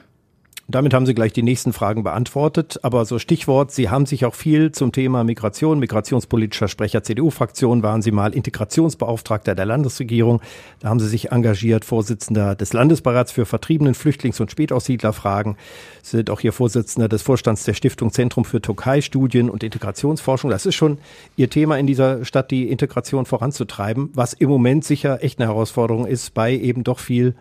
Damit 0.72 0.94
haben 0.94 1.04
Sie 1.04 1.12
gleich 1.12 1.34
die 1.34 1.42
nächsten 1.42 1.74
Fragen 1.74 2.02
beantwortet. 2.02 2.80
Aber 2.82 3.04
so 3.04 3.18
Stichwort, 3.18 3.72
Sie 3.72 3.90
haben 3.90 4.06
sich 4.06 4.24
auch 4.24 4.34
viel 4.34 4.72
zum 4.72 4.90
Thema 4.90 5.22
Migration, 5.22 5.78
migrationspolitischer 5.78 6.66
Sprecher 6.66 7.02
CDU-Fraktion, 7.02 7.82
waren 7.82 8.00
Sie 8.00 8.10
mal 8.10 8.32
Integrationsbeauftragter 8.32 9.54
der 9.54 9.66
Landesregierung. 9.66 10.40
Da 10.80 10.88
haben 10.88 10.98
Sie 10.98 11.08
sich 11.08 11.30
engagiert, 11.30 11.84
Vorsitzender 11.84 12.54
des 12.54 12.72
Landesbeirats 12.72 13.32
für 13.32 13.44
Vertriebenen, 13.44 13.94
Flüchtlings- 13.94 14.40
und 14.40 14.50
Spätaussiedlerfragen. 14.50 15.56
Sie 16.02 16.16
sind 16.16 16.30
auch 16.30 16.40
hier 16.40 16.54
Vorsitzender 16.54 17.06
des 17.06 17.20
Vorstands 17.20 17.64
der 17.64 17.74
Stiftung 17.74 18.10
Zentrum 18.10 18.46
für 18.46 18.62
Türkei-Studien 18.62 19.50
und 19.50 19.62
Integrationsforschung. 19.62 20.48
Das 20.48 20.64
ist 20.64 20.74
schon 20.74 20.96
Ihr 21.36 21.50
Thema 21.50 21.76
in 21.76 21.86
dieser 21.86 22.24
Stadt, 22.24 22.50
die 22.50 22.70
Integration 22.70 23.26
voranzutreiben, 23.26 24.08
was 24.14 24.32
im 24.32 24.48
Moment 24.48 24.86
sicher 24.86 25.22
echt 25.22 25.38
eine 25.38 25.48
Herausforderung 25.48 26.06
ist 26.06 26.32
bei 26.32 26.54
eben 26.54 26.82
doch 26.82 26.98
viel 26.98 27.34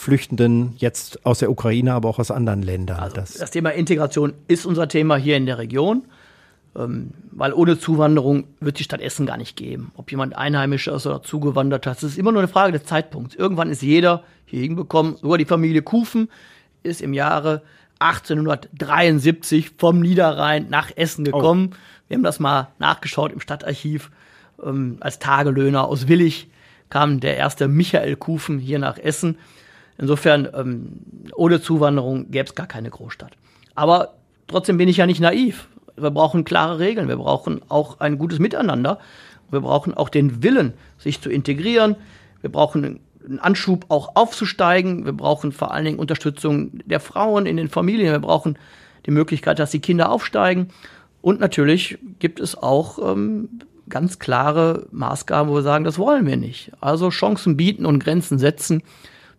Flüchtenden 0.00 0.72
jetzt 0.78 1.26
aus 1.26 1.40
der 1.40 1.50
Ukraine, 1.50 1.92
aber 1.92 2.08
auch 2.08 2.18
aus 2.18 2.30
anderen 2.30 2.62
Ländern. 2.62 3.00
Also 3.00 3.16
das, 3.16 3.34
das, 3.34 3.50
Thema 3.50 3.70
Integration 3.70 4.32
ist 4.48 4.64
unser 4.64 4.88
Thema 4.88 5.16
hier 5.16 5.36
in 5.36 5.44
der 5.44 5.58
Region, 5.58 6.04
ähm, 6.74 7.10
weil 7.32 7.52
ohne 7.52 7.78
Zuwanderung 7.78 8.44
wird 8.60 8.78
die 8.78 8.84
Stadt 8.84 9.02
Essen 9.02 9.26
gar 9.26 9.36
nicht 9.36 9.56
geben. 9.56 9.92
Ob 9.96 10.10
jemand 10.10 10.34
einheimisch 10.34 10.86
ist 10.86 11.06
oder 11.06 11.22
zugewandert 11.22 11.86
hat, 11.86 12.02
ist 12.02 12.16
immer 12.16 12.32
nur 12.32 12.40
eine 12.40 12.48
Frage 12.48 12.72
des 12.72 12.84
Zeitpunkts. 12.84 13.34
Irgendwann 13.34 13.68
ist 13.68 13.82
jeder 13.82 14.24
hier 14.46 14.62
hingekommen, 14.62 15.16
sogar 15.16 15.36
die 15.36 15.44
Familie 15.44 15.82
Kufen 15.82 16.30
ist 16.82 17.02
im 17.02 17.12
Jahre 17.12 17.60
1873 17.98 19.72
vom 19.76 20.00
Niederrhein 20.00 20.68
nach 20.70 20.90
Essen 20.96 21.28
oh. 21.28 21.32
gekommen. 21.32 21.70
Oh. 21.72 21.76
Wir 22.08 22.16
haben 22.16 22.24
das 22.24 22.40
mal 22.40 22.68
nachgeschaut 22.78 23.32
im 23.32 23.40
Stadtarchiv. 23.40 24.10
Ähm, 24.64 24.96
als 25.00 25.18
Tagelöhner 25.18 25.84
aus 25.84 26.08
Willig 26.08 26.48
kam 26.88 27.20
der 27.20 27.36
erste 27.36 27.68
Michael 27.68 28.16
Kufen 28.16 28.58
hier 28.58 28.78
nach 28.78 28.96
Essen. 28.96 29.36
Insofern, 30.00 30.48
ähm, 30.54 30.88
ohne 31.34 31.60
Zuwanderung 31.60 32.30
gäbe 32.30 32.46
es 32.46 32.54
gar 32.54 32.66
keine 32.66 32.88
Großstadt. 32.88 33.32
Aber 33.74 34.14
trotzdem 34.46 34.78
bin 34.78 34.88
ich 34.88 34.96
ja 34.96 35.06
nicht 35.06 35.20
naiv. 35.20 35.68
Wir 35.94 36.10
brauchen 36.10 36.44
klare 36.44 36.78
Regeln. 36.78 37.06
Wir 37.06 37.18
brauchen 37.18 37.60
auch 37.68 38.00
ein 38.00 38.16
gutes 38.16 38.38
Miteinander. 38.38 38.98
Wir 39.50 39.60
brauchen 39.60 39.92
auch 39.92 40.08
den 40.08 40.42
Willen, 40.42 40.72
sich 40.96 41.20
zu 41.20 41.28
integrieren. 41.28 41.96
Wir 42.40 42.50
brauchen 42.50 43.00
einen 43.26 43.38
Anschub, 43.40 43.84
auch 43.90 44.16
aufzusteigen. 44.16 45.04
Wir 45.04 45.12
brauchen 45.12 45.52
vor 45.52 45.72
allen 45.72 45.84
Dingen 45.84 45.98
Unterstützung 45.98 46.80
der 46.86 47.00
Frauen 47.00 47.44
in 47.44 47.58
den 47.58 47.68
Familien. 47.68 48.12
Wir 48.12 48.20
brauchen 48.20 48.58
die 49.04 49.10
Möglichkeit, 49.10 49.58
dass 49.58 49.70
die 49.70 49.80
Kinder 49.80 50.10
aufsteigen. 50.10 50.68
Und 51.20 51.40
natürlich 51.40 51.98
gibt 52.20 52.40
es 52.40 52.56
auch 52.56 53.12
ähm, 53.12 53.50
ganz 53.90 54.18
klare 54.18 54.86
Maßgaben, 54.92 55.50
wo 55.50 55.56
wir 55.56 55.62
sagen, 55.62 55.84
das 55.84 55.98
wollen 55.98 56.26
wir 56.26 56.38
nicht. 56.38 56.72
Also 56.80 57.10
Chancen 57.10 57.58
bieten 57.58 57.84
und 57.84 58.02
Grenzen 58.02 58.38
setzen. 58.38 58.82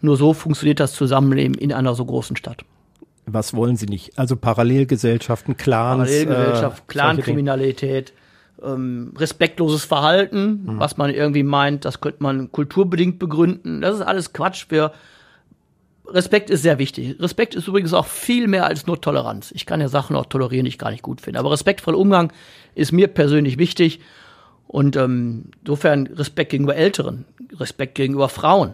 Nur 0.01 0.17
so 0.17 0.33
funktioniert 0.33 0.79
das 0.79 0.93
Zusammenleben 0.93 1.55
in 1.55 1.71
einer 1.71 1.95
so 1.95 2.05
großen 2.05 2.35
Stadt. 2.35 2.65
Was 3.25 3.53
wollen 3.53 3.75
Sie 3.75 3.85
nicht? 3.85 4.17
Also 4.17 4.35
Parallelgesellschaften, 4.35 5.55
Clans. 5.55 6.09
Parallelgesellschaft, 6.09 6.79
äh, 6.79 6.85
Clankriminalität, 6.87 8.13
ähm, 8.63 9.13
respektloses 9.17 9.85
Verhalten, 9.85 10.63
mhm. 10.65 10.79
was 10.79 10.97
man 10.97 11.11
irgendwie 11.11 11.43
meint, 11.43 11.85
das 11.85 12.01
könnte 12.01 12.23
man 12.23 12.51
kulturbedingt 12.51 13.19
begründen. 13.19 13.81
Das 13.81 13.95
ist 13.95 14.01
alles 14.01 14.33
Quatsch. 14.33 14.65
Wir, 14.69 14.91
Respekt 16.07 16.49
ist 16.49 16.63
sehr 16.63 16.79
wichtig. 16.79 17.19
Respekt 17.19 17.53
ist 17.55 17.67
übrigens 17.67 17.93
auch 17.93 18.07
viel 18.07 18.47
mehr 18.47 18.65
als 18.65 18.87
nur 18.87 18.99
Toleranz. 18.99 19.51
Ich 19.55 19.65
kann 19.65 19.81
ja 19.81 19.87
Sachen 19.87 20.15
auch 20.15 20.25
tolerieren, 20.25 20.65
die 20.65 20.69
ich 20.69 20.79
gar 20.79 20.91
nicht 20.91 21.03
gut 21.03 21.21
finde. 21.21 21.39
Aber 21.39 21.51
respektvoller 21.51 21.97
Umgang 21.97 22.33
ist 22.73 22.91
mir 22.91 23.07
persönlich 23.07 23.57
wichtig. 23.59 23.99
Und 24.67 24.95
ähm, 24.95 25.45
insofern 25.61 26.07
Respekt 26.07 26.51
gegenüber 26.51 26.75
Älteren, 26.75 27.25
Respekt 27.59 27.95
gegenüber 27.95 28.29
Frauen 28.29 28.73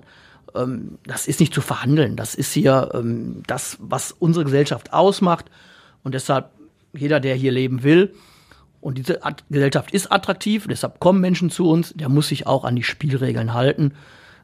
ähm, 0.58 0.98
das 1.06 1.28
ist 1.28 1.40
nicht 1.40 1.54
zu 1.54 1.62
verhandeln. 1.62 2.16
Das 2.16 2.36
ist 2.36 2.54
hier 2.54 2.92
ähm, 2.94 3.44
das, 3.48 3.78
was 3.80 4.12
unsere 4.12 4.46
Gesellschaft 4.46 4.94
ausmacht. 4.94 5.46
Und 6.04 6.14
deshalb 6.14 6.52
jeder, 6.94 7.20
der 7.20 7.36
hier 7.36 7.52
leben 7.52 7.84
will 7.84 8.14
Und 8.80 8.98
diese 8.98 9.24
At 9.24 9.44
Gesellschaft 9.50 9.92
ist 9.92 10.12
attraktiv, 10.12 10.68
deshalb 10.70 11.00
kommen 11.00 11.20
Menschen 11.20 11.50
zu 11.50 11.70
uns, 11.70 11.94
der 11.94 12.10
muss 12.10 12.30
sich 12.30 12.48
auch 12.48 12.64
an 12.64 12.76
die 12.76 12.84
Spielregeln 12.84 13.54
halten. 13.54 13.94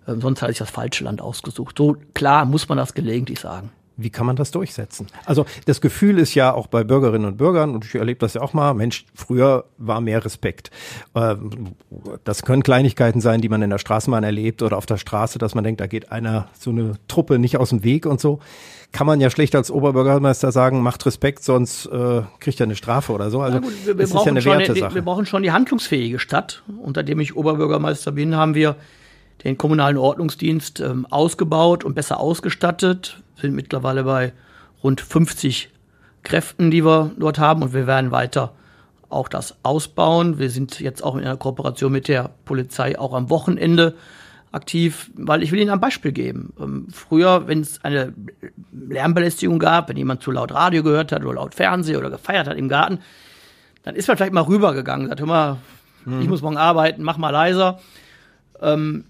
Ähm, 0.08 0.22
sonst 0.22 0.42
hat 0.42 0.50
sich 0.50 0.58
das 0.58 0.70
falsche 0.70 1.04
Land 1.04 1.22
ausgesucht. 1.22 1.78
So 1.78 1.98
klar 2.14 2.46
muss 2.46 2.68
man 2.68 2.78
das 2.78 2.94
gelegentlich 2.94 3.40
sagen. 3.40 3.72
Wie 3.96 4.10
kann 4.10 4.26
man 4.26 4.36
das 4.36 4.50
durchsetzen? 4.50 5.08
Also 5.26 5.46
das 5.66 5.80
Gefühl 5.80 6.18
ist 6.18 6.34
ja 6.34 6.52
auch 6.54 6.66
bei 6.66 6.84
Bürgerinnen 6.84 7.26
und 7.26 7.38
Bürgern, 7.38 7.76
und 7.76 7.86
ich 7.86 7.94
erlebe 7.94 8.20
das 8.20 8.34
ja 8.34 8.42
auch 8.42 8.54
mal, 8.54 8.74
Mensch, 8.74 9.06
früher 9.14 9.66
war 9.78 10.02
mehr 10.02 10.26
Respekt. 10.26 10.72
Ähm, 11.14 11.76
das 12.24 12.42
können 12.42 12.64
Kleinigkeiten 12.64 13.22
sein, 13.22 13.42
die 13.42 13.50
man 13.50 13.62
in 13.62 13.70
der 13.70 13.78
Straßenbahn 13.78 14.24
erlebt 14.24 14.64
oder 14.64 14.78
auf 14.78 14.88
der 14.88 14.98
Straße, 14.98 15.38
dass 15.38 15.54
man 15.54 15.64
denkt, 15.64 15.80
da 15.80 15.88
geht 15.88 16.12
einer, 16.12 16.48
so 16.60 16.72
eine 16.72 16.94
Truppe 17.08 17.38
nicht 17.38 17.58
aus 17.58 17.70
dem 17.70 17.84
Weg 17.84 18.08
und 18.08 18.20
so. 18.20 18.40
Kann 18.92 19.08
man 19.08 19.22
ja 19.22 19.30
schlecht 19.30 19.56
als 19.56 19.70
Oberbürgermeister 19.70 20.52
sagen, 20.52 20.82
macht 20.82 21.06
Respekt, 21.06 21.44
sonst 21.44 21.86
äh, 21.88 22.22
kriegt 22.40 22.60
er 22.60 22.66
eine 22.66 22.76
Strafe 22.76 23.12
oder 23.12 23.30
so. 23.30 23.42
Also 23.42 23.62
gut, 23.62 23.74
wir, 23.86 23.98
wir 23.98 24.04
ist 24.04 24.14
ja 24.14 24.22
eine 24.24 24.44
Wertesache. 24.44 24.96
Wir 24.96 25.02
brauchen 25.04 25.26
schon 25.26 25.44
die 25.44 25.52
handlungsfähige 25.52 26.20
Stadt. 26.20 26.64
Unter 26.82 27.04
dem 27.04 27.20
ich 27.20 27.36
Oberbürgermeister 27.36 28.12
bin, 28.12 28.36
haben 28.36 28.56
wir 28.56 28.76
den 29.44 29.58
kommunalen 29.58 29.98
Ordnungsdienst 29.98 30.80
ähm, 30.80 31.06
ausgebaut 31.10 31.84
und 31.84 31.96
besser 31.96 32.20
ausgestattet 32.20 33.23
sind 33.44 33.54
mittlerweile 33.54 34.06
bei 34.06 34.32
rund 34.82 35.02
50 35.02 35.70
Kräften, 36.24 36.72
die 36.72 36.86
wir 36.86 37.12
dort 37.20 37.38
haben 37.40 37.62
und 37.62 37.74
wir 37.74 37.88
werden 37.88 38.12
weiter 38.12 38.54
auch 39.10 39.28
das 39.28 39.58
ausbauen. 39.64 40.40
Wir 40.40 40.50
sind 40.50 40.80
jetzt 40.80 41.04
auch 41.04 41.16
in 41.16 41.22
einer 41.22 41.36
Kooperation 41.36 41.92
mit 41.92 42.08
der 42.08 42.32
Polizei 42.46 42.98
auch 42.98 43.14
am 43.14 43.30
Wochenende 43.30 43.96
aktiv, 44.54 45.12
weil 45.16 45.44
ich 45.44 45.52
will 45.52 45.60
Ihnen 45.60 45.72
ein 45.72 45.82
Beispiel 45.82 46.14
geben. 46.14 46.54
Ähm, 46.58 46.88
früher, 46.90 47.48
wenn 47.48 47.60
es 47.60 47.84
eine 47.84 48.14
Lärmbelästigung 48.72 49.60
gab, 49.60 49.90
wenn 49.90 49.98
jemand 49.98 50.24
zu 50.24 50.32
laut 50.32 50.54
Radio 50.54 50.84
gehört 50.84 51.12
hat 51.12 51.24
oder 51.24 51.34
laut 51.34 51.54
Fernsehen 51.54 51.98
oder 51.98 52.10
gefeiert 52.10 52.48
hat 52.48 52.58
im 52.58 52.70
Garten, 52.70 53.00
dann 53.84 53.96
ist 53.96 54.08
man 54.08 54.16
vielleicht 54.16 54.34
mal 54.34 54.42
rübergegangen, 54.42 55.10
sagt, 55.10 55.20
hör 55.20 55.28
mal, 55.28 55.58
hm. 56.06 56.22
ich 56.22 56.30
muss 56.30 56.42
morgen 56.42 56.58
arbeiten, 56.58 57.04
mach 57.04 57.18
mal 57.18 57.32
leiser. 57.32 57.80
Ähm, 58.62 59.04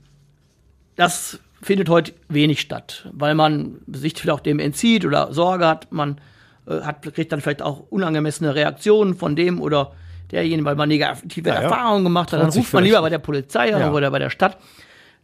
das 0.96 1.40
findet 1.64 1.90
heute 1.90 2.14
wenig 2.30 2.62
statt, 2.62 3.10
weil 3.14 3.36
man 3.36 3.78
sich 3.88 4.14
vielleicht 4.14 4.40
auch 4.40 4.40
dem 4.42 4.60
entzieht 4.60 5.06
oder 5.06 5.34
Sorge 5.34 5.68
hat. 5.68 5.92
Man 5.92 6.20
äh, 6.68 6.82
hat, 6.82 7.02
kriegt 7.14 7.32
dann 7.32 7.42
vielleicht 7.42 7.62
auch 7.62 7.84
unangemessene 7.90 8.54
Reaktionen 8.54 9.16
von 9.16 9.36
dem 9.36 9.62
oder 9.62 9.94
derjenigen, 10.32 10.66
weil 10.66 10.76
man 10.76 10.90
negative 10.90 11.50
ja, 11.50 11.56
Erfahrungen 11.56 12.04
gemacht 12.04 12.34
hat. 12.34 12.42
Dann 12.42 12.50
ruft 12.50 12.74
man 12.74 12.84
lieber 12.84 13.02
bei 13.02 13.10
der 13.10 13.20
Polizei 13.20 13.70
ja. 13.70 13.92
oder 13.92 14.12
bei 14.12 14.20
der 14.20 14.30
Stadt. 14.30 14.58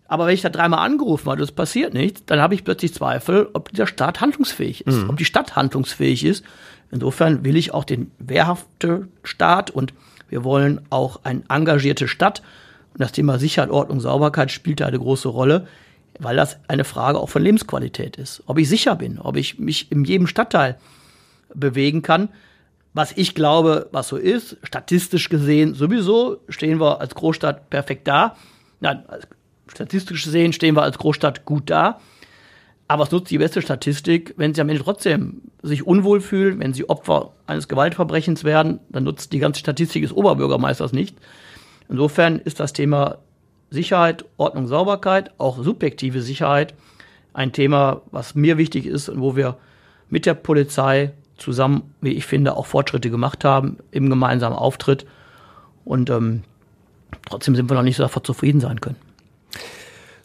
Aber 0.07 0.25
wenn 0.25 0.33
ich 0.33 0.41
da 0.41 0.49
dreimal 0.49 0.79
angerufen 0.79 1.29
habe, 1.29 1.39
das 1.39 1.51
passiert 1.51 1.93
nicht, 1.93 2.29
dann 2.31 2.39
habe 2.39 2.55
ich 2.55 2.63
plötzlich 2.63 2.93
Zweifel, 2.93 3.47
ob 3.53 3.69
dieser 3.69 3.85
Staat 3.85 4.21
handlungsfähig 4.21 4.87
ist, 4.87 5.03
mhm. 5.03 5.09
ob 5.09 5.17
die 5.17 5.25
Stadt 5.25 5.55
handlungsfähig 5.55 6.25
ist. 6.25 6.43
Insofern 6.89 7.45
will 7.45 7.55
ich 7.55 7.73
auch 7.73 7.83
den 7.83 8.11
wehrhaften 8.17 9.11
Staat 9.23 9.69
und 9.69 9.93
wir 10.29 10.43
wollen 10.43 10.81
auch 10.89 11.19
eine 11.23 11.43
engagierte 11.49 12.07
Stadt. 12.07 12.41
Und 12.93 13.01
das 13.01 13.11
Thema 13.11 13.37
Sicherheit, 13.37 13.69
Ordnung, 13.69 13.99
Sauberkeit 13.99 14.51
spielt 14.51 14.79
da 14.79 14.87
eine 14.87 14.97
große 14.97 15.27
Rolle 15.27 15.67
weil 16.19 16.35
das 16.35 16.59
eine 16.67 16.83
Frage 16.83 17.17
auch 17.17 17.29
von 17.29 17.41
Lebensqualität 17.41 18.17
ist. 18.17 18.43
Ob 18.45 18.57
ich 18.57 18.69
sicher 18.69 18.95
bin, 18.95 19.19
ob 19.19 19.35
ich 19.37 19.57
mich 19.57 19.91
in 19.91 20.03
jedem 20.03 20.27
Stadtteil 20.27 20.77
bewegen 21.53 22.01
kann. 22.01 22.29
Was 22.93 23.13
ich 23.15 23.35
glaube, 23.35 23.87
was 23.91 24.09
so 24.09 24.17
ist, 24.17 24.57
statistisch 24.63 25.29
gesehen 25.29 25.73
sowieso 25.73 26.37
stehen 26.49 26.79
wir 26.79 26.99
als 26.99 27.15
Großstadt 27.15 27.69
perfekt 27.69 28.07
da. 28.07 28.35
Nein, 28.79 29.03
statistisch 29.67 30.23
gesehen 30.23 30.53
stehen 30.53 30.75
wir 30.75 30.83
als 30.83 30.97
Großstadt 30.97 31.45
gut 31.45 31.69
da. 31.69 31.99
Aber 32.87 33.03
es 33.03 33.11
nutzt 33.11 33.29
die 33.29 33.37
beste 33.37 33.61
Statistik, 33.61 34.33
wenn 34.35 34.55
sie 34.55 34.61
am 34.61 34.69
Ende 34.69 34.83
trotzdem 34.83 35.43
sich 35.61 35.85
unwohl 35.85 36.21
fühlen, 36.21 36.59
wenn 36.59 36.73
sie 36.73 36.89
Opfer 36.89 37.33
eines 37.45 37.67
Gewaltverbrechens 37.67 38.43
werden, 38.43 38.79
dann 38.89 39.03
nutzt 39.03 39.31
die 39.31 39.39
ganze 39.39 39.59
Statistik 39.59 40.01
des 40.01 40.11
Oberbürgermeisters 40.11 40.91
nicht. 40.91 41.15
Insofern 41.87 42.39
ist 42.39 42.59
das 42.59 42.73
Thema 42.73 43.19
Sicherheit, 43.69 44.25
Ordnung, 44.37 44.67
Sauberkeit, 44.67 45.31
auch 45.37 45.61
subjektive 45.63 46.21
Sicherheit, 46.21 46.73
ein 47.33 47.51
Thema, 47.51 48.01
was 48.11 48.35
mir 48.35 48.57
wichtig 48.57 48.85
ist 48.85 49.09
und 49.09 49.21
wo 49.21 49.35
wir 49.35 49.57
mit 50.09 50.25
der 50.25 50.33
Polizei 50.33 51.13
zusammen, 51.37 51.93
wie 52.01 52.13
ich 52.13 52.25
finde, 52.25 52.57
auch 52.57 52.65
Fortschritte 52.65 53.09
gemacht 53.09 53.45
haben 53.45 53.77
im 53.91 54.09
gemeinsamen 54.09 54.55
Auftritt. 54.55 55.05
Und 55.85 56.09
ähm, 56.09 56.43
trotzdem 57.27 57.55
sind 57.55 57.69
wir 57.69 57.75
noch 57.75 57.83
nicht 57.83 57.97
so 57.97 58.03
davon 58.03 58.23
zufrieden 58.23 58.59
sein 58.59 58.81
können. 58.81 58.97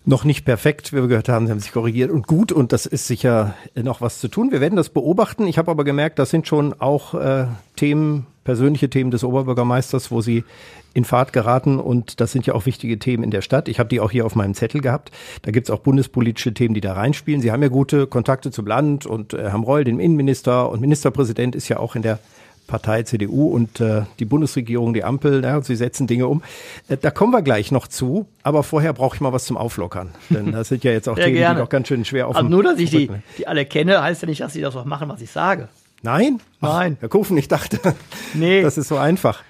Noch 0.07 0.24
nicht 0.24 0.45
perfekt, 0.45 0.92
wie 0.92 0.97
wir 0.97 1.09
gehört 1.09 1.30
haben, 1.30 1.47
sie 1.47 1.53
haben 1.53 1.61
sich 1.61 1.72
korrigiert 1.72 2.11
und 2.11 2.26
gut 2.26 2.53
und 2.53 2.72
das 2.72 2.84
ist 2.84 3.07
sicher 3.07 3.55
noch 3.74 4.03
was 4.03 4.18
zu 4.18 4.28
tun. 4.28 4.53
Wir 4.53 4.61
werden 4.61 4.76
das 4.76 4.90
beobachten. 4.90 5.47
Ich 5.47 5.57
habe 5.57 5.70
aber 5.70 5.84
gemerkt, 5.84 6.18
das 6.18 6.28
sind 6.28 6.47
schon 6.47 6.78
auch 6.78 7.14
äh, 7.14 7.47
Themen, 7.76 8.26
persönliche 8.45 8.90
Themen 8.90 9.11
des 9.11 9.24
Oberbürgermeisters, 9.24 10.11
wo 10.11 10.20
Sie 10.20 10.45
in 10.92 11.05
Fahrt 11.05 11.32
geraten 11.32 11.80
und 11.80 12.20
das 12.20 12.30
sind 12.30 12.47
ja 12.47 12.55
auch 12.55 12.66
wichtige 12.66 12.99
Themen 12.99 13.24
in 13.24 13.30
der 13.30 13.42
Stadt. 13.42 13.68
Ich 13.68 13.80
habe 13.80 13.88
die 13.88 14.01
auch 14.01 14.11
hier 14.11 14.24
auf 14.24 14.36
meinem 14.36 14.55
Zettel 14.55 14.80
gehabt. 14.80 15.11
Da 15.42 15.51
gibt's 15.51 15.70
auch 15.70 15.80
bundespolitische 15.80 16.55
Themen, 16.55 16.74
die 16.74 16.80
da 16.80 16.92
reinspielen. 16.92 17.40
Sie 17.40 17.51
haben 17.51 17.62
ja 17.62 17.68
gute 17.68 18.07
Kontakte 18.07 18.53
zum 18.53 18.66
Land 18.66 19.05
und 19.05 19.34
äh, 19.34 19.51
Herrn 19.51 19.64
Reul, 19.64 19.84
dem 19.84 19.99
Innenminister 19.99 20.70
und 20.70 20.80
Ministerpräsident 20.80 21.57
ist 21.57 21.68
ja 21.68 21.78
auch 21.78 21.97
in 21.97 22.03
der 22.03 22.20
Partei 22.66 23.03
CDU 23.03 23.49
und 23.49 23.80
äh, 23.80 24.03
die 24.18 24.24
Bundesregierung, 24.24 24.95
die 24.95 25.05
Ampel, 25.05 25.42
ja, 25.45 25.61
sie 25.61 25.76
setzen 25.76 26.07
Dinge 26.07 26.28
um. 26.28 26.42
Äh, 26.88 26.97
da 26.97 27.11
kommen 27.11 27.32
wir 27.32 27.42
gleich 27.42 27.72
noch 27.72 27.88
zu, 27.88 28.26
aber 28.42 28.62
vorher 28.62 28.92
brauche 28.92 29.16
ich 29.16 29.20
mal 29.20 29.32
was 29.32 29.45
zum 29.45 29.57
Auflockern. 29.57 30.11
Denn 30.30 30.53
das 30.53 30.68
sind 30.68 30.82
ja 30.84 30.92
jetzt 30.92 31.09
auch 31.09 31.14
Themen, 31.18 31.34
gerne. 31.34 31.57
die 31.57 31.62
noch 31.62 31.68
ganz 31.68 31.88
schön 31.88 32.05
schwer 32.05 32.28
auf 32.28 32.36
Aber 32.36 32.49
nur, 32.49 32.62
dass 32.62 32.78
ich 32.78 32.90
die, 32.90 33.11
die 33.36 33.47
alle 33.47 33.66
kenne, 33.66 34.03
heißt 34.03 34.22
ja 34.22 34.28
nicht, 34.28 34.40
dass 34.40 34.55
sie 34.55 34.61
das 34.61 34.74
auch 34.76 34.86
machen, 34.86 35.09
was 35.09 35.20
ich 35.20 35.30
sage. 35.30 35.68
Nein? 36.05 36.40
Nein. 36.61 36.96
Ach, 36.98 37.02
Herr 37.02 37.09
Kufen, 37.09 37.36
ich 37.38 37.48
dachte, 37.48 37.80
nee. 38.34 38.61
das 38.61 38.76
ist 38.76 38.88
so 38.88 38.98
einfach. 38.98 39.42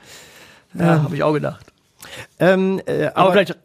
Ja, 0.72 0.94
ähm, 0.94 1.02
habe 1.02 1.16
ich 1.16 1.22
auch 1.24 1.32
gedacht. 1.32 1.66
Ähm, 2.38 2.80
äh, 2.86 3.06
aber, 3.06 3.16
aber, 3.16 3.32
vielleicht 3.32 3.58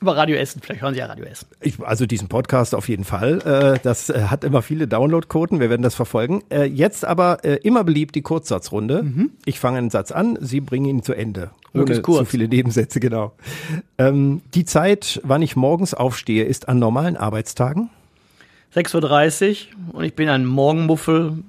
über 0.00 0.16
Radio 0.16 0.36
Essen, 0.36 0.60
vielleicht 0.62 0.80
hören 0.80 0.94
Sie 0.94 1.00
ja 1.00 1.06
Radio 1.06 1.24
Essen. 1.24 1.48
Ich, 1.60 1.80
also 1.80 2.06
diesen 2.06 2.28
Podcast 2.28 2.76
auf 2.76 2.88
jeden 2.88 3.02
Fall. 3.02 3.40
Äh, 3.40 3.80
das 3.82 4.10
äh, 4.10 4.26
hat 4.28 4.44
immer 4.44 4.62
viele 4.62 4.86
Downloadquoten, 4.86 5.58
wir 5.58 5.70
werden 5.70 5.82
das 5.82 5.96
verfolgen. 5.96 6.44
Äh, 6.48 6.64
jetzt 6.66 7.04
aber 7.04 7.42
immer 7.64 7.82
beliebt 7.82 8.14
die 8.14 8.22
Kurzsatzrunde. 8.22 9.02
Mhm. 9.02 9.30
Ich 9.44 9.58
fange 9.58 9.78
einen 9.78 9.90
Satz 9.90 10.12
an, 10.12 10.38
Sie 10.40 10.60
bringen 10.60 10.86
ihn 10.86 11.02
zu 11.02 11.14
Ende. 11.14 11.50
Ohne 11.74 12.00
zu 12.00 12.24
viele 12.26 12.46
Nebensätze, 12.46 13.00
genau. 13.00 13.32
Ähm, 13.98 14.42
die 14.54 14.64
Zeit, 14.64 15.20
wann 15.24 15.42
ich 15.42 15.56
morgens 15.56 15.94
aufstehe, 15.94 16.44
ist 16.44 16.68
an 16.68 16.78
normalen 16.78 17.16
Arbeitstagen? 17.16 17.90
6.30 18.74 19.66
Uhr 19.92 19.94
und 19.94 20.04
ich 20.04 20.14
bin 20.14 20.28
ein 20.28 20.44
Morgenmuffel. 20.46 21.44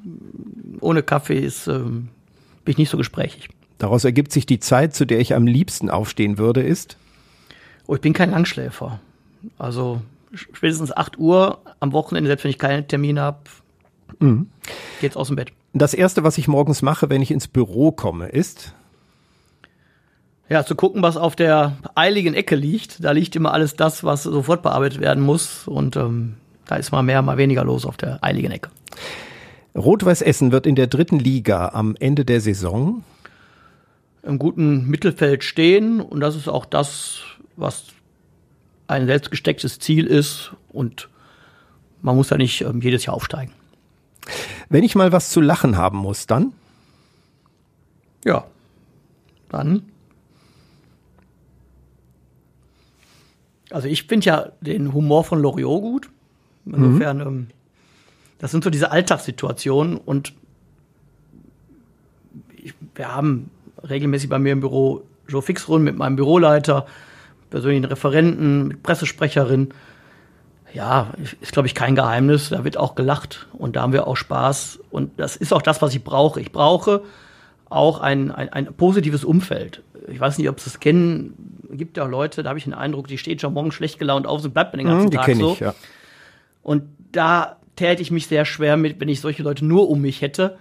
Ohne 0.79 1.03
Kaffee 1.03 1.39
ist, 1.39 1.67
ähm, 1.67 2.09
bin 2.63 2.73
ich 2.73 2.77
nicht 2.77 2.89
so 2.89 2.97
gesprächig. 2.97 3.49
Daraus 3.77 4.05
ergibt 4.05 4.31
sich 4.31 4.45
die 4.45 4.59
Zeit, 4.59 4.95
zu 4.95 5.05
der 5.05 5.19
ich 5.19 5.35
am 5.35 5.45
liebsten 5.45 5.89
aufstehen 5.89 6.37
würde, 6.37 6.61
ist? 6.61 6.97
Oh, 7.85 7.95
ich 7.95 8.01
bin 8.01 8.13
kein 8.13 8.31
Langschläfer. 8.31 8.99
Also 9.57 10.01
spätestens 10.33 10.95
8 10.95 11.17
Uhr 11.17 11.59
am 11.79 11.93
Wochenende, 11.93 12.27
selbst 12.27 12.43
wenn 12.43 12.51
ich 12.51 12.59
keinen 12.59 12.87
Termin 12.87 13.19
habe, 13.19 13.39
mhm. 14.19 14.47
geht's 14.99 15.15
aus 15.15 15.27
dem 15.27 15.35
Bett. 15.35 15.51
Das 15.73 15.93
erste, 15.93 16.23
was 16.23 16.37
ich 16.37 16.47
morgens 16.47 16.81
mache, 16.81 17.09
wenn 17.09 17.21
ich 17.21 17.31
ins 17.31 17.47
Büro 17.47 17.91
komme, 17.91 18.29
ist? 18.29 18.73
Ja, 20.49 20.65
zu 20.65 20.75
gucken, 20.75 21.01
was 21.01 21.17
auf 21.17 21.35
der 21.35 21.77
eiligen 21.93 22.33
Ecke 22.33 22.55
liegt. 22.55 23.03
Da 23.03 23.11
liegt 23.11 23.35
immer 23.35 23.53
alles 23.53 23.75
das, 23.75 24.03
was 24.03 24.23
sofort 24.23 24.63
bearbeitet 24.63 25.01
werden 25.01 25.23
muss. 25.23 25.67
Und 25.67 25.97
ähm, 25.97 26.35
da 26.67 26.75
ist 26.75 26.91
mal 26.91 27.03
mehr, 27.03 27.21
mal 27.21 27.37
weniger 27.37 27.63
los 27.63 27.85
auf 27.85 27.97
der 27.97 28.23
eiligen 28.23 28.51
Ecke. 28.51 28.69
Rot-Weiß 29.75 30.21
Essen 30.21 30.51
wird 30.51 30.65
in 30.65 30.75
der 30.75 30.87
dritten 30.87 31.19
Liga 31.19 31.69
am 31.69 31.95
Ende 31.99 32.25
der 32.25 32.41
Saison 32.41 33.03
im 34.23 34.39
guten 34.39 34.87
Mittelfeld 34.87 35.43
stehen. 35.43 36.01
Und 36.01 36.19
das 36.19 36.35
ist 36.35 36.47
auch 36.47 36.65
das, 36.65 37.21
was 37.55 37.85
ein 38.87 39.05
selbstgestecktes 39.05 39.79
Ziel 39.79 40.05
ist. 40.05 40.51
Und 40.69 41.09
man 42.01 42.15
muss 42.15 42.27
da 42.27 42.37
nicht 42.37 42.61
ähm, 42.61 42.81
jedes 42.81 43.05
Jahr 43.05 43.15
aufsteigen. 43.15 43.53
Wenn 44.69 44.83
ich 44.83 44.95
mal 44.95 45.11
was 45.11 45.29
zu 45.29 45.39
lachen 45.39 45.77
haben 45.77 45.97
muss, 45.97 46.27
dann? 46.27 46.53
Ja, 48.25 48.45
dann. 49.49 49.83
Also 53.69 53.87
ich 53.87 54.03
finde 54.03 54.25
ja 54.25 54.51
den 54.61 54.93
Humor 54.93 55.23
von 55.23 55.41
Loriot 55.41 55.81
gut. 55.81 56.09
Insofern, 56.73 57.17
mhm. 57.17 57.23
ähm, 57.23 57.47
das 58.39 58.51
sind 58.51 58.63
so 58.63 58.69
diese 58.69 58.91
Alltagssituationen 58.91 59.97
und 59.97 60.33
ich, 62.55 62.73
wir 62.95 63.13
haben 63.13 63.49
regelmäßig 63.87 64.29
bei 64.29 64.39
mir 64.39 64.53
im 64.53 64.59
Büro 64.59 65.03
Joe 65.27 65.41
Fixrun 65.41 65.83
mit 65.83 65.97
meinem 65.97 66.15
Büroleiter, 66.15 66.85
persönlichen 67.49 67.85
Referenten, 67.85 68.67
mit 68.67 68.83
Pressesprecherin. 68.83 69.69
Ja, 70.73 71.13
ist, 71.41 71.53
glaube 71.53 71.67
ich, 71.67 71.75
kein 71.75 71.95
Geheimnis. 71.95 72.49
Da 72.49 72.63
wird 72.63 72.77
auch 72.77 72.95
gelacht 72.95 73.47
und 73.53 73.75
da 73.75 73.81
haben 73.81 73.93
wir 73.93 74.05
auch 74.05 74.17
Spaß. 74.17 74.79
Und 74.91 75.19
das 75.19 75.35
ist 75.35 75.53
auch 75.53 75.61
das, 75.61 75.81
was 75.81 75.95
ich 75.95 76.03
brauche. 76.03 76.41
Ich 76.41 76.51
brauche 76.51 77.01
auch 77.69 77.99
ein, 77.99 78.31
ein, 78.31 78.49
ein 78.49 78.73
positives 78.73 79.23
Umfeld. 79.23 79.81
Ich 80.07 80.19
weiß 80.19 80.37
nicht, 80.37 80.49
ob 80.49 80.59
Sie 80.59 80.69
es 80.69 80.79
kennen. 80.79 81.63
Es 81.71 81.77
gibt 81.77 81.97
ja 81.97 82.05
Leute, 82.05 82.43
da 82.43 82.49
habe 82.49 82.59
ich 82.59 82.65
den 82.65 82.73
Eindruck, 82.73 83.07
die 83.07 83.17
steht 83.17 83.41
schon 83.41 83.53
morgen 83.53 83.71
schlecht 83.71 83.99
gelaunt 83.99 84.27
auf 84.27 84.43
und 84.43 84.53
bleibt 84.53 84.73
mir 84.73 84.77
den 84.77 84.87
ganzen 84.87 85.05
mhm, 85.05 85.11
die 85.11 85.17
Tag 85.17 85.35
so. 85.35 85.53
Ich, 85.53 85.59
ja. 85.59 85.73
Und 86.61 86.83
da 87.11 87.57
täte 87.75 88.01
ich 88.01 88.11
mich 88.11 88.27
sehr 88.27 88.45
schwer 88.45 88.77
mit, 88.77 88.99
wenn 88.99 89.09
ich 89.09 89.21
solche 89.21 89.43
Leute 89.43 89.65
nur 89.65 89.89
um 89.89 90.01
mich 90.01 90.21
hätte 90.21 90.57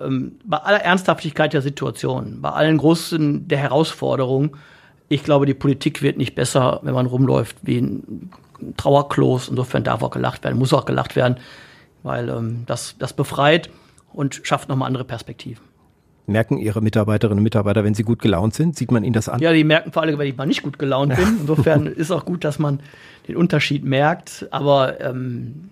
ähm, 0.00 0.38
bei 0.44 0.58
aller 0.58 0.80
Ernsthaftigkeit 0.80 1.52
der 1.52 1.62
Situation, 1.62 2.40
bei 2.40 2.50
allen 2.50 2.78
großen 2.78 3.48
der 3.48 3.58
Herausforderungen, 3.58 4.52
ich 5.08 5.22
glaube, 5.22 5.46
die 5.46 5.54
Politik 5.54 6.02
wird 6.02 6.16
nicht 6.16 6.34
besser, 6.34 6.80
wenn 6.82 6.94
man 6.94 7.06
rumläuft 7.06 7.56
wie 7.62 7.78
ein 7.78 8.30
Trauerklos. 8.76 9.48
Insofern 9.48 9.84
darf 9.84 10.02
auch 10.02 10.10
gelacht 10.10 10.42
werden, 10.42 10.58
muss 10.58 10.72
auch 10.72 10.84
gelacht 10.84 11.14
werden, 11.14 11.36
weil 12.02 12.28
ähm, 12.28 12.64
das, 12.66 12.96
das 12.98 13.12
befreit 13.12 13.70
und 14.12 14.40
schafft 14.42 14.68
nochmal 14.68 14.88
andere 14.88 15.04
Perspektiven. 15.04 15.62
Merken 16.28 16.58
Ihre 16.58 16.80
Mitarbeiterinnen 16.80 17.38
und 17.38 17.44
Mitarbeiter, 17.44 17.84
wenn 17.84 17.94
sie 17.94 18.02
gut 18.02 18.20
gelaunt 18.20 18.52
sind? 18.52 18.76
Sieht 18.76 18.90
man 18.90 19.04
Ihnen 19.04 19.12
das 19.12 19.28
an? 19.28 19.40
Ja, 19.40 19.52
die 19.52 19.62
merken 19.62 19.92
vor 19.92 20.02
allem, 20.02 20.18
wenn 20.18 20.26
ich 20.26 20.36
mal 20.36 20.46
nicht 20.46 20.62
gut 20.62 20.76
gelaunt 20.76 21.14
bin. 21.14 21.36
Insofern 21.42 21.86
ist 21.86 22.10
auch 22.10 22.24
gut, 22.24 22.42
dass 22.42 22.58
man 22.58 22.80
den 23.28 23.36
Unterschied 23.36 23.84
merkt. 23.84 24.46
Aber 24.50 25.00
ähm, 25.00 25.70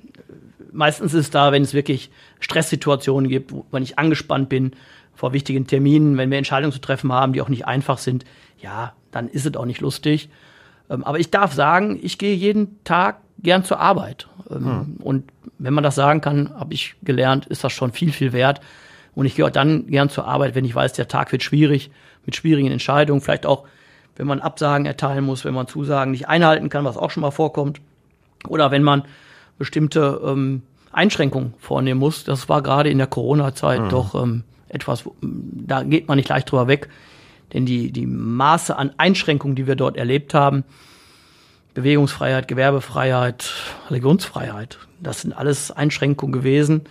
meistens 0.72 1.14
ist 1.14 1.20
es 1.20 1.30
da, 1.30 1.52
wenn 1.52 1.62
es 1.62 1.74
wirklich 1.74 2.10
Stresssituationen 2.40 3.28
gibt, 3.28 3.52
wo 3.52 3.64
wenn 3.70 3.82
ich 3.82 3.98
angespannt 3.98 4.48
bin 4.48 4.72
vor 5.14 5.32
wichtigen 5.32 5.66
Terminen, 5.66 6.16
wenn 6.16 6.30
wir 6.30 6.38
Entscheidungen 6.38 6.72
zu 6.72 6.80
treffen 6.80 7.12
haben, 7.12 7.32
die 7.32 7.40
auch 7.40 7.48
nicht 7.48 7.66
einfach 7.66 7.98
sind, 7.98 8.24
ja, 8.60 8.94
dann 9.10 9.28
ist 9.28 9.46
es 9.46 9.56
auch 9.56 9.66
nicht 9.66 9.80
lustig. 9.80 10.28
Ähm, 10.90 11.04
aber 11.04 11.18
ich 11.18 11.30
darf 11.30 11.52
sagen, 11.52 11.98
ich 12.02 12.18
gehe 12.18 12.34
jeden 12.34 12.82
Tag 12.84 13.20
gern 13.38 13.64
zur 13.64 13.80
Arbeit. 13.80 14.28
Ähm, 14.50 14.64
hm. 14.64 14.96
Und 15.00 15.24
wenn 15.58 15.74
man 15.74 15.84
das 15.84 15.94
sagen 15.94 16.20
kann, 16.20 16.52
habe 16.58 16.74
ich 16.74 16.96
gelernt, 17.02 17.46
ist 17.46 17.64
das 17.64 17.72
schon 17.72 17.92
viel, 17.92 18.12
viel 18.12 18.32
wert. 18.32 18.60
Und 19.14 19.26
ich 19.26 19.36
gehe 19.36 19.46
auch 19.46 19.50
dann 19.50 19.86
gern 19.86 20.08
zur 20.08 20.26
Arbeit, 20.26 20.54
wenn 20.54 20.64
ich 20.64 20.74
weiß, 20.74 20.94
der 20.94 21.08
Tag 21.08 21.30
wird 21.30 21.42
schwierig, 21.42 21.90
mit 22.26 22.34
schwierigen 22.34 22.70
Entscheidungen, 22.70 23.20
vielleicht 23.20 23.46
auch, 23.46 23.64
wenn 24.16 24.26
man 24.26 24.40
Absagen 24.40 24.86
erteilen 24.86 25.24
muss, 25.24 25.44
wenn 25.44 25.54
man 25.54 25.66
Zusagen 25.66 26.12
nicht 26.12 26.28
einhalten 26.28 26.68
kann, 26.68 26.84
was 26.84 26.96
auch 26.96 27.10
schon 27.10 27.22
mal 27.22 27.30
vorkommt. 27.30 27.80
Oder 28.48 28.70
wenn 28.70 28.82
man 28.82 29.04
bestimmte 29.58 30.20
ähm, 30.24 30.62
Einschränkungen 30.94 31.54
vornehmen 31.58 32.00
muss. 32.00 32.24
Das 32.24 32.48
war 32.48 32.62
gerade 32.62 32.90
in 32.90 32.98
der 32.98 33.06
Corona-Zeit 33.06 33.82
mhm. 33.82 33.88
doch 33.88 34.14
ähm, 34.14 34.44
etwas, 34.68 35.04
da 35.20 35.82
geht 35.82 36.08
man 36.08 36.16
nicht 36.16 36.28
leicht 36.28 36.50
drüber 36.50 36.68
weg. 36.68 36.88
Denn 37.52 37.66
die, 37.66 37.92
die 37.92 38.06
Maße 38.06 38.76
an 38.76 38.92
Einschränkungen, 38.96 39.56
die 39.56 39.66
wir 39.66 39.76
dort 39.76 39.96
erlebt 39.96 40.34
haben, 40.34 40.64
Bewegungsfreiheit, 41.74 42.48
Gewerbefreiheit, 42.48 43.52
Religionsfreiheit, 43.90 44.78
das 45.00 45.22
sind 45.22 45.36
alles 45.36 45.70
Einschränkungen 45.70 46.32
gewesen. 46.32 46.82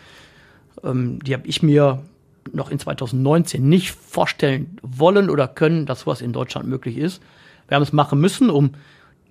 Ähm, 0.83 1.19
die 1.23 1.33
habe 1.33 1.47
ich 1.47 1.63
mir 1.63 2.03
noch 2.51 2.69
in 2.69 2.79
2019 2.79 3.67
nicht 3.67 3.91
vorstellen 3.91 4.77
wollen 4.81 5.29
oder 5.29 5.47
können, 5.47 5.85
dass 5.85 6.01
sowas 6.01 6.21
in 6.21 6.33
Deutschland 6.33 6.67
möglich 6.67 6.97
ist. 6.97 7.21
Wir 7.67 7.75
haben 7.75 7.83
es 7.83 7.93
machen 7.93 8.19
müssen, 8.19 8.49
um 8.49 8.71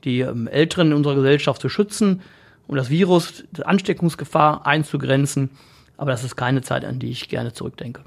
die 0.05 0.21
ähm, 0.21 0.47
Älteren 0.47 0.89
in 0.89 0.95
unserer 0.95 1.15
Gesellschaft 1.15 1.61
zu 1.61 1.69
schützen, 1.69 2.23
um 2.67 2.77
das 2.77 2.91
Virus, 2.91 3.45
die 3.53 3.65
Ansteckungsgefahr 3.65 4.67
einzugrenzen. 4.67 5.51
Aber 5.97 6.11
das 6.11 6.25
ist 6.25 6.37
keine 6.37 6.63
Zeit, 6.63 6.85
an 6.85 6.99
die 6.99 7.11
ich 7.11 7.29
gerne 7.29 7.53
zurückdenke. 7.53 8.03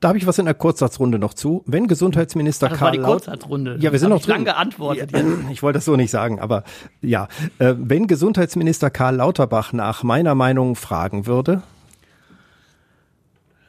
Da 0.00 0.08
habe 0.08 0.18
ich 0.18 0.26
was 0.26 0.38
in 0.38 0.46
der 0.46 0.54
Kurzsatzrunde 0.54 1.20
noch 1.20 1.32
zu. 1.32 1.62
Wenn 1.64 1.86
Gesundheitsminister 1.86 2.68
das 2.68 2.78
Karl 2.78 2.86
war 2.86 2.92
die 2.92 2.98
Kurzsatzrunde. 2.98 3.76
Ja, 3.78 3.92
wir 3.92 4.00
sind 4.00 4.08
noch 4.08 4.20
drin. 4.20 4.34
lang 4.34 4.44
geantwortet. 4.44 5.12
Ja, 5.12 5.22
ich 5.52 5.62
wollte 5.62 5.76
das 5.76 5.84
so 5.84 5.94
nicht 5.94 6.10
sagen, 6.10 6.40
aber 6.40 6.64
ja, 7.00 7.28
äh, 7.60 7.74
wenn 7.78 8.08
Gesundheitsminister 8.08 8.90
Karl 8.90 9.14
Lauterbach 9.16 9.72
nach 9.72 10.02
meiner 10.02 10.34
Meinung 10.34 10.74
fragen 10.74 11.26
würde, 11.26 11.62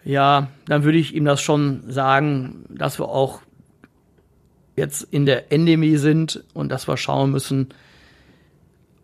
ja, 0.04 0.48
dann 0.66 0.84
würde 0.84 0.98
ich 0.98 1.16
ihm 1.16 1.26
das 1.26 1.42
schon 1.42 1.84
sagen, 1.90 2.66
dass 2.70 3.00
wir 3.00 3.08
auch 3.08 3.42
jetzt 4.76 5.04
in 5.12 5.26
der 5.26 5.52
Endemie 5.52 5.98
sind 5.98 6.44
und 6.54 6.70
dass 6.70 6.88
wir 6.88 6.98
schauen 6.98 7.32
müssen 7.32 7.70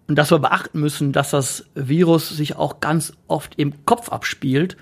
und 0.08 0.16
dass 0.16 0.32
wir 0.32 0.40
beachten 0.40 0.80
müssen, 0.80 1.12
dass 1.12 1.30
das 1.30 1.66
Virus 1.76 2.30
sich 2.30 2.56
auch 2.56 2.80
ganz 2.80 3.14
oft 3.28 3.54
im 3.58 3.86
Kopf 3.86 4.10
abspielt. 4.10 4.76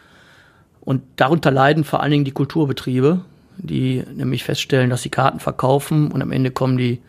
Und 0.80 1.03
darunter 1.18 1.51
leiden 1.51 1.84
vor 1.84 2.01
allen 2.01 2.11
Dingen 2.11 2.26
die 2.26 2.32
Kulturbetriebe, 2.32 3.20
die 3.57 4.03
nämlich 4.15 4.45
feststellen, 4.45 4.89
dass 4.89 5.01
sie 5.01 5.09
Karten 5.09 5.41
verkaufen 5.41 6.11
und 6.11 6.22
am 6.22 6.32
Ende 6.32 6.51
kommen 6.51 6.78
die 6.78 7.01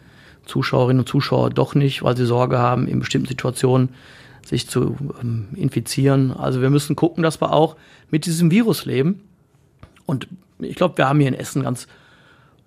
Zuschauerinnen 0.47 1.01
und 1.01 1.09
Zuschauer 1.09 1.51
doch 1.51 1.77
nicht, 1.77 2.03
weil 2.03 2.17
sie 2.17 2.27
Sorge 2.27 2.59
haben, 2.59 2.89
in 2.89 2.99
bestimmten 2.99 3.29
Situationen 3.29 3.91
sich 4.49 4.69
zu 4.69 4.97
ähm, 5.21 5.49
infizieren. 5.55 6.33
Also 6.33 6.61
wir 6.61 6.71
müssen 6.71 6.97
gucken, 6.97 7.23
dass 7.23 7.41
wir 7.41 7.53
auch 7.53 7.77
mit 8.11 8.27
diesem 8.27 8.51
Virus 8.51 8.85
leben. 8.85 9.23
Und 10.07 10.29
ich 10.59 10.77
glaube, 10.77 10.99
wir 10.99 11.09
haben 11.09 11.21
hier 11.21 11.29
in 11.29 11.35
Essen 11.35 11.63
ganz 11.63 11.87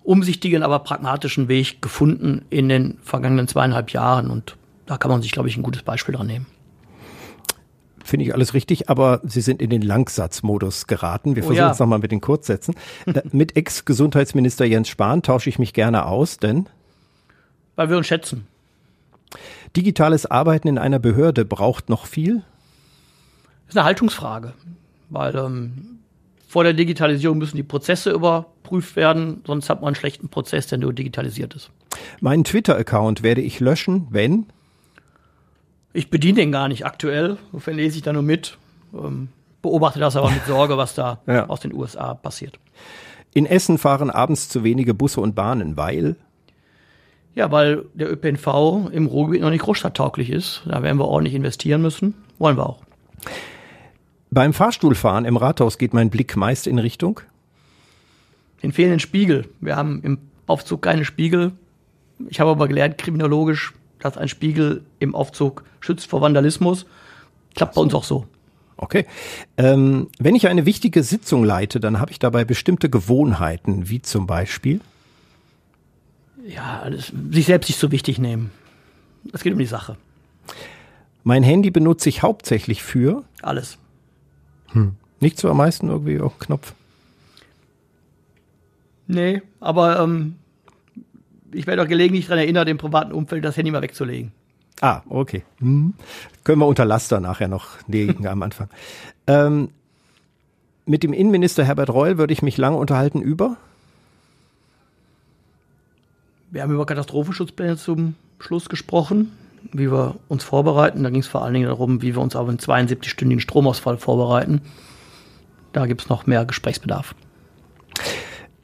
umsichtigen, 0.04 0.62
aber 0.62 0.78
pragmatischen 0.80 1.48
Weg 1.48 1.82
gefunden 1.82 2.44
in 2.50 2.68
den 2.68 2.98
vergangenen 3.02 3.48
zweieinhalb 3.48 3.90
Jahren. 3.90 4.30
Und 4.30 4.56
da 4.86 4.96
kann 4.96 5.10
man 5.10 5.22
sich, 5.22 5.32
glaube 5.32 5.48
ich, 5.48 5.56
ein 5.56 5.62
gutes 5.62 5.82
Beispiel 5.82 6.14
dran 6.14 6.26
nehmen. 6.26 6.46
Finde 8.04 8.26
ich 8.26 8.34
alles 8.34 8.52
richtig, 8.52 8.90
aber 8.90 9.20
Sie 9.24 9.40
sind 9.40 9.62
in 9.62 9.70
den 9.70 9.82
Langsatzmodus 9.82 10.88
geraten. 10.88 11.36
Wir 11.36 11.44
Oh 11.44 11.46
versuchen 11.46 11.66
ja. 11.66 11.70
es 11.70 11.78
nochmal 11.78 12.00
mit 12.00 12.10
den 12.10 12.20
Kurzsätzen. 12.20 12.74
Mit 13.32 13.56
Ex-Gesundheitsminister 13.56 14.64
Jens 14.64 14.88
Spahn 14.88 15.22
tausche 15.22 15.48
ich 15.48 15.58
mich 15.58 15.72
gerne 15.72 16.06
aus, 16.06 16.38
denn 16.38 16.68
Weil 17.76 17.90
wir 17.90 17.96
uns 17.96 18.08
schätzen. 18.08 18.46
Digitales 19.76 20.26
Arbeiten 20.26 20.68
in 20.68 20.78
einer 20.78 20.98
Behörde 20.98 21.44
braucht 21.44 21.88
noch 21.88 22.06
viel. 22.06 22.36
Das 23.66 23.74
ist 23.74 23.76
eine 23.78 23.84
Haltungsfrage. 23.86 24.52
Weil 25.10 25.34
ähm, 25.36 25.98
vor 26.48 26.64
der 26.64 26.72
Digitalisierung 26.72 27.38
müssen 27.38 27.56
die 27.56 27.62
Prozesse 27.62 28.10
überprüft 28.10 28.96
werden, 28.96 29.42
sonst 29.46 29.68
hat 29.70 29.80
man 29.80 29.88
einen 29.88 29.96
schlechten 29.96 30.28
Prozess, 30.28 30.66
der 30.66 30.78
nur 30.78 30.92
digitalisiert 30.92 31.54
ist. 31.54 31.70
Meinen 32.20 32.44
Twitter-Account 32.44 33.22
werde 33.22 33.40
ich 33.42 33.60
löschen, 33.60 34.06
wenn 34.10 34.46
Ich 35.92 36.08
bediene 36.10 36.40
den 36.40 36.52
gar 36.52 36.68
nicht 36.68 36.86
aktuell, 36.86 37.36
insofern 37.52 37.76
lese 37.76 37.96
ich 37.96 38.02
da 38.02 38.12
nur 38.12 38.22
mit. 38.22 38.56
Ähm, 38.94 39.28
beobachte 39.60 39.98
das 40.00 40.16
aber 40.16 40.30
mit 40.30 40.44
Sorge, 40.46 40.76
was 40.76 40.94
da 40.94 41.20
Ja. 41.26 41.46
aus 41.48 41.60
den 41.60 41.74
USA 41.74 42.14
passiert. 42.14 42.58
in 43.34 43.46
Essen 43.46 43.78
fahren 43.78 44.10
abends 44.10 44.48
zu 44.48 44.64
wenige 44.64 44.92
Busse 44.94 45.20
und 45.20 45.34
Bahnen, 45.34 45.76
weil 45.76 46.16
Ja, 47.34 47.50
weil 47.50 47.84
der 47.94 48.12
ÖPNV 48.12 48.90
im 48.92 49.06
Ruhrgebiet 49.06 49.40
noch 49.40 49.50
nicht 49.50 49.62
großstadttauglich 49.62 50.30
ist. 50.30 50.62
Da 50.66 50.82
werden 50.82 50.98
wir 50.98 51.06
ordentlich 51.06 51.34
investieren 51.34 51.80
müssen. 51.80 52.14
Wollen 52.38 52.56
wir 52.56 52.68
auch. 52.68 52.82
beim 54.30 54.52
Fahrstuhlfahren 54.52 55.24
im 55.24 55.36
Rathaus 55.36 55.78
geht 55.78 55.94
mein 55.94 56.10
Blick 56.10 56.36
meist 56.36 56.66
in 56.66 56.78
Richtung 56.78 57.20
Den 58.62 58.72
fehlenden 58.72 59.00
Spiegel. 59.00 59.48
Wir 59.60 59.76
haben 59.76 60.02
im 60.02 60.18
Aufzug 60.46 60.82
keine 60.82 61.04
Spiegel. 61.04 61.52
Ich 62.28 62.40
habe 62.40 62.50
aber 62.50 62.68
gelernt, 62.68 62.98
kriminologisch, 62.98 63.72
dass 63.98 64.18
ein 64.18 64.28
Spiegel 64.28 64.84
im 64.98 65.14
Aufzug 65.14 65.64
schützt 65.80 66.08
vor 66.08 66.20
Vandalismus. 66.20 66.86
Klappt 67.54 67.74
bei 67.74 67.80
uns 67.80 67.94
auch 67.94 68.04
so. 68.04 68.26
Okay. 68.76 69.06
Ähm, 69.56 70.08
wenn 70.18 70.34
ich 70.34 70.48
eine 70.48 70.66
wichtige 70.66 71.02
Sitzung 71.02 71.44
leite, 71.44 71.78
dann 71.78 72.00
habe 72.00 72.10
ich 72.10 72.18
dabei 72.18 72.44
bestimmte 72.44 72.90
Gewohnheiten, 72.90 73.88
wie 73.88 74.02
zum 74.02 74.26
Beispiel. 74.26 74.80
Ja, 76.46 76.80
alles, 76.80 77.12
sich 77.30 77.46
selbst 77.46 77.68
nicht 77.68 77.78
so 77.78 77.90
wichtig 77.92 78.18
nehmen. 78.18 78.50
Es 79.32 79.42
geht 79.42 79.52
um 79.52 79.58
die 79.58 79.66
Sache. 79.66 79.96
Mein 81.24 81.42
Handy 81.42 81.70
benutze 81.70 82.08
ich 82.08 82.22
hauptsächlich 82.22 82.82
für, 82.82 83.22
Alles. 83.42 83.78
nicht 85.20 85.38
so 85.38 85.48
am 85.48 85.58
meisten 85.58 85.88
irgendwie 85.88 86.20
auf 86.20 86.36
den 86.36 86.46
Knopf. 86.46 86.74
Nee, 89.06 89.42
aber 89.60 90.00
ähm, 90.00 90.36
ich 91.52 91.66
werde 91.66 91.82
auch 91.82 91.88
gelegentlich 91.88 92.26
daran 92.26 92.38
erinnert, 92.40 92.68
im 92.68 92.78
privaten 92.78 93.12
Umfeld 93.12 93.44
das 93.44 93.56
Handy 93.56 93.70
mal 93.70 93.82
wegzulegen. 93.82 94.32
Ah, 94.80 95.02
okay. 95.08 95.44
Hm. 95.58 95.94
Können 96.42 96.58
wir 96.58 96.66
unter 96.66 96.84
Laster 96.84 97.20
nachher 97.20 97.48
noch 97.48 97.68
legen 97.86 98.26
am 98.26 98.42
Anfang. 98.42 98.68
Ähm, 99.28 99.68
mit 100.84 101.04
dem 101.04 101.12
Innenminister 101.12 101.62
Herbert 101.62 101.90
Reul 101.90 102.18
würde 102.18 102.32
ich 102.32 102.42
mich 102.42 102.58
lange 102.58 102.76
unterhalten 102.76 103.22
über. 103.22 103.56
Wir 106.52 106.62
haben 106.62 106.74
über 106.74 106.84
Katastrophenschutzpläne 106.84 107.78
zum 107.78 108.14
Schluss 108.38 108.68
gesprochen, 108.68 109.32
wie 109.72 109.90
wir 109.90 110.16
uns 110.28 110.44
vorbereiten. 110.44 111.02
Da 111.02 111.08
ging 111.08 111.22
es 111.22 111.26
vor 111.26 111.42
allen 111.42 111.54
Dingen 111.54 111.66
darum, 111.66 112.02
wie 112.02 112.14
wir 112.14 112.20
uns 112.20 112.36
auf 112.36 112.46
einen 112.46 112.58
72-stündigen 112.58 113.40
Stromausfall 113.40 113.96
vorbereiten. 113.96 114.60
Da 115.72 115.86
gibt 115.86 116.02
es 116.02 116.08
noch 116.10 116.26
mehr 116.26 116.44
Gesprächsbedarf. 116.44 117.14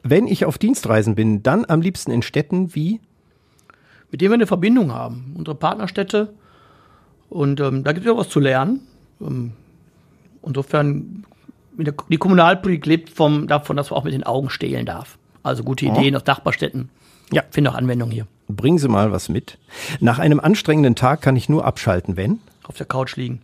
Wenn 0.03 0.27
ich 0.27 0.45
auf 0.45 0.59
Dienstreisen 0.59 1.15
bin, 1.15 1.43
dann 1.43 1.65
am 1.67 1.81
liebsten 1.81 2.11
in 2.11 2.21
Städten 2.21 2.75
wie 2.75 3.01
Mit 4.11 4.21
denen 4.21 4.33
wir 4.33 4.35
eine 4.35 4.47
Verbindung 4.47 4.93
haben. 4.93 5.35
Unsere 5.39 5.55
Partnerstädte. 5.55 6.35
Und 7.31 7.59
ähm, 7.59 7.85
da 7.85 7.93
gibt 7.93 8.05
es 8.05 8.13
ja 8.13 8.19
was 8.19 8.29
zu 8.29 8.39
lernen. 8.39 8.83
Ähm, 9.19 9.53
insofern, 10.43 11.25
die 11.79 12.19
Kommunalpolitik 12.19 12.85
lebt 12.85 13.09
vom, 13.09 13.49
davon, 13.49 13.79
dass 13.79 13.89
man 13.89 13.99
auch 13.99 14.05
mit 14.05 14.13
den 14.13 14.25
Augen 14.25 14.51
stehlen 14.51 14.85
darf. 14.85 15.17
Also 15.43 15.65
gute 15.65 15.87
Ideen 15.87 16.15
aus 16.15 16.27
Nachbarstädten. 16.27 16.91
Ja. 17.33 17.43
Finde 17.51 17.71
auch 17.71 17.75
Anwendung 17.75 18.11
hier. 18.11 18.27
Bringen 18.49 18.79
Sie 18.79 18.89
mal 18.89 19.13
was 19.13 19.29
mit. 19.29 19.59
Nach 20.01 20.19
einem 20.19 20.41
anstrengenden 20.41 20.95
Tag 20.95 21.21
kann 21.21 21.37
ich 21.37 21.49
nur 21.49 21.65
abschalten, 21.65 22.17
wenn. 22.17 22.41
auf 22.65 22.77
der 22.77 22.87
Couch 22.87 23.17
liegen. 23.17 23.43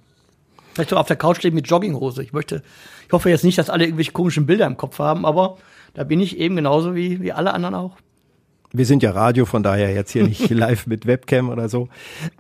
Vielleicht 0.73 0.91
so 0.91 0.97
auf 0.97 1.07
der 1.07 1.17
Couch 1.17 1.43
liegen 1.43 1.55
mit 1.55 1.69
Jogginghose. 1.69 2.23
Ich 2.23 2.33
möchte, 2.33 2.63
ich 3.07 3.13
hoffe 3.13 3.31
jetzt 3.31 3.45
nicht, 3.45 3.59
dass 3.59 3.71
alle 3.71 3.85
irgendwelche 3.85 4.13
komischen 4.13 4.47
Bilder 4.47 4.67
im 4.67 4.77
Kopf 4.77 4.99
haben, 4.99 5.25
aber 5.25 5.59
da 5.95 6.05
bin 6.05 6.21
ich 6.21 6.39
eben 6.39 6.57
genauso 6.57 6.95
wie, 6.95 7.21
wie 7.21 7.33
alle 7.33 7.55
anderen 7.55 7.75
auch. 7.75 7.97
Wir 8.77 8.87
sind 8.87 9.05
ja 9.05 9.13
Radio, 9.13 9.45
von 9.47 9.63
daher 9.63 9.95
jetzt 9.95 10.11
hier 10.11 10.25
nicht 10.25 10.51
live 10.51 10.89
mit 10.89 11.07
Webcam 11.07 11.49
oder 11.49 11.69
so. 11.69 11.89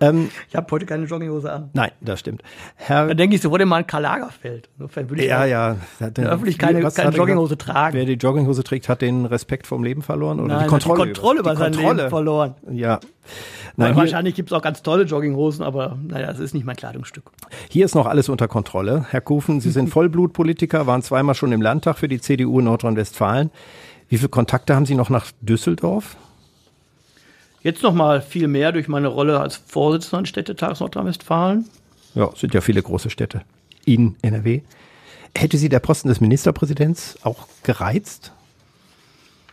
Ähm, 0.01 0.31
ich 0.49 0.57
habe 0.57 0.67
heute 0.73 0.85
keine 0.85 1.05
Jogginghose 1.05 1.51
an. 1.51 1.71
Nein, 1.75 1.93
das 2.01 2.19
stimmt. 2.19 2.43
Herr, 2.75 3.07
Dann 3.07 3.17
denke 3.17 3.37
ich, 3.37 3.43
so 3.43 3.53
wurde 3.53 3.65
mal 3.67 3.77
ein 3.77 3.87
Karl 3.87 4.03
Lagerfeld. 4.03 4.69
Insofern 4.77 5.09
würde 5.11 5.23
ich 5.23 5.29
ja, 5.29 5.45
ja. 5.45 5.77
in 6.01 6.15
der 6.15 6.31
Öffentlichkeit 6.33 6.71
keine, 6.71 6.83
Was 6.83 6.97
keine 6.97 7.09
hat 7.11 7.17
Jogginghose 7.17 7.57
gesagt? 7.57 7.71
tragen. 7.71 7.97
Wer 7.97 8.05
die 8.05 8.15
Jogginghose 8.15 8.65
trägt, 8.65 8.89
hat 8.89 9.01
den 9.01 9.27
Respekt 9.27 9.69
vom 9.69 9.85
Leben 9.85 10.03
verloren 10.03 10.41
oder 10.41 10.55
Nein, 10.57 10.65
die 10.65 10.71
Kontrolle, 10.71 11.07
die 11.07 11.13
Kontrolle 11.13 11.39
über 11.39 11.51
die 11.53 11.57
sein 11.57 11.73
Kontrolle. 11.73 11.97
Leben 11.99 12.11
verloren. 12.11 12.55
Ja. 12.73 12.99
Weil 13.77 13.89
Nein, 13.89 13.95
hier, 13.95 14.03
wahrscheinlich 14.03 14.35
gibt 14.35 14.51
es 14.51 14.53
auch 14.53 14.63
ganz 14.63 14.83
tolle 14.83 15.05
Jogginghosen, 15.05 15.65
aber 15.65 15.97
naja, 16.03 16.27
das 16.27 16.41
ist 16.41 16.53
nicht 16.53 16.67
mein 16.67 16.77
Kleidungsstück. 16.77 17.31
hier 17.71 17.85
ist 17.85 17.95
noch 17.95 18.07
alles 18.07 18.29
unter 18.29 18.49
Kontrolle. 18.49 19.07
Herr 19.11 19.21
Kufen, 19.21 19.61
Sie 19.61 19.71
sind 19.71 19.89
Vollblutpolitiker, 19.91 20.89
waren 20.89 21.03
zweimal 21.03 21.37
schon 21.37 21.53
im 21.53 21.63
Landtag 21.63 21.97
für 21.97 22.09
die 22.09 22.21
CDU 22.21 22.59
in 22.59 22.65
Nordrhein-Westfalen. 22.65 23.53
Wie 24.09 24.19
viele 24.19 24.29
Kontakte 24.29 24.75
haben 24.75 24.87
Sie 24.87 24.95
noch 24.95 25.11
nach 25.11 25.33
Düsseldorf? 25.41 26.17
Jetzt 27.63 27.83
noch 27.83 27.95
mal 27.95 28.21
viel 28.21 28.47
mehr 28.47 28.73
durch 28.73 28.89
meine 28.89 29.09
Rolle 29.09 29.41
als 29.41 29.57
Vorsitzender 29.57 30.23
des 30.23 30.29
Städtetags 30.29 30.81
Nordrhein-Westfalen. 30.81 31.67
Ja, 32.15 32.31
sind 32.37 32.55
ja 32.55 32.61
viele 32.61 32.83
große 32.83 33.11
Städte 33.11 33.43
in 33.87 34.17
NRW. 34.23 34.61
Hätte 35.37 35.57
Sie 35.57 35.69
der 35.69 35.81
Posten 35.81 36.09
des 36.09 36.21
Ministerpräsidents 36.21 37.19
auch 37.23 37.49
gereizt? 37.63 38.33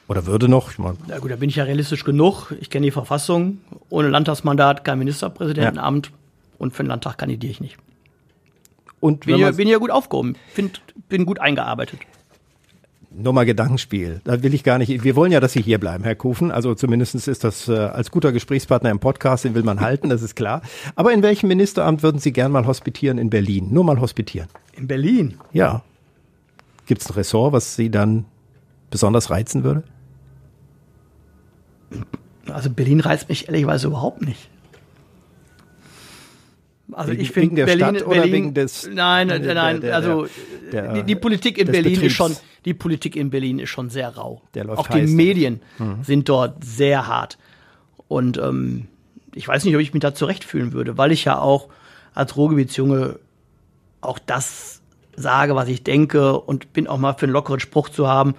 Oder 0.08 0.26
würde 0.26 0.50
noch? 0.50 0.72
Ich 0.72 0.78
meine, 0.78 0.98
Na 1.08 1.20
gut, 1.20 1.32
da 1.32 1.38
bin 1.38 1.50
ich 1.50 1.56
ja 1.56 1.64
realistisch 1.64 2.04
genug. 2.04 2.54
Ich 2.60 2.70
kenne 2.70 2.86
die 2.86 2.92
Verfassung. 2.92 3.60
Ohne 3.90 4.10
Landtagsmandat 4.10 4.84
kein 4.84 5.00
Ministerpräsidentenamt. 5.00 6.12
Und 6.58 6.76
für 6.76 6.84
den 6.84 6.90
Landtag 6.90 7.18
kandidiere 7.18 7.52
ich 7.52 7.62
nicht. 7.62 7.78
und 9.00 9.26
Bin, 9.26 9.40
man, 9.40 9.56
bin 9.56 9.68
hier 9.68 9.80
gut 9.80 9.90
aufgehoben. 9.90 10.36
Find, 10.54 10.82
bin 11.08 11.26
gut 11.26 11.40
eingearbeitet. 11.40 12.02
Nur 13.14 13.34
mal 13.34 13.46
Gedankenspiel. 13.46 14.22
Da 14.24 14.42
will 14.42 14.54
ich 14.54 14.64
gar 14.64 14.78
nicht. 14.78 15.04
Wir 15.04 15.16
wollen 15.16 15.32
ja, 15.32 15.40
dass 15.40 15.54
Sie 15.54 15.62
hier 15.62 15.80
bleiben, 15.80 16.04
Herr 16.04 16.16
Kufen. 16.16 16.52
Also 16.52 16.76
zumindest 16.76 17.16
ist 17.16 17.44
das 17.44 17.68
äh, 17.68 17.74
als 17.74 18.12
guter 18.12 18.32
Gesprächspartner 18.32 18.90
im 18.90 19.00
Podcast, 19.00 19.44
den 19.44 19.54
will 19.54 19.64
man 19.64 19.82
halten, 19.82 20.10
das 20.10 20.22
ist 20.22 20.36
klar. 20.36 20.62
Aber 20.96 21.12
in 21.12 21.22
welchem 21.22 21.48
Ministeramt 21.48 22.04
würden 22.04 22.20
Sie 22.20 22.32
gern 22.32 22.52
mal 22.52 22.66
hospitieren 22.66 23.18
in 23.18 23.30
Berlin? 23.30 23.68
Nur 23.72 23.84
mal 23.84 24.00
hospitieren. 24.00 24.48
In 24.74 24.88
Berlin. 24.88 25.36
Ja. 25.52 25.84
Gibt 26.86 27.02
es 27.02 27.10
ein 27.10 27.14
Ressort, 27.14 27.54
was 27.54 27.76
Sie 27.76 27.90
dann 27.90 28.26
besonders 28.90 29.30
reizen 29.30 29.64
würde? 29.64 29.84
Also 32.50 32.70
Berlin 32.70 33.00
reizt 33.00 33.30
mich 33.30 33.48
ehrlicherweise 33.48 33.88
überhaupt 33.88 34.22
nicht. 34.22 34.51
Also 36.94 37.12
Wegen- 37.12 37.22
ich 37.22 37.32
finde 37.32 37.56
der 37.56 37.66
Berlin, 37.66 37.86
Stadt 37.96 38.02
oder 38.08 38.16
Berlin, 38.16 38.34
wegen 38.34 38.54
des- 38.54 38.90
nein, 38.92 39.28
der- 39.30 39.40
nein, 39.40 39.56
nein, 39.56 39.82
der- 39.82 39.96
also 39.96 40.28
der- 40.72 40.94
die, 40.94 41.04
die 41.04 41.16
Politik 41.16 41.58
in 41.58 41.68
Berlin 41.68 41.94
Betriebs. 41.94 42.12
ist 42.12 42.18
schon, 42.18 42.36
die 42.66 42.74
Politik 42.74 43.16
in 43.16 43.30
Berlin 43.30 43.60
ist 43.60 43.70
schon 43.70 43.90
sehr 43.90 44.10
rau. 44.10 44.42
Der 44.54 44.66
läuft 44.66 44.80
Auch 44.80 44.88
die 44.88 45.00
heiß, 45.02 45.10
Mhm. 45.10 45.16
Medien 45.16 45.62
sind 46.04 46.28
dort 46.30 46.64
sehr 46.64 47.08
hart. 47.08 47.38
Und 48.08 48.38
ähm, 48.38 48.88
ich 49.34 49.48
weiß 49.48 49.64
nicht, 49.64 49.74
ob 49.76 49.82
ich 49.82 49.94
mich 49.94 50.02
da 50.02 50.14
zurechtfühlen 50.14 50.74
würde, 50.74 50.98
weil 50.98 51.12
ich 51.12 51.24
ja 51.26 51.40
auch 51.40 51.70
als 52.14 52.36
Ruhrgebietsjunge 52.36 53.20
auch 54.02 54.20
das 54.20 54.82
sage, 55.16 55.56
was 55.56 55.70
ich 55.70 55.84
denke 55.84 56.40
und 56.40 56.74
bin 56.74 56.88
auch 56.88 56.98
mal 56.98 57.14
für 57.14 57.26
einen 57.26 57.34
lockeren 57.34 57.60
Spruch 57.60 57.90
zu 57.90 58.08
haben. 58.08 58.36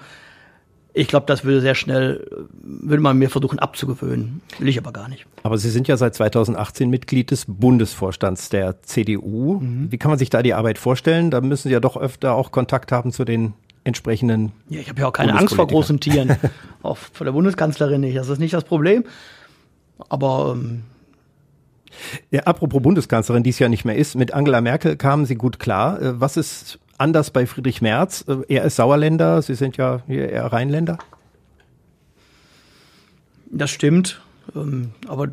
Ich 0.95 1.09
glaube, 1.09 1.25
das 1.27 1.45
würde 1.45 1.63
sehr 1.63 1.75
schnell, 1.75 2.27
würde 2.63 3.03
man 3.03 3.17
mir 3.17 3.31
versuchen 3.31 3.59
abzugewöhnen. 3.59 4.43
Will 4.59 4.69
ich 4.69 4.79
aber 4.79 4.93
gar 4.93 5.09
nicht. 5.09 5.25
Aber 5.43 5.57
Sie 5.57 5.71
sind 5.71 5.89
ja 5.89 5.97
seit 5.97 6.15
2018 6.15 6.91
Mitglied 6.91 7.31
des 7.31 7.47
Bundesvorstands 7.49 8.51
der 8.51 8.83
CDU. 8.83 9.61
Mhm. 9.61 9.91
Wie 9.91 9.97
kann 9.97 10.11
man 10.11 10.19
sich 10.19 10.29
da 10.29 10.43
die 10.43 10.53
Arbeit 10.53 10.79
vorstellen? 10.79 11.31
Da 11.31 11.41
müssen 11.41 11.69
Sie 11.69 11.73
ja 11.73 11.81
doch 11.81 11.97
öfter 11.97 12.35
auch 12.35 12.51
Kontakt 12.51 12.93
haben 12.93 13.11
zu 13.11 13.25
den 13.25 13.55
entsprechenden. 13.85 14.53
Ja, 14.69 14.81
ich 14.81 14.89
habe 14.91 15.01
ja 15.01 15.09
auch 15.09 15.13
keine 15.13 15.37
Angst 15.37 15.55
vor 15.55 15.67
großen. 15.67 15.99
Tieren. 15.99 16.37
auch 16.83 16.99
vor 16.99 17.25
der 17.25 17.33
Bundeskanzlerin 17.33 18.03
nicht. 18.03 18.17
Das 18.17 18.29
ist 18.29 18.39
nicht 18.39 18.53
das 18.55 18.65
Problem. 18.65 19.05
Aber 20.11 20.57
ähm, 20.57 20.83
Ja, 22.31 22.43
apropos 22.43 22.83
Bundeskanzlerin, 22.83 23.43
die 23.43 23.51
es 23.51 23.59
ja 23.59 23.69
nicht 23.69 23.85
mehr 23.85 23.97
ist, 23.97 24.15
mit 24.15 24.35
Angela 24.35 24.61
Merkel 24.61 24.97
kamen 24.97 25.27
Sie 25.27 25.37
gut 25.37 25.59
klar. 25.59 26.01
Äh, 26.01 26.21
Was 26.21 26.37
ist 26.37 26.79
anders 27.03 27.31
bei 27.31 27.47
Friedrich 27.47 27.83
Merz? 27.83 28.25
Äh, 28.29 28.37
Er 28.49 28.65
ist 28.65 28.77
Sauerländer, 28.77 29.43
Sie 29.43 29.55
sind 29.55 29.77
ja 29.77 30.01
hier 30.07 30.31
eher 30.31 30.47
Rheinländer. 30.47 30.99
das 33.51 33.71
stimmt. 33.71 34.21
Ähm, 34.57 34.93
aber 35.07 35.29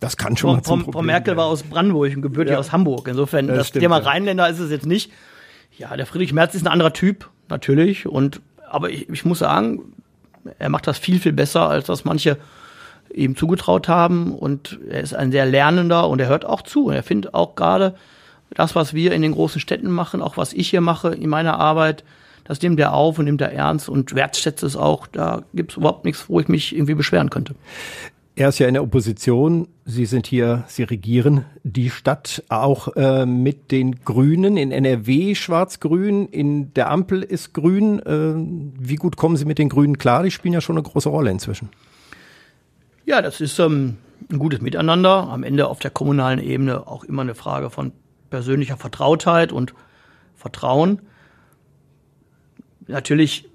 Das 0.00 0.16
kann 0.16 0.36
schon 0.36 0.50
Frau, 0.50 0.56
mal 0.56 0.62
zum 0.62 0.78
Frau, 0.80 0.84
Frau 0.86 0.90
Problem 0.92 1.06
Merkel 1.06 1.26
werden. 1.28 1.38
war 1.38 1.46
aus 1.46 1.62
Brandenburg 1.62 2.14
und 2.16 2.22
gebürtig 2.22 2.52
Ja. 2.52 2.58
aus 2.58 2.72
Hamburg. 2.72 3.06
Insofern, 3.08 3.46
Das 3.46 3.58
das, 3.58 3.68
stimmt, 3.68 3.82
Thema 3.82 3.98
ja. 3.98 4.04
Rheinländer 4.04 4.48
ist 4.48 4.58
es 4.58 4.70
jetzt 4.70 4.86
nicht. 4.86 5.12
Ja, 5.78 5.96
der 5.96 6.06
Friedrich 6.06 6.32
Merz 6.32 6.54
ist 6.54 6.66
ein 6.66 6.72
anderer 6.72 6.92
Typ, 6.92 7.28
natürlich. 7.48 8.06
Und, 8.06 8.40
aber 8.68 8.90
ich, 8.90 9.08
ich 9.08 9.24
muss 9.24 9.38
sagen, 9.38 9.80
er 10.58 10.68
macht 10.68 10.86
das 10.86 10.98
viel, 10.98 11.20
viel 11.20 11.32
besser, 11.32 11.68
als 11.68 11.86
das 11.86 12.04
manche 12.04 12.36
ihm 13.14 13.36
zugetraut 13.36 13.88
haben. 13.88 14.34
Und 14.34 14.78
er 14.90 15.00
ist 15.00 15.14
ein 15.14 15.30
sehr 15.32 15.46
lernender 15.46 16.08
und 16.08 16.20
er 16.20 16.28
hört 16.28 16.44
auch 16.44 16.62
zu. 16.62 16.86
Und 16.86 16.94
er 16.94 17.02
findet 17.02 17.32
auch 17.34 17.54
gerade 17.54 17.94
das, 18.54 18.74
was 18.74 18.94
wir 18.94 19.12
in 19.12 19.22
den 19.22 19.32
großen 19.32 19.60
Städten 19.60 19.90
machen, 19.90 20.22
auch 20.22 20.36
was 20.36 20.52
ich 20.52 20.70
hier 20.70 20.80
mache 20.80 21.14
in 21.14 21.28
meiner 21.28 21.58
Arbeit, 21.58 22.04
das 22.44 22.60
nimmt 22.60 22.80
er 22.80 22.92
auf 22.92 23.18
und 23.18 23.26
nimmt 23.26 23.40
er 23.40 23.52
ernst 23.52 23.88
und 23.88 24.14
wertschätzt 24.14 24.62
es 24.62 24.76
auch. 24.76 25.06
Da 25.06 25.44
gibt 25.54 25.72
es 25.72 25.76
überhaupt 25.76 26.04
nichts, 26.04 26.28
wo 26.28 26.40
ich 26.40 26.48
mich 26.48 26.74
irgendwie 26.74 26.94
beschweren 26.94 27.30
könnte. 27.30 27.54
Er 28.34 28.48
ist 28.48 28.58
ja 28.58 28.66
in 28.66 28.74
der 28.74 28.82
Opposition. 28.82 29.68
Sie 29.84 30.06
sind 30.06 30.26
hier, 30.26 30.64
Sie 30.66 30.84
regieren 30.84 31.44
die 31.64 31.90
Stadt 31.90 32.42
auch 32.48 32.96
äh, 32.96 33.26
mit 33.26 33.70
den 33.70 34.04
Grünen. 34.04 34.56
In 34.56 34.72
NRW 34.72 35.34
schwarz-grün, 35.34 36.28
in 36.28 36.72
der 36.72 36.90
Ampel 36.90 37.22
ist 37.22 37.52
grün. 37.52 38.00
Äh, 38.00 38.34
wie 38.80 38.96
gut 38.96 39.16
kommen 39.16 39.36
Sie 39.36 39.44
mit 39.44 39.58
den 39.58 39.68
Grünen 39.68 39.98
klar? 39.98 40.22
Die 40.22 40.30
spielen 40.30 40.54
ja 40.54 40.62
schon 40.62 40.76
eine 40.76 40.82
große 40.82 41.10
Rolle 41.10 41.30
inzwischen. 41.30 41.68
Ja, 43.04 43.20
das 43.20 43.40
ist 43.42 43.58
ähm, 43.58 43.98
ein 44.30 44.38
gutes 44.38 44.62
Miteinander. 44.62 45.28
Am 45.28 45.42
Ende 45.42 45.68
auf 45.68 45.80
der 45.80 45.90
kommunalen 45.90 46.38
Ebene 46.38 46.86
auch 46.86 47.04
immer 47.04 47.22
eine 47.22 47.34
Frage 47.34 47.68
von 47.68 47.92
persönlicher 48.32 48.78
Vertrautheit 48.78 49.52
und 49.52 49.74
Vertrauen. 50.34 51.02
Natürlich 52.88 53.46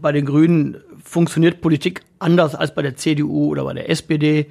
bei 0.00 0.12
den 0.12 0.24
Grünen 0.24 0.78
funktioniert 1.02 1.60
Politik 1.60 2.00
anders 2.18 2.54
als 2.54 2.74
bei 2.74 2.80
der 2.80 2.96
CDU 2.96 3.48
oder 3.48 3.64
bei 3.64 3.74
der 3.74 3.90
SPD. 3.90 4.46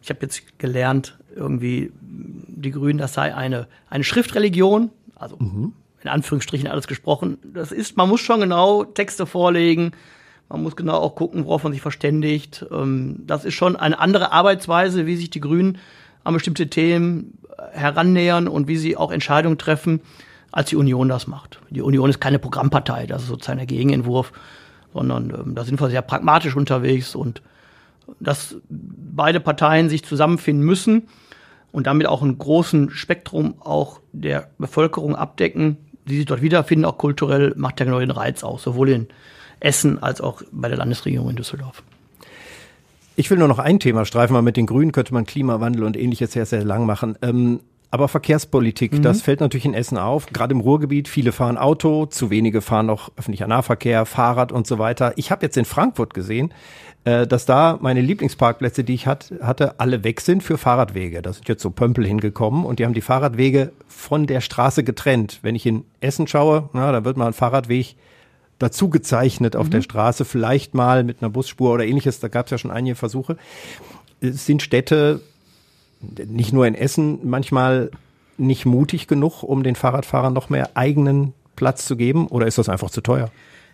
Ich 0.00 0.10
habe 0.10 0.20
jetzt 0.22 0.58
gelernt, 0.58 1.18
irgendwie 1.34 1.90
die 2.00 2.70
Grünen, 2.70 2.98
das 2.98 3.14
sei 3.14 3.34
eine, 3.34 3.66
eine 3.90 4.04
Schriftreligion, 4.04 4.90
also 5.16 5.36
in 6.04 6.08
Anführungsstrichen 6.08 6.68
alles 6.68 6.86
gesprochen. 6.86 7.38
Das 7.52 7.72
ist, 7.72 7.96
man 7.96 8.08
muss 8.08 8.20
schon 8.20 8.38
genau 8.38 8.84
Texte 8.84 9.26
vorlegen, 9.26 9.90
man 10.48 10.62
muss 10.62 10.76
genau 10.76 10.98
auch 10.98 11.16
gucken, 11.16 11.46
worauf 11.46 11.64
man 11.64 11.72
sich 11.72 11.82
verständigt. 11.82 12.64
Ähm, 12.70 13.24
Das 13.26 13.44
ist 13.44 13.54
schon 13.54 13.74
eine 13.74 13.98
andere 13.98 14.30
Arbeitsweise, 14.30 15.04
wie 15.04 15.16
sich 15.16 15.30
die 15.30 15.40
Grünen 15.40 15.78
an 16.26 16.34
bestimmte 16.34 16.68
Themen 16.68 17.38
herannähern 17.72 18.48
und 18.48 18.68
wie 18.68 18.76
sie 18.76 18.96
auch 18.96 19.10
Entscheidungen 19.10 19.58
treffen, 19.58 20.00
als 20.52 20.70
die 20.70 20.76
Union 20.76 21.08
das 21.08 21.26
macht. 21.26 21.60
Die 21.70 21.82
Union 21.82 22.10
ist 22.10 22.20
keine 22.20 22.38
Programmpartei, 22.38 23.06
das 23.06 23.22
ist 23.22 23.28
sozusagen 23.28 23.58
der 23.58 23.66
Gegenentwurf, 23.66 24.32
sondern 24.92 25.30
ähm, 25.30 25.54
da 25.54 25.64
sind 25.64 25.80
wir 25.80 25.90
sehr 25.90 26.02
pragmatisch 26.02 26.56
unterwegs 26.56 27.14
und 27.14 27.42
dass 28.20 28.56
beide 28.68 29.40
Parteien 29.40 29.88
sich 29.88 30.04
zusammenfinden 30.04 30.64
müssen 30.64 31.08
und 31.72 31.86
damit 31.86 32.06
auch 32.06 32.22
ein 32.22 32.38
großen 32.38 32.90
Spektrum 32.90 33.54
auch 33.60 34.00
der 34.12 34.48
Bevölkerung 34.58 35.16
abdecken, 35.16 35.76
die 36.08 36.16
sich 36.16 36.26
dort 36.26 36.40
wiederfinden, 36.40 36.84
auch 36.84 36.98
kulturell, 36.98 37.52
macht 37.56 37.80
ja 37.80 37.86
genau 37.86 37.98
den 37.98 38.12
Reiz 38.12 38.44
aus, 38.44 38.62
sowohl 38.62 38.90
in 38.90 39.08
Essen 39.58 40.02
als 40.02 40.20
auch 40.20 40.42
bei 40.52 40.68
der 40.68 40.78
Landesregierung 40.78 41.30
in 41.30 41.36
Düsseldorf. 41.36 41.82
Ich 43.18 43.30
will 43.30 43.38
nur 43.38 43.48
noch 43.48 43.58
ein 43.58 43.80
Thema 43.80 44.04
streifen, 44.04 44.36
weil 44.36 44.42
mit 44.42 44.58
den 44.58 44.66
Grünen 44.66 44.92
könnte 44.92 45.14
man 45.14 45.24
Klimawandel 45.24 45.84
und 45.84 45.96
ähnliches 45.96 46.32
sehr, 46.32 46.44
sehr 46.44 46.64
lang 46.64 46.84
machen. 46.84 47.16
Ähm, 47.22 47.60
aber 47.90 48.08
Verkehrspolitik, 48.08 49.00
das 49.00 49.22
fällt 49.22 49.40
natürlich 49.40 49.64
in 49.64 49.72
Essen 49.72 49.96
auf, 49.96 50.26
gerade 50.26 50.52
im 50.52 50.60
Ruhrgebiet. 50.60 51.08
Viele 51.08 51.32
fahren 51.32 51.56
Auto, 51.56 52.04
zu 52.04 52.28
wenige 52.28 52.60
fahren 52.60 52.86
noch 52.86 53.10
öffentlicher 53.16 53.46
Nahverkehr, 53.46 54.04
Fahrrad 54.04 54.52
und 54.52 54.66
so 54.66 54.78
weiter. 54.78 55.14
Ich 55.16 55.30
habe 55.30 55.46
jetzt 55.46 55.56
in 55.56 55.64
Frankfurt 55.64 56.12
gesehen, 56.12 56.52
äh, 57.04 57.26
dass 57.26 57.46
da 57.46 57.78
meine 57.80 58.02
Lieblingsparkplätze, 58.02 58.84
die 58.84 58.92
ich 58.92 59.06
hat, 59.06 59.32
hatte, 59.40 59.80
alle 59.80 60.04
weg 60.04 60.20
sind 60.20 60.42
für 60.42 60.58
Fahrradwege. 60.58 61.22
Da 61.22 61.32
sind 61.32 61.48
jetzt 61.48 61.62
so 61.62 61.70
Pömpel 61.70 62.04
hingekommen 62.06 62.66
und 62.66 62.80
die 62.80 62.84
haben 62.84 62.92
die 62.92 63.00
Fahrradwege 63.00 63.72
von 63.86 64.26
der 64.26 64.42
Straße 64.42 64.84
getrennt. 64.84 65.38
Wenn 65.40 65.54
ich 65.54 65.64
in 65.64 65.84
Essen 66.00 66.26
schaue, 66.26 66.68
na, 66.74 66.92
da 66.92 67.04
wird 67.06 67.16
mal 67.16 67.28
ein 67.28 67.32
Fahrradweg 67.32 67.96
dazu 68.58 68.88
gezeichnet 68.88 69.56
auf 69.56 69.68
der 69.68 69.82
Straße, 69.82 70.24
vielleicht 70.24 70.74
mal 70.74 71.04
mit 71.04 71.18
einer 71.20 71.30
Busspur 71.30 71.74
oder 71.74 71.84
ähnliches. 71.84 72.20
Da 72.20 72.28
gab 72.28 72.46
es 72.46 72.50
ja 72.50 72.58
schon 72.58 72.70
einige 72.70 72.96
Versuche. 72.96 73.36
Es 74.20 74.46
sind 74.46 74.62
Städte, 74.62 75.20
nicht 76.00 76.52
nur 76.52 76.66
in 76.66 76.74
Essen, 76.74 77.18
manchmal 77.24 77.90
nicht 78.38 78.66
mutig 78.66 79.06
genug, 79.06 79.42
um 79.42 79.62
den 79.62 79.76
Fahrradfahrern 79.76 80.32
noch 80.32 80.48
mehr 80.50 80.70
eigenen 80.74 81.32
Platz 81.56 81.86
zu 81.86 81.96
geben? 81.96 82.28
Oder 82.28 82.46
ist 82.46 82.58
das 82.58 82.68
einfach 82.68 82.90
zu 82.90 83.00
teuer? 83.00 83.30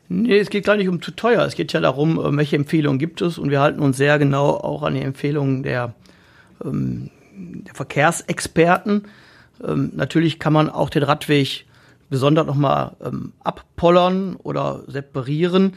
Nee, 0.08 0.38
es 0.38 0.50
geht 0.50 0.64
gar 0.64 0.76
nicht 0.76 0.88
um 0.88 1.02
zu 1.02 1.10
teuer. 1.10 1.44
Es 1.44 1.54
geht 1.54 1.72
ja 1.72 1.80
darum, 1.80 2.18
äh, 2.18 2.36
welche 2.36 2.56
Empfehlungen 2.56 2.98
gibt 2.98 3.20
es. 3.20 3.38
Und 3.38 3.50
wir 3.50 3.60
halten 3.60 3.80
uns 3.80 3.96
sehr 3.96 4.18
genau 4.18 4.50
auch 4.50 4.82
an 4.82 4.94
die 4.94 5.00
Empfehlungen 5.00 5.62
der, 5.62 5.94
ähm, 6.64 7.10
der 7.34 7.74
Verkehrsexperten. 7.74 9.04
Ähm, 9.64 9.92
natürlich 9.94 10.38
kann 10.38 10.52
man 10.52 10.70
auch 10.70 10.90
den 10.90 11.02
Radweg 11.02 11.66
besonders 12.12 12.46
nochmal 12.46 12.92
ähm, 13.02 13.32
abpollern 13.42 14.36
oder 14.36 14.82
separieren. 14.86 15.72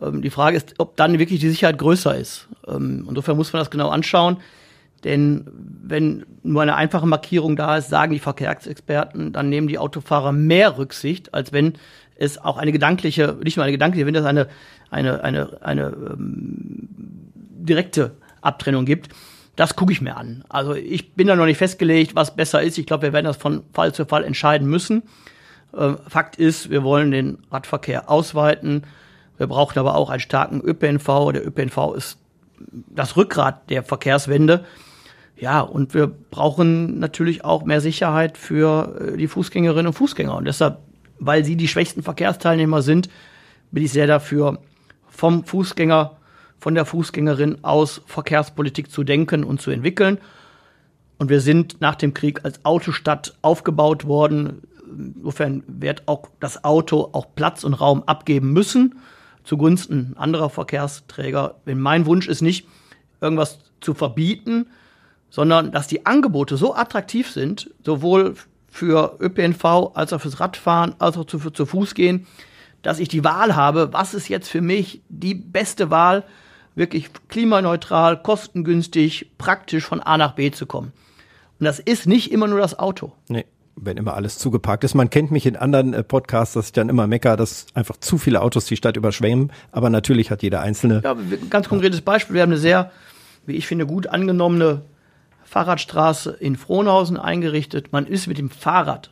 Ähm, 0.00 0.22
die 0.22 0.30
Frage 0.30 0.56
ist, 0.56 0.74
ob 0.78 0.96
dann 0.96 1.18
wirklich 1.18 1.40
die 1.40 1.50
Sicherheit 1.50 1.78
größer 1.78 2.16
ist. 2.16 2.48
Ähm, 2.66 3.06
insofern 3.08 3.36
muss 3.36 3.52
man 3.52 3.60
das 3.60 3.70
genau 3.70 3.90
anschauen. 3.90 4.38
Denn 5.04 5.46
wenn 5.82 6.24
nur 6.42 6.62
eine 6.62 6.76
einfache 6.76 7.06
Markierung 7.06 7.54
da 7.54 7.76
ist, 7.76 7.90
sagen 7.90 8.14
die 8.14 8.18
Verkehrsexperten, 8.18 9.34
dann 9.34 9.50
nehmen 9.50 9.68
die 9.68 9.78
Autofahrer 9.78 10.32
mehr 10.32 10.78
Rücksicht, 10.78 11.34
als 11.34 11.52
wenn 11.52 11.74
es 12.16 12.38
auch 12.38 12.56
eine 12.56 12.72
gedankliche, 12.72 13.36
nicht 13.44 13.58
nur 13.58 13.64
eine 13.64 13.72
gedankliche, 13.72 14.06
wenn 14.06 14.14
es 14.14 14.24
eine, 14.24 14.48
eine, 14.90 15.22
eine, 15.22 15.58
eine 15.60 15.82
ähm, 15.88 16.88
direkte 17.60 18.12
Abtrennung 18.40 18.86
gibt. 18.86 19.10
Das 19.56 19.76
gucke 19.76 19.92
ich 19.92 20.00
mir 20.00 20.16
an. 20.16 20.44
Also 20.48 20.74
ich 20.74 21.12
bin 21.12 21.26
da 21.26 21.36
noch 21.36 21.44
nicht 21.44 21.58
festgelegt, 21.58 22.16
was 22.16 22.34
besser 22.34 22.62
ist. 22.62 22.78
Ich 22.78 22.86
glaube, 22.86 23.02
wir 23.02 23.12
werden 23.12 23.26
das 23.26 23.36
von 23.36 23.64
Fall 23.74 23.92
zu 23.92 24.06
Fall 24.06 24.24
entscheiden 24.24 24.66
müssen. 24.66 25.02
Äh, 25.76 25.94
Fakt 26.08 26.36
ist, 26.36 26.70
wir 26.70 26.82
wollen 26.82 27.10
den 27.10 27.38
Radverkehr 27.50 28.10
ausweiten. 28.10 28.84
Wir 29.36 29.46
brauchen 29.46 29.78
aber 29.78 29.96
auch 29.96 30.10
einen 30.10 30.20
starken 30.20 30.60
ÖPNV. 30.60 31.32
Der 31.32 31.46
ÖPNV 31.46 31.94
ist 31.96 32.18
das 32.94 33.16
Rückgrat 33.16 33.68
der 33.70 33.82
Verkehrswende. 33.82 34.64
Ja, 35.36 35.60
und 35.60 35.94
wir 35.94 36.06
brauchen 36.06 37.00
natürlich 37.00 37.44
auch 37.44 37.64
mehr 37.64 37.80
Sicherheit 37.80 38.38
für 38.38 39.12
äh, 39.14 39.16
die 39.16 39.26
Fußgängerinnen 39.26 39.88
und 39.88 39.94
Fußgänger. 39.94 40.36
Und 40.36 40.44
deshalb, 40.44 40.78
weil 41.18 41.44
sie 41.44 41.56
die 41.56 41.68
schwächsten 41.68 42.02
Verkehrsteilnehmer 42.02 42.82
sind, 42.82 43.08
bin 43.70 43.84
ich 43.84 43.92
sehr 43.92 44.06
dafür, 44.06 44.58
vom 45.08 45.44
Fußgänger, 45.44 46.16
von 46.58 46.74
der 46.74 46.84
Fußgängerin 46.84 47.58
aus 47.62 48.02
Verkehrspolitik 48.06 48.90
zu 48.90 49.04
denken 49.04 49.44
und 49.44 49.60
zu 49.60 49.70
entwickeln. 49.70 50.18
Und 51.18 51.28
wir 51.30 51.40
sind 51.40 51.80
nach 51.80 51.94
dem 51.94 52.14
Krieg 52.14 52.44
als 52.44 52.64
Autostadt 52.64 53.36
aufgebaut 53.42 54.06
worden. 54.06 54.62
Insofern 55.16 55.62
wird 55.66 56.06
auch 56.06 56.28
das 56.40 56.64
Auto 56.64 57.10
auch 57.12 57.26
Platz 57.34 57.64
und 57.64 57.74
Raum 57.74 58.02
abgeben 58.06 58.52
müssen 58.52 58.94
zugunsten 59.44 60.14
anderer 60.16 60.50
Verkehrsträger. 60.50 61.56
Wenn 61.64 61.78
mein 61.78 62.06
Wunsch 62.06 62.26
ist 62.26 62.42
nicht, 62.42 62.66
irgendwas 63.20 63.60
zu 63.80 63.94
verbieten, 63.94 64.66
sondern 65.30 65.70
dass 65.70 65.86
die 65.86 66.06
Angebote 66.06 66.56
so 66.56 66.74
attraktiv 66.74 67.30
sind, 67.30 67.70
sowohl 67.84 68.34
für 68.68 69.16
ÖPNV 69.20 69.92
als 69.94 70.12
auch 70.12 70.20
fürs 70.20 70.40
Radfahren, 70.40 70.94
als 70.98 71.16
auch 71.16 71.26
zu, 71.26 71.38
für, 71.38 71.52
zu 71.52 71.66
Fuß 71.66 71.94
gehen, 71.94 72.26
dass 72.82 72.98
ich 72.98 73.08
die 73.08 73.24
Wahl 73.24 73.54
habe, 73.54 73.92
was 73.92 74.14
ist 74.14 74.28
jetzt 74.28 74.48
für 74.48 74.60
mich 74.60 75.02
die 75.08 75.34
beste 75.34 75.90
Wahl, 75.90 76.24
wirklich 76.74 77.10
klimaneutral, 77.28 78.20
kostengünstig, 78.20 79.30
praktisch 79.38 79.84
von 79.84 80.00
A 80.00 80.18
nach 80.18 80.32
B 80.32 80.50
zu 80.50 80.66
kommen. 80.66 80.92
Und 81.60 81.66
das 81.66 81.78
ist 81.78 82.06
nicht 82.06 82.32
immer 82.32 82.48
nur 82.48 82.58
das 82.58 82.78
Auto. 82.78 83.12
Nee 83.28 83.44
wenn 83.76 83.96
immer 83.96 84.14
alles 84.14 84.38
zugeparkt 84.38 84.84
ist. 84.84 84.94
Man 84.94 85.10
kennt 85.10 85.30
mich 85.30 85.46
in 85.46 85.56
anderen 85.56 85.94
äh, 85.94 86.02
Podcasts, 86.02 86.54
dass 86.54 86.66
ich 86.66 86.72
dann 86.72 86.88
immer 86.88 87.06
mecker, 87.06 87.36
dass 87.36 87.66
einfach 87.74 87.96
zu 87.96 88.18
viele 88.18 88.40
Autos 88.40 88.66
die 88.66 88.76
Stadt 88.76 88.96
überschwemmen. 88.96 89.52
Aber 89.72 89.90
natürlich 89.90 90.30
hat 90.30 90.42
jeder 90.42 90.60
einzelne. 90.60 91.00
Ja, 91.02 91.16
ganz 91.50 91.68
konkretes 91.68 92.00
Beispiel. 92.00 92.34
Wir 92.34 92.42
haben 92.42 92.50
eine 92.50 92.60
sehr, 92.60 92.90
wie 93.46 93.56
ich 93.56 93.66
finde, 93.66 93.86
gut 93.86 94.06
angenommene 94.06 94.82
Fahrradstraße 95.44 96.30
in 96.32 96.56
Frohnhausen 96.56 97.16
eingerichtet. 97.16 97.92
Man 97.92 98.06
ist 98.06 98.26
mit 98.26 98.38
dem 98.38 98.50
Fahrrad 98.50 99.10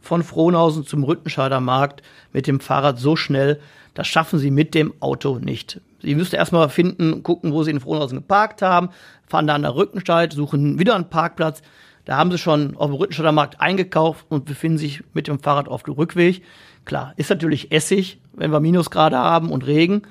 von 0.00 0.22
Frohnhausen 0.22 0.86
zum 0.86 1.04
Rüttenscheider 1.04 1.60
Markt 1.60 2.02
mit 2.32 2.46
dem 2.46 2.60
Fahrrad 2.60 2.98
so 2.98 3.16
schnell, 3.16 3.60
das 3.94 4.06
schaffen 4.06 4.38
sie 4.38 4.50
mit 4.50 4.74
dem 4.74 4.94
Auto 5.00 5.38
nicht. 5.38 5.80
Sie 6.02 6.14
müssten 6.14 6.36
erstmal 6.36 6.68
finden, 6.68 7.22
gucken, 7.22 7.52
wo 7.52 7.62
sie 7.64 7.72
in 7.72 7.80
Frohnhausen 7.80 8.18
geparkt 8.18 8.62
haben, 8.62 8.90
fahren 9.26 9.46
da 9.46 9.54
an 9.54 9.62
der 9.62 9.74
Rückensteig, 9.74 10.32
suchen 10.32 10.78
wieder 10.78 10.94
einen 10.94 11.10
Parkplatz. 11.10 11.62
Da 12.06 12.16
haben 12.16 12.30
sie 12.30 12.38
schon 12.38 12.76
auf 12.76 12.86
dem 12.86 12.94
Rüttenstadter 12.94 13.32
Markt 13.32 13.60
eingekauft 13.60 14.26
und 14.28 14.44
befinden 14.44 14.78
sich 14.78 15.02
mit 15.12 15.26
dem 15.26 15.40
Fahrrad 15.40 15.68
auf 15.68 15.82
dem 15.82 15.94
Rückweg. 15.94 16.42
Klar, 16.84 17.12
ist 17.16 17.30
natürlich 17.30 17.72
Essig, 17.72 18.20
wenn 18.32 18.52
wir 18.52 18.60
Minusgrade 18.60 19.18
haben 19.18 19.50
und 19.50 19.66
Regen. 19.66 20.02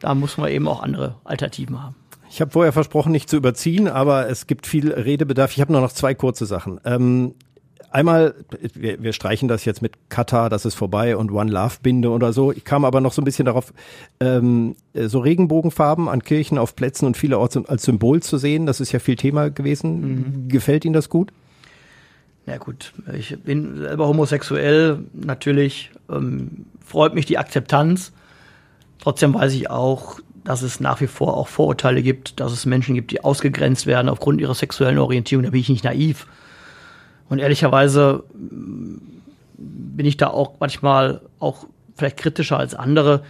Da 0.00 0.14
muss 0.14 0.36
man 0.38 0.50
eben 0.50 0.66
auch 0.66 0.82
andere 0.82 1.14
Alternativen 1.24 1.80
haben. 1.82 1.94
Ich 2.28 2.40
habe 2.40 2.50
vorher 2.50 2.72
versprochen, 2.72 3.12
nicht 3.12 3.30
zu 3.30 3.36
überziehen, 3.36 3.86
aber 3.88 4.28
es 4.28 4.48
gibt 4.48 4.66
viel 4.66 4.92
Redebedarf. 4.92 5.52
Ich 5.52 5.60
habe 5.60 5.72
nur 5.72 5.80
noch 5.80 5.92
zwei 5.92 6.14
kurze 6.14 6.46
Sachen. 6.46 6.80
Ähm, 6.84 7.34
einmal, 7.90 8.34
wir, 8.74 9.02
wir 9.02 9.12
streichen 9.12 9.48
das 9.48 9.64
jetzt 9.64 9.82
mit 9.82 10.10
Katar, 10.10 10.48
das 10.48 10.64
ist 10.64 10.74
vorbei 10.74 11.16
und 11.16 11.30
One 11.30 11.50
Love 11.50 11.76
Binde 11.82 12.10
oder 12.10 12.32
so. 12.32 12.52
Ich 12.52 12.64
kam 12.64 12.84
aber 12.84 13.00
noch 13.00 13.12
so 13.12 13.22
ein 13.22 13.24
bisschen 13.24 13.46
darauf, 13.46 13.72
ähm, 14.20 14.76
so 14.94 15.18
Regenbogenfarben 15.18 16.08
an 16.08 16.22
Kirchen, 16.22 16.58
auf 16.58 16.76
Plätzen 16.76 17.06
und 17.06 17.16
vielerorts 17.16 17.56
als 17.56 17.82
Symbol 17.82 18.22
zu 18.22 18.38
sehen. 18.38 18.66
Das 18.66 18.80
ist 18.80 18.92
ja 18.92 18.98
viel 18.98 19.16
Thema 19.16 19.50
gewesen. 19.50 20.00
Mhm. 20.00 20.48
Gefällt 20.48 20.84
Ihnen 20.84 20.94
das 20.94 21.08
gut? 21.08 21.32
Ja 22.46 22.56
gut, 22.58 22.92
ich 23.12 23.38
bin 23.42 23.76
selber 23.78 24.08
homosexuell. 24.08 25.04
Natürlich 25.12 25.90
ähm, 26.10 26.66
freut 26.84 27.14
mich 27.14 27.26
die 27.26 27.38
Akzeptanz. 27.38 28.12
Trotzdem 28.98 29.34
weiß 29.34 29.54
ich 29.54 29.70
auch, 29.70 30.20
dass 30.44 30.62
es 30.62 30.80
nach 30.80 31.00
wie 31.00 31.06
vor 31.06 31.36
auch 31.36 31.48
Vorurteile 31.48 32.02
gibt, 32.02 32.40
dass 32.40 32.52
es 32.52 32.66
Menschen 32.66 32.94
gibt, 32.94 33.10
die 33.10 33.22
ausgegrenzt 33.22 33.86
werden 33.86 34.08
aufgrund 34.08 34.40
ihrer 34.40 34.54
sexuellen 34.54 34.98
Orientierung. 34.98 35.44
Da 35.44 35.50
bin 35.50 35.60
ich 35.60 35.68
nicht 35.68 35.84
naiv. 35.84 36.26
Und 37.30 37.38
ehrlicherweise 37.38 38.24
mm, 38.34 38.96
bin 39.56 40.04
ich 40.04 40.18
da 40.18 40.26
auch 40.26 40.54
manchmal 40.60 41.22
auch 41.38 41.64
vielleicht 41.96 42.18
kritischer 42.18 42.58
als 42.58 42.74
andere. 42.74 43.22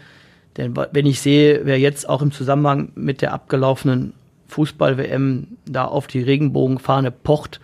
Denn 0.56 0.74
wenn 0.76 1.06
ich 1.06 1.20
sehe, 1.20 1.60
wer 1.64 1.78
jetzt 1.78 2.08
auch 2.08 2.22
im 2.22 2.32
Zusammenhang 2.32 2.90
mit 2.96 3.22
der 3.22 3.32
abgelaufenen 3.32 4.14
Fußball-WM 4.48 5.46
da 5.66 5.84
auf 5.84 6.08
die 6.08 6.22
Regenbogenfahne 6.22 7.12
pocht, 7.12 7.60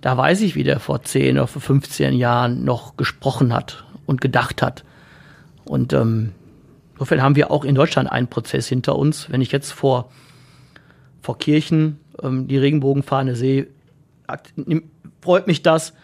da 0.00 0.16
weiß 0.16 0.42
ich, 0.42 0.54
wie 0.54 0.64
der 0.64 0.78
vor 0.80 1.02
10 1.02 1.38
oder 1.38 1.46
vor 1.46 1.62
15 1.62 2.14
Jahren 2.14 2.64
noch 2.64 2.96
gesprochen 2.96 3.54
hat 3.54 3.84
und 4.06 4.20
gedacht 4.20 4.62
hat. 4.62 4.84
Und 5.64 5.92
ähm, 5.92 6.32
insofern 6.94 7.22
haben 7.22 7.36
wir 7.36 7.50
auch 7.50 7.64
in 7.64 7.74
Deutschland 7.74 8.10
einen 8.10 8.28
Prozess 8.28 8.68
hinter 8.68 8.96
uns. 8.96 9.30
Wenn 9.30 9.40
ich 9.40 9.52
jetzt 9.52 9.72
vor, 9.72 10.10
vor 11.20 11.38
Kirchen 11.38 11.98
ähm, 12.22 12.46
die 12.46 12.58
Regenbogenfahne 12.58 13.34
sehe, 13.34 13.68
freut 15.20 15.46
mich 15.46 15.62
das. 15.62 15.94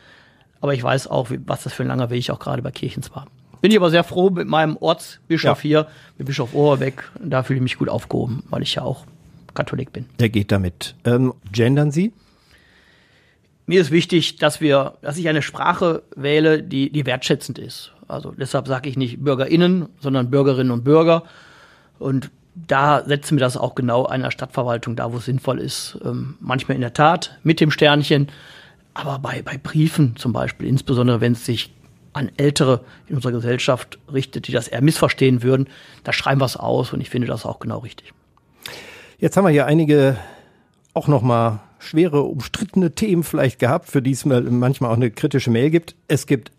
Aber 0.60 0.74
ich 0.74 0.82
weiß 0.82 1.08
auch, 1.08 1.28
was 1.46 1.64
das 1.64 1.72
für 1.72 1.82
ein 1.82 1.88
langer 1.88 2.10
Weg 2.10 2.30
auch 2.30 2.38
gerade 2.38 2.62
bei 2.62 2.70
Kirchens 2.70 3.14
war. 3.14 3.26
Bin 3.60 3.70
ich 3.70 3.76
aber 3.76 3.90
sehr 3.90 4.04
froh 4.04 4.30
mit 4.30 4.48
meinem 4.48 4.76
Ortsbischof 4.76 5.64
ja. 5.64 5.68
hier, 5.68 5.86
mit 6.18 6.26
Bischof 6.26 6.54
Ohrbeck. 6.54 7.10
Da 7.22 7.42
fühle 7.42 7.58
ich 7.58 7.62
mich 7.62 7.78
gut 7.78 7.88
aufgehoben, 7.88 8.42
weil 8.50 8.62
ich 8.62 8.74
ja 8.74 8.82
auch 8.82 9.06
Katholik 9.54 9.92
bin. 9.92 10.06
Der 10.18 10.28
geht 10.28 10.52
damit. 10.52 10.94
Ähm, 11.04 11.32
gendern 11.50 11.90
Sie? 11.90 12.12
Mir 13.66 13.80
ist 13.80 13.90
wichtig, 13.90 14.36
dass 14.36 14.60
wir, 14.60 14.98
dass 15.00 15.16
ich 15.16 15.28
eine 15.28 15.40
Sprache 15.40 16.02
wähle, 16.14 16.62
die, 16.62 16.90
die 16.90 17.06
wertschätzend 17.06 17.58
ist. 17.58 17.92
Also 18.08 18.32
deshalb 18.32 18.68
sage 18.68 18.88
ich 18.90 18.98
nicht 18.98 19.24
BürgerInnen, 19.24 19.88
sondern 20.00 20.30
Bürgerinnen 20.30 20.70
und 20.70 20.84
Bürger. 20.84 21.24
Und 21.98 22.30
da 22.54 23.04
setzen 23.04 23.36
wir 23.36 23.40
das 23.40 23.56
auch 23.56 23.74
genau 23.74 24.06
einer 24.06 24.30
Stadtverwaltung 24.30 24.96
da, 24.96 25.12
wo 25.12 25.16
es 25.16 25.24
sinnvoll 25.24 25.60
ist. 25.60 25.98
Ähm, 26.04 26.36
manchmal 26.40 26.76
in 26.76 26.80
der 26.80 26.94
Tat 26.94 27.38
mit 27.42 27.60
dem 27.60 27.70
Sternchen, 27.70 28.28
aber 28.94 29.18
bei, 29.18 29.42
bei 29.42 29.58
Briefen 29.58 30.16
zum 30.16 30.32
Beispiel, 30.32 30.68
insbesondere 30.68 31.20
wenn 31.20 31.32
es 31.32 31.44
sich 31.44 31.72
an 32.12 32.30
Ältere 32.36 32.84
in 33.08 33.16
unserer 33.16 33.32
Gesellschaft 33.32 33.98
richtet, 34.12 34.46
die 34.46 34.52
das 34.52 34.68
eher 34.68 34.82
missverstehen 34.82 35.42
würden, 35.42 35.68
da 36.04 36.12
schreiben 36.12 36.40
wir 36.40 36.44
es 36.44 36.56
aus 36.56 36.92
und 36.92 37.00
ich 37.00 37.10
finde 37.10 37.26
das 37.26 37.44
auch 37.44 37.58
genau 37.58 37.78
richtig. 37.78 38.12
Jetzt 39.18 39.36
haben 39.36 39.44
wir 39.44 39.50
hier 39.50 39.66
einige 39.66 40.16
auch 40.92 41.08
nochmal 41.08 41.60
schwere, 41.80 42.22
umstrittene 42.22 42.92
Themen 42.92 43.24
vielleicht 43.24 43.58
gehabt, 43.58 43.88
für 43.88 44.00
die 44.00 44.12
es 44.12 44.24
manchmal 44.24 44.90
auch 44.90 44.96
eine 44.96 45.10
kritische 45.10 45.50
Mail 45.50 45.70
gibt. 45.70 45.96
Es 46.06 46.26
gibt 46.26 46.52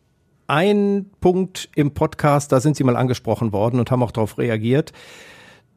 einen 0.48 1.10
Punkt 1.22 1.70
im 1.74 1.92
Podcast, 1.92 2.52
da 2.52 2.60
sind 2.60 2.76
Sie 2.76 2.84
mal 2.84 2.98
angesprochen 2.98 3.52
worden 3.54 3.80
und 3.80 3.90
haben 3.92 4.04
auch 4.04 4.12
darauf 4.12 4.38
reagiert. 4.38 4.92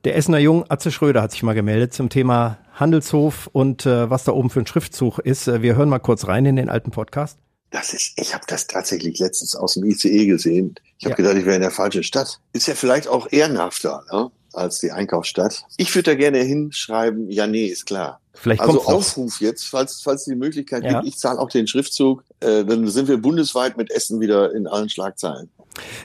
Der 0.04 0.16
Essener 0.16 0.38
Jung 0.38 0.64
Atze 0.68 0.92
Schröder 0.92 1.22
hat 1.22 1.32
sich 1.32 1.42
mal 1.42 1.54
gemeldet 1.54 1.92
zum 1.92 2.08
Thema 2.08 2.58
Handelshof 2.74 3.48
und 3.52 3.84
äh, 3.84 4.08
was 4.08 4.22
da 4.22 4.30
oben 4.30 4.48
für 4.48 4.60
ein 4.60 4.66
Schriftzug 4.66 5.18
ist. 5.18 5.48
Äh, 5.48 5.60
wir 5.60 5.74
hören 5.74 5.88
mal 5.88 5.98
kurz 5.98 6.28
rein 6.28 6.46
in 6.46 6.54
den 6.54 6.68
alten 6.68 6.92
Podcast. 6.92 7.36
Das 7.70 7.92
ist, 7.92 8.12
ich 8.16 8.32
habe 8.32 8.44
das 8.46 8.68
tatsächlich 8.68 9.18
letztens 9.18 9.56
aus 9.56 9.74
dem 9.74 9.84
ICE 9.84 10.26
gesehen. 10.26 10.76
Ich 10.98 11.04
habe 11.04 11.10
ja. 11.10 11.16
gedacht, 11.16 11.36
ich 11.36 11.44
wäre 11.44 11.56
in 11.56 11.62
der 11.62 11.72
falschen 11.72 12.04
Stadt. 12.04 12.38
Ist 12.52 12.68
ja 12.68 12.76
vielleicht 12.76 13.08
auch 13.08 13.26
ehrenhafter 13.32 14.04
ne, 14.12 14.30
als 14.52 14.78
die 14.78 14.92
Einkaufsstadt. 14.92 15.64
Ich 15.76 15.92
würde 15.96 16.12
da 16.12 16.14
gerne 16.14 16.38
hinschreiben, 16.38 17.28
ja, 17.28 17.48
nee, 17.48 17.66
ist 17.66 17.86
klar. 17.86 18.20
Vielleicht 18.34 18.60
also 18.60 18.84
Aufruf 18.84 19.40
jetzt, 19.40 19.64
falls, 19.64 20.00
falls 20.00 20.24
die 20.24 20.36
Möglichkeit 20.36 20.84
ja. 20.84 21.00
gibt, 21.00 21.08
ich 21.08 21.18
zahle 21.18 21.40
auch 21.40 21.50
den 21.50 21.66
Schriftzug, 21.66 22.22
äh, 22.38 22.64
dann 22.64 22.86
sind 22.86 23.08
wir 23.08 23.18
bundesweit 23.18 23.76
mit 23.76 23.90
Essen 23.90 24.20
wieder 24.20 24.54
in 24.54 24.68
allen 24.68 24.88
Schlagzeilen. 24.88 25.50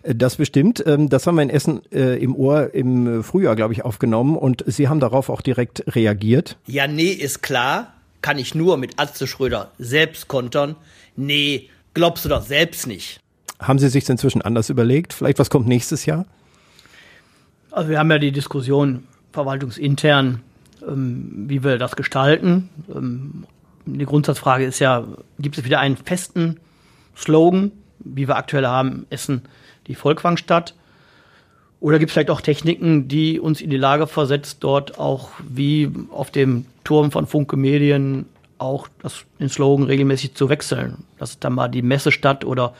Äh, 0.03 0.15
das 0.15 0.37
bestimmt. 0.37 0.83
Ähm, 0.85 1.09
das 1.09 1.27
haben 1.27 1.35
wir 1.35 1.43
in 1.43 1.49
Essen 1.49 1.81
äh, 1.91 2.21
im 2.21 2.35
Ohr 2.35 2.73
im 2.73 3.23
Frühjahr, 3.23 3.55
glaube 3.55 3.73
ich, 3.73 3.83
aufgenommen 3.85 4.37
und 4.37 4.63
Sie 4.67 4.87
haben 4.87 4.99
darauf 4.99 5.29
auch 5.29 5.41
direkt 5.41 5.83
reagiert. 5.95 6.57
Ja, 6.67 6.87
nee, 6.87 7.11
ist 7.11 7.41
klar. 7.41 7.93
Kann 8.21 8.37
ich 8.37 8.55
nur 8.55 8.77
mit 8.77 8.99
Atze 8.99 9.27
Schröder 9.27 9.71
selbst 9.77 10.29
kontern. 10.29 10.75
Nee, 11.17 11.69
glaubst 11.93 12.23
du 12.23 12.29
doch 12.29 12.41
selbst 12.41 12.87
nicht. 12.87 13.19
Haben 13.59 13.79
Sie 13.79 13.89
sich 13.89 14.07
inzwischen 14.09 14.41
anders 14.41 14.69
überlegt? 14.69 15.13
Vielleicht 15.13 15.39
was 15.39 15.49
kommt 15.49 15.67
nächstes 15.67 16.05
Jahr? 16.05 16.25
Also 17.71 17.89
wir 17.89 17.99
haben 17.99 18.11
ja 18.11 18.19
die 18.19 18.31
Diskussion 18.31 19.03
verwaltungsintern, 19.31 20.41
ähm, 20.87 21.45
wie 21.47 21.63
wir 21.63 21.77
das 21.77 21.95
gestalten. 21.95 22.69
Ähm, 22.93 23.45
die 23.85 24.05
Grundsatzfrage 24.05 24.65
ist 24.65 24.79
ja, 24.79 25.05
gibt 25.39 25.57
es 25.57 25.65
wieder 25.65 25.79
einen 25.79 25.97
festen 25.97 26.59
Slogan, 27.17 27.71
wie 27.99 28.27
wir 28.27 28.37
aktuell 28.37 28.65
haben, 28.65 29.05
Essen 29.09 29.43
die 29.87 29.95
Volkwangstadt? 29.95 30.75
Oder 31.79 31.99
gibt 31.99 32.09
es 32.09 32.13
vielleicht 32.13 32.29
auch 32.29 32.41
Techniken, 32.41 33.07
die 33.07 33.39
uns 33.39 33.59
in 33.59 33.69
die 33.69 33.77
Lage 33.77 34.07
versetzt, 34.07 34.57
dort 34.61 34.97
auch 34.97 35.31
wie 35.47 35.91
auf 36.11 36.31
dem 36.31 36.65
Turm 36.83 37.11
von 37.11 37.27
Funke 37.27 37.57
Medien 37.57 38.25
auch 38.57 38.87
das, 39.01 39.25
den 39.39 39.49
Slogan 39.49 39.85
regelmäßig 39.85 40.35
zu 40.35 40.47
wechseln. 40.47 41.03
Das 41.17 41.31
ist 41.31 41.43
dann 41.43 41.53
mal 41.53 41.67
die 41.67 41.81
Messestadt 41.81 42.45
oder 42.45 42.73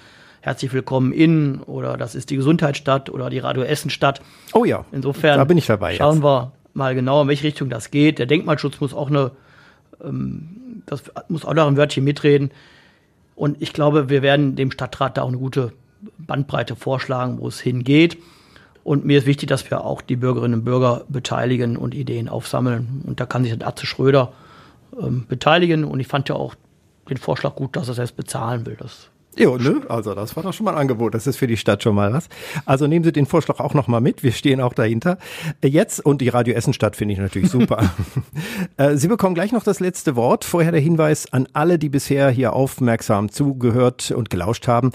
Herzlich 0.44 0.74
willkommen 0.74 1.14
in 1.14 1.62
oder 1.62 1.96
das 1.96 2.16
ist 2.16 2.30
die 2.30 2.36
Gesundheitsstadt 2.36 3.10
oder 3.10 3.30
die 3.30 3.40
Radio 3.40 3.64
Essen 3.64 3.90
Stadt. 3.90 4.20
Oh 4.52 4.66
ja. 4.66 4.84
Insofern 4.92 5.38
da 5.38 5.46
bin 5.46 5.58
ich 5.58 5.68
dabei. 5.68 5.96
Schauen 5.96 6.16
jetzt. 6.16 6.24
wir 6.26 6.52
mal 6.74 6.96
genau, 6.96 7.22
in 7.22 7.30
welche 7.30 7.46
Richtung 7.46 7.70
das 7.70 7.92
geht. 7.92 8.20
Der 8.20 8.26
Denkmalschutz 8.26 8.82
muss 8.82 8.94
auch 8.94 9.08
eine, 9.08 9.32
ähm, 10.04 10.84
das 10.86 11.04
muss 11.30 11.46
auch 11.46 11.54
noch 11.54 11.66
ein 11.66 11.78
Wörtchen 11.78 12.04
mitreden. 12.04 12.52
Und 13.36 13.62
ich 13.62 13.72
glaube, 13.72 14.10
wir 14.10 14.22
werden 14.22 14.58
dem 14.58 14.70
Stadtrat 14.70 15.16
da 15.16 15.22
auch 15.22 15.30
eine 15.30 15.38
gute 15.38 15.72
Bandbreite 16.18 16.76
vorschlagen, 16.76 17.40
wo 17.40 17.48
es 17.48 17.60
hingeht. 17.60 18.18
Und 18.84 19.06
mir 19.06 19.20
ist 19.20 19.26
wichtig, 19.26 19.48
dass 19.48 19.70
wir 19.70 19.86
auch 19.86 20.02
die 20.02 20.18
Bürgerinnen 20.18 20.60
und 20.60 20.66
Bürger 20.66 21.06
beteiligen 21.08 21.78
und 21.78 21.96
Ideen 21.96 22.28
aufsammeln. 22.28 23.04
Und 23.06 23.20
da 23.20 23.26
kann 23.26 23.44
sich 23.44 23.58
der 23.58 23.68
Atze 23.68 23.86
Schröder 23.86 24.34
ähm, 25.00 25.26
beteiligen. 25.28 25.86
Und 25.86 26.00
ich 26.00 26.08
fand 26.08 26.28
ja 26.28 26.36
auch 26.36 26.56
den 27.10 27.18
Vorschlag 27.18 27.56
gut, 27.56 27.76
dass 27.76 27.88
er 27.88 27.94
selbst 27.94 28.18
bezahlen 28.18 28.66
will. 28.66 28.76
Das 28.78 29.10
Jo, 29.36 29.58
ne? 29.58 29.82
Also 29.90 30.14
das 30.14 30.36
war 30.36 30.44
doch 30.44 30.54
schon 30.54 30.66
mal 30.66 30.74
ein 30.74 30.78
Angebot. 30.78 31.16
Das 31.16 31.26
ist 31.26 31.38
für 31.38 31.48
die 31.48 31.58
Stadt 31.58 31.82
schon 31.82 31.96
mal 31.96 32.14
was. 32.14 32.30
Also 32.66 32.86
nehmen 32.86 33.04
Sie 33.04 33.12
den 33.12 33.26
Vorschlag 33.26 33.60
auch 33.60 33.74
noch 33.74 33.88
mal 33.88 34.00
mit. 34.00 34.22
Wir 34.24 34.32
stehen 34.32 34.62
auch 34.62 34.74
dahinter. 34.74 35.18
Jetzt 35.64 36.06
und 36.06 36.22
die 36.22 36.30
Radio 36.30 36.54
Essen 36.54 36.74
Stadt 36.74 36.96
finde 36.96 37.14
ich 37.14 37.20
natürlich 37.20 37.50
super. 37.50 37.92
Äh, 38.78 38.98
Sie 38.98 39.08
bekommen 39.08 39.36
gleich 39.36 39.52
noch 39.52 39.64
das 39.64 39.80
letzte 39.80 40.16
Wort. 40.16 40.46
Vorher 40.46 40.72
der 40.72 40.82
Hinweis 40.82 41.32
an 41.32 41.48
alle, 41.54 41.78
die 41.78 41.90
bisher 41.90 42.30
hier 42.30 42.54
aufmerksam 42.54 43.30
zugehört 43.30 44.10
und 44.12 44.32
gelauscht 44.32 44.68
haben, 44.68 44.92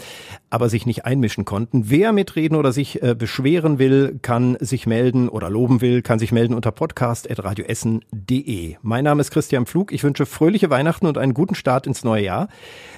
aber 0.50 0.68
sich 0.68 0.84
nicht 0.86 1.04
einmischen 1.04 1.44
konnten. 1.44 1.90
Wer 1.90 2.12
mitreden 2.12 2.56
oder 2.56 2.72
sich 2.72 3.02
äh, 3.02 3.14
beschweren 3.14 3.78
will, 3.78 4.18
kann 4.20 4.56
sich 4.60 4.86
melden 4.86 5.28
oder 5.28 5.50
loben 5.50 5.80
will, 5.80 6.02
kann 6.02 6.18
sich 6.18 6.32
melden 6.32 6.54
unter 6.54 6.72
podcast.radioessen.de. 6.72 8.76
Mein 8.82 9.04
Name 9.04 9.20
ist 9.20 9.30
Christian 9.30 9.66
Pflug. 9.66 9.92
Ich 9.92 10.02
wünsche 10.02 10.26
fröhliche 10.26 10.70
Weihnachten 10.70 11.06
und 11.06 11.18
einen 11.18 11.34
guten 11.34 11.54
Start 11.54 11.86
ins 11.86 12.02
neue 12.04 12.24
Jahr. 12.24 12.48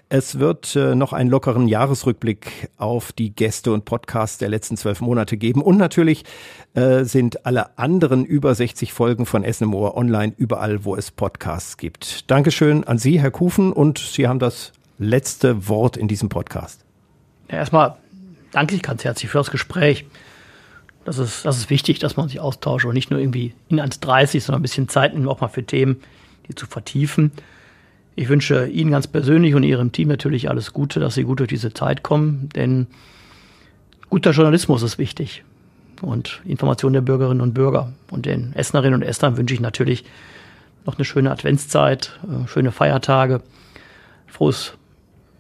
Es 0.09 0.39
wird 0.41 0.75
äh, 0.75 0.97
noch 0.97 1.13
einen 1.31 1.33
lockeren 1.33 1.69
Jahresrückblick 1.69 2.71
auf 2.77 3.13
die 3.13 3.31
Gäste 3.31 3.73
und 3.73 3.85
Podcasts 3.85 4.39
der 4.39 4.49
letzten 4.49 4.77
zwölf 4.77 5.01
Monate 5.01 5.37
geben. 5.37 5.63
Und 5.63 5.77
natürlich 5.77 6.25
äh, 6.75 7.05
sind 7.05 7.47
alle 7.47 7.79
anderen 7.79 8.25
über 8.25 8.53
60 8.53 8.93
Folgen 8.93 9.27
von 9.27 9.45
Essen 9.45 9.65
im 9.65 9.75
Ohr 9.75 9.97
online 9.97 10.35
überall, 10.37 10.85
wo 10.85 10.97
es 10.97 11.13
Podcasts 11.13 11.77
gibt. 11.77 12.29
Dankeschön 12.31 12.83
an 12.83 12.99
Sie, 12.99 13.21
Herr 13.21 13.31
Kufen, 13.31 13.73
und 13.73 13.99
Sie 13.99 14.27
haben 14.27 14.41
das 14.41 14.73
letzte 14.99 15.69
Wort 15.69 15.97
in 15.97 16.09
diesem 16.09 16.29
Podcast. 16.29 16.85
Ja, 17.49 17.59
erstmal 17.59 17.97
danke 18.51 18.75
ich 18.75 18.83
ganz 18.83 19.05
herzlich 19.05 19.31
für 19.31 19.39
das 19.39 19.53
Gespräch. 19.53 20.07
Das 21.05 21.19
ist, 21.19 21.45
das 21.45 21.59
ist 21.59 21.71
wichtig, 21.71 22.01
dass 22.01 22.17
man 22.17 22.29
sich 22.29 22.41
austauscht 22.41 22.87
und 22.87 22.95
nicht 22.95 23.11
nur 23.11 23.21
irgendwie 23.21 23.55
in 23.69 23.81
1,30, 23.81 24.41
sondern 24.41 24.61
ein 24.61 24.63
bisschen 24.63 24.89
Zeit 24.89 25.15
nimmt, 25.15 25.29
auch 25.29 25.41
mal 25.41 25.49
für 25.49 25.65
Themen, 25.65 26.03
die 26.49 26.57
zu 26.57 26.67
vertiefen. 26.67 27.31
Ich 28.17 28.29
wünsche 28.29 28.67
Ihnen 28.67 28.91
ganz 28.91 29.07
persönlich 29.07 29.55
und 29.55 29.63
Ihrem 29.63 29.93
Team 29.93 30.09
natürlich 30.09 30.49
alles 30.49 30.73
Gute, 30.73 31.01
dass 31.01 31.15
Sie 31.15 31.25
gut 31.25 31.41
durch 31.41 31.49
diese 31.49 31.73
Zeit 31.73 32.03
kommen, 32.03 32.49
denn 32.55 32.87
guter 34.09 34.33
Journalismus 34.33 34.83
ist 34.83 34.99
wichtig 34.99 35.45
und 36.03 36.41
Information 36.45 36.93
der 36.93 37.01
Bürgerinnen 37.01 37.41
und 37.41 37.55
Bürger. 37.55 37.93
Und 38.11 38.27
den 38.27 38.53
Essnerinnen 38.55 38.95
und 38.95 39.03
Esslern 39.03 39.37
wünsche 39.37 39.55
ich 39.55 39.61
natürlich 39.61 40.05
noch 40.87 40.97
eine 40.97 41.05
schöne 41.05 41.31
Adventszeit, 41.31 42.19
äh, 42.25 42.49
schöne 42.49 42.73
Feiertage, 42.73 43.43
frohes 44.27 44.75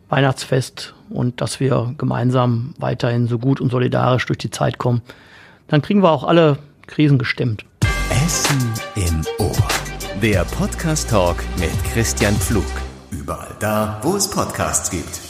Weihnachtsfest 0.08 0.94
und 1.08 1.40
dass 1.40 1.60
wir 1.60 1.94
gemeinsam 1.98 2.74
weiterhin 2.78 3.26
so 3.26 3.38
gut 3.38 3.60
und 3.60 3.70
solidarisch 3.70 4.26
durch 4.26 4.38
die 4.38 4.50
Zeit 4.50 4.78
kommen. 4.78 5.02
Dann 5.68 5.82
kriegen 5.82 6.02
wir 6.02 6.10
auch 6.10 6.24
alle 6.24 6.58
Krisen 6.86 7.18
gestemmt. 7.18 7.64
Essen 8.10 8.72
im 8.96 9.24
Ohr. 9.38 9.89
Der 10.22 10.44
Podcast 10.44 11.08
Talk 11.08 11.36
mit 11.58 11.72
Christian 11.94 12.34
Pflug. 12.34 12.66
Überall 13.10 13.56
da, 13.58 14.00
wo 14.02 14.16
es 14.16 14.28
Podcasts 14.28 14.90
gibt. 14.90 15.29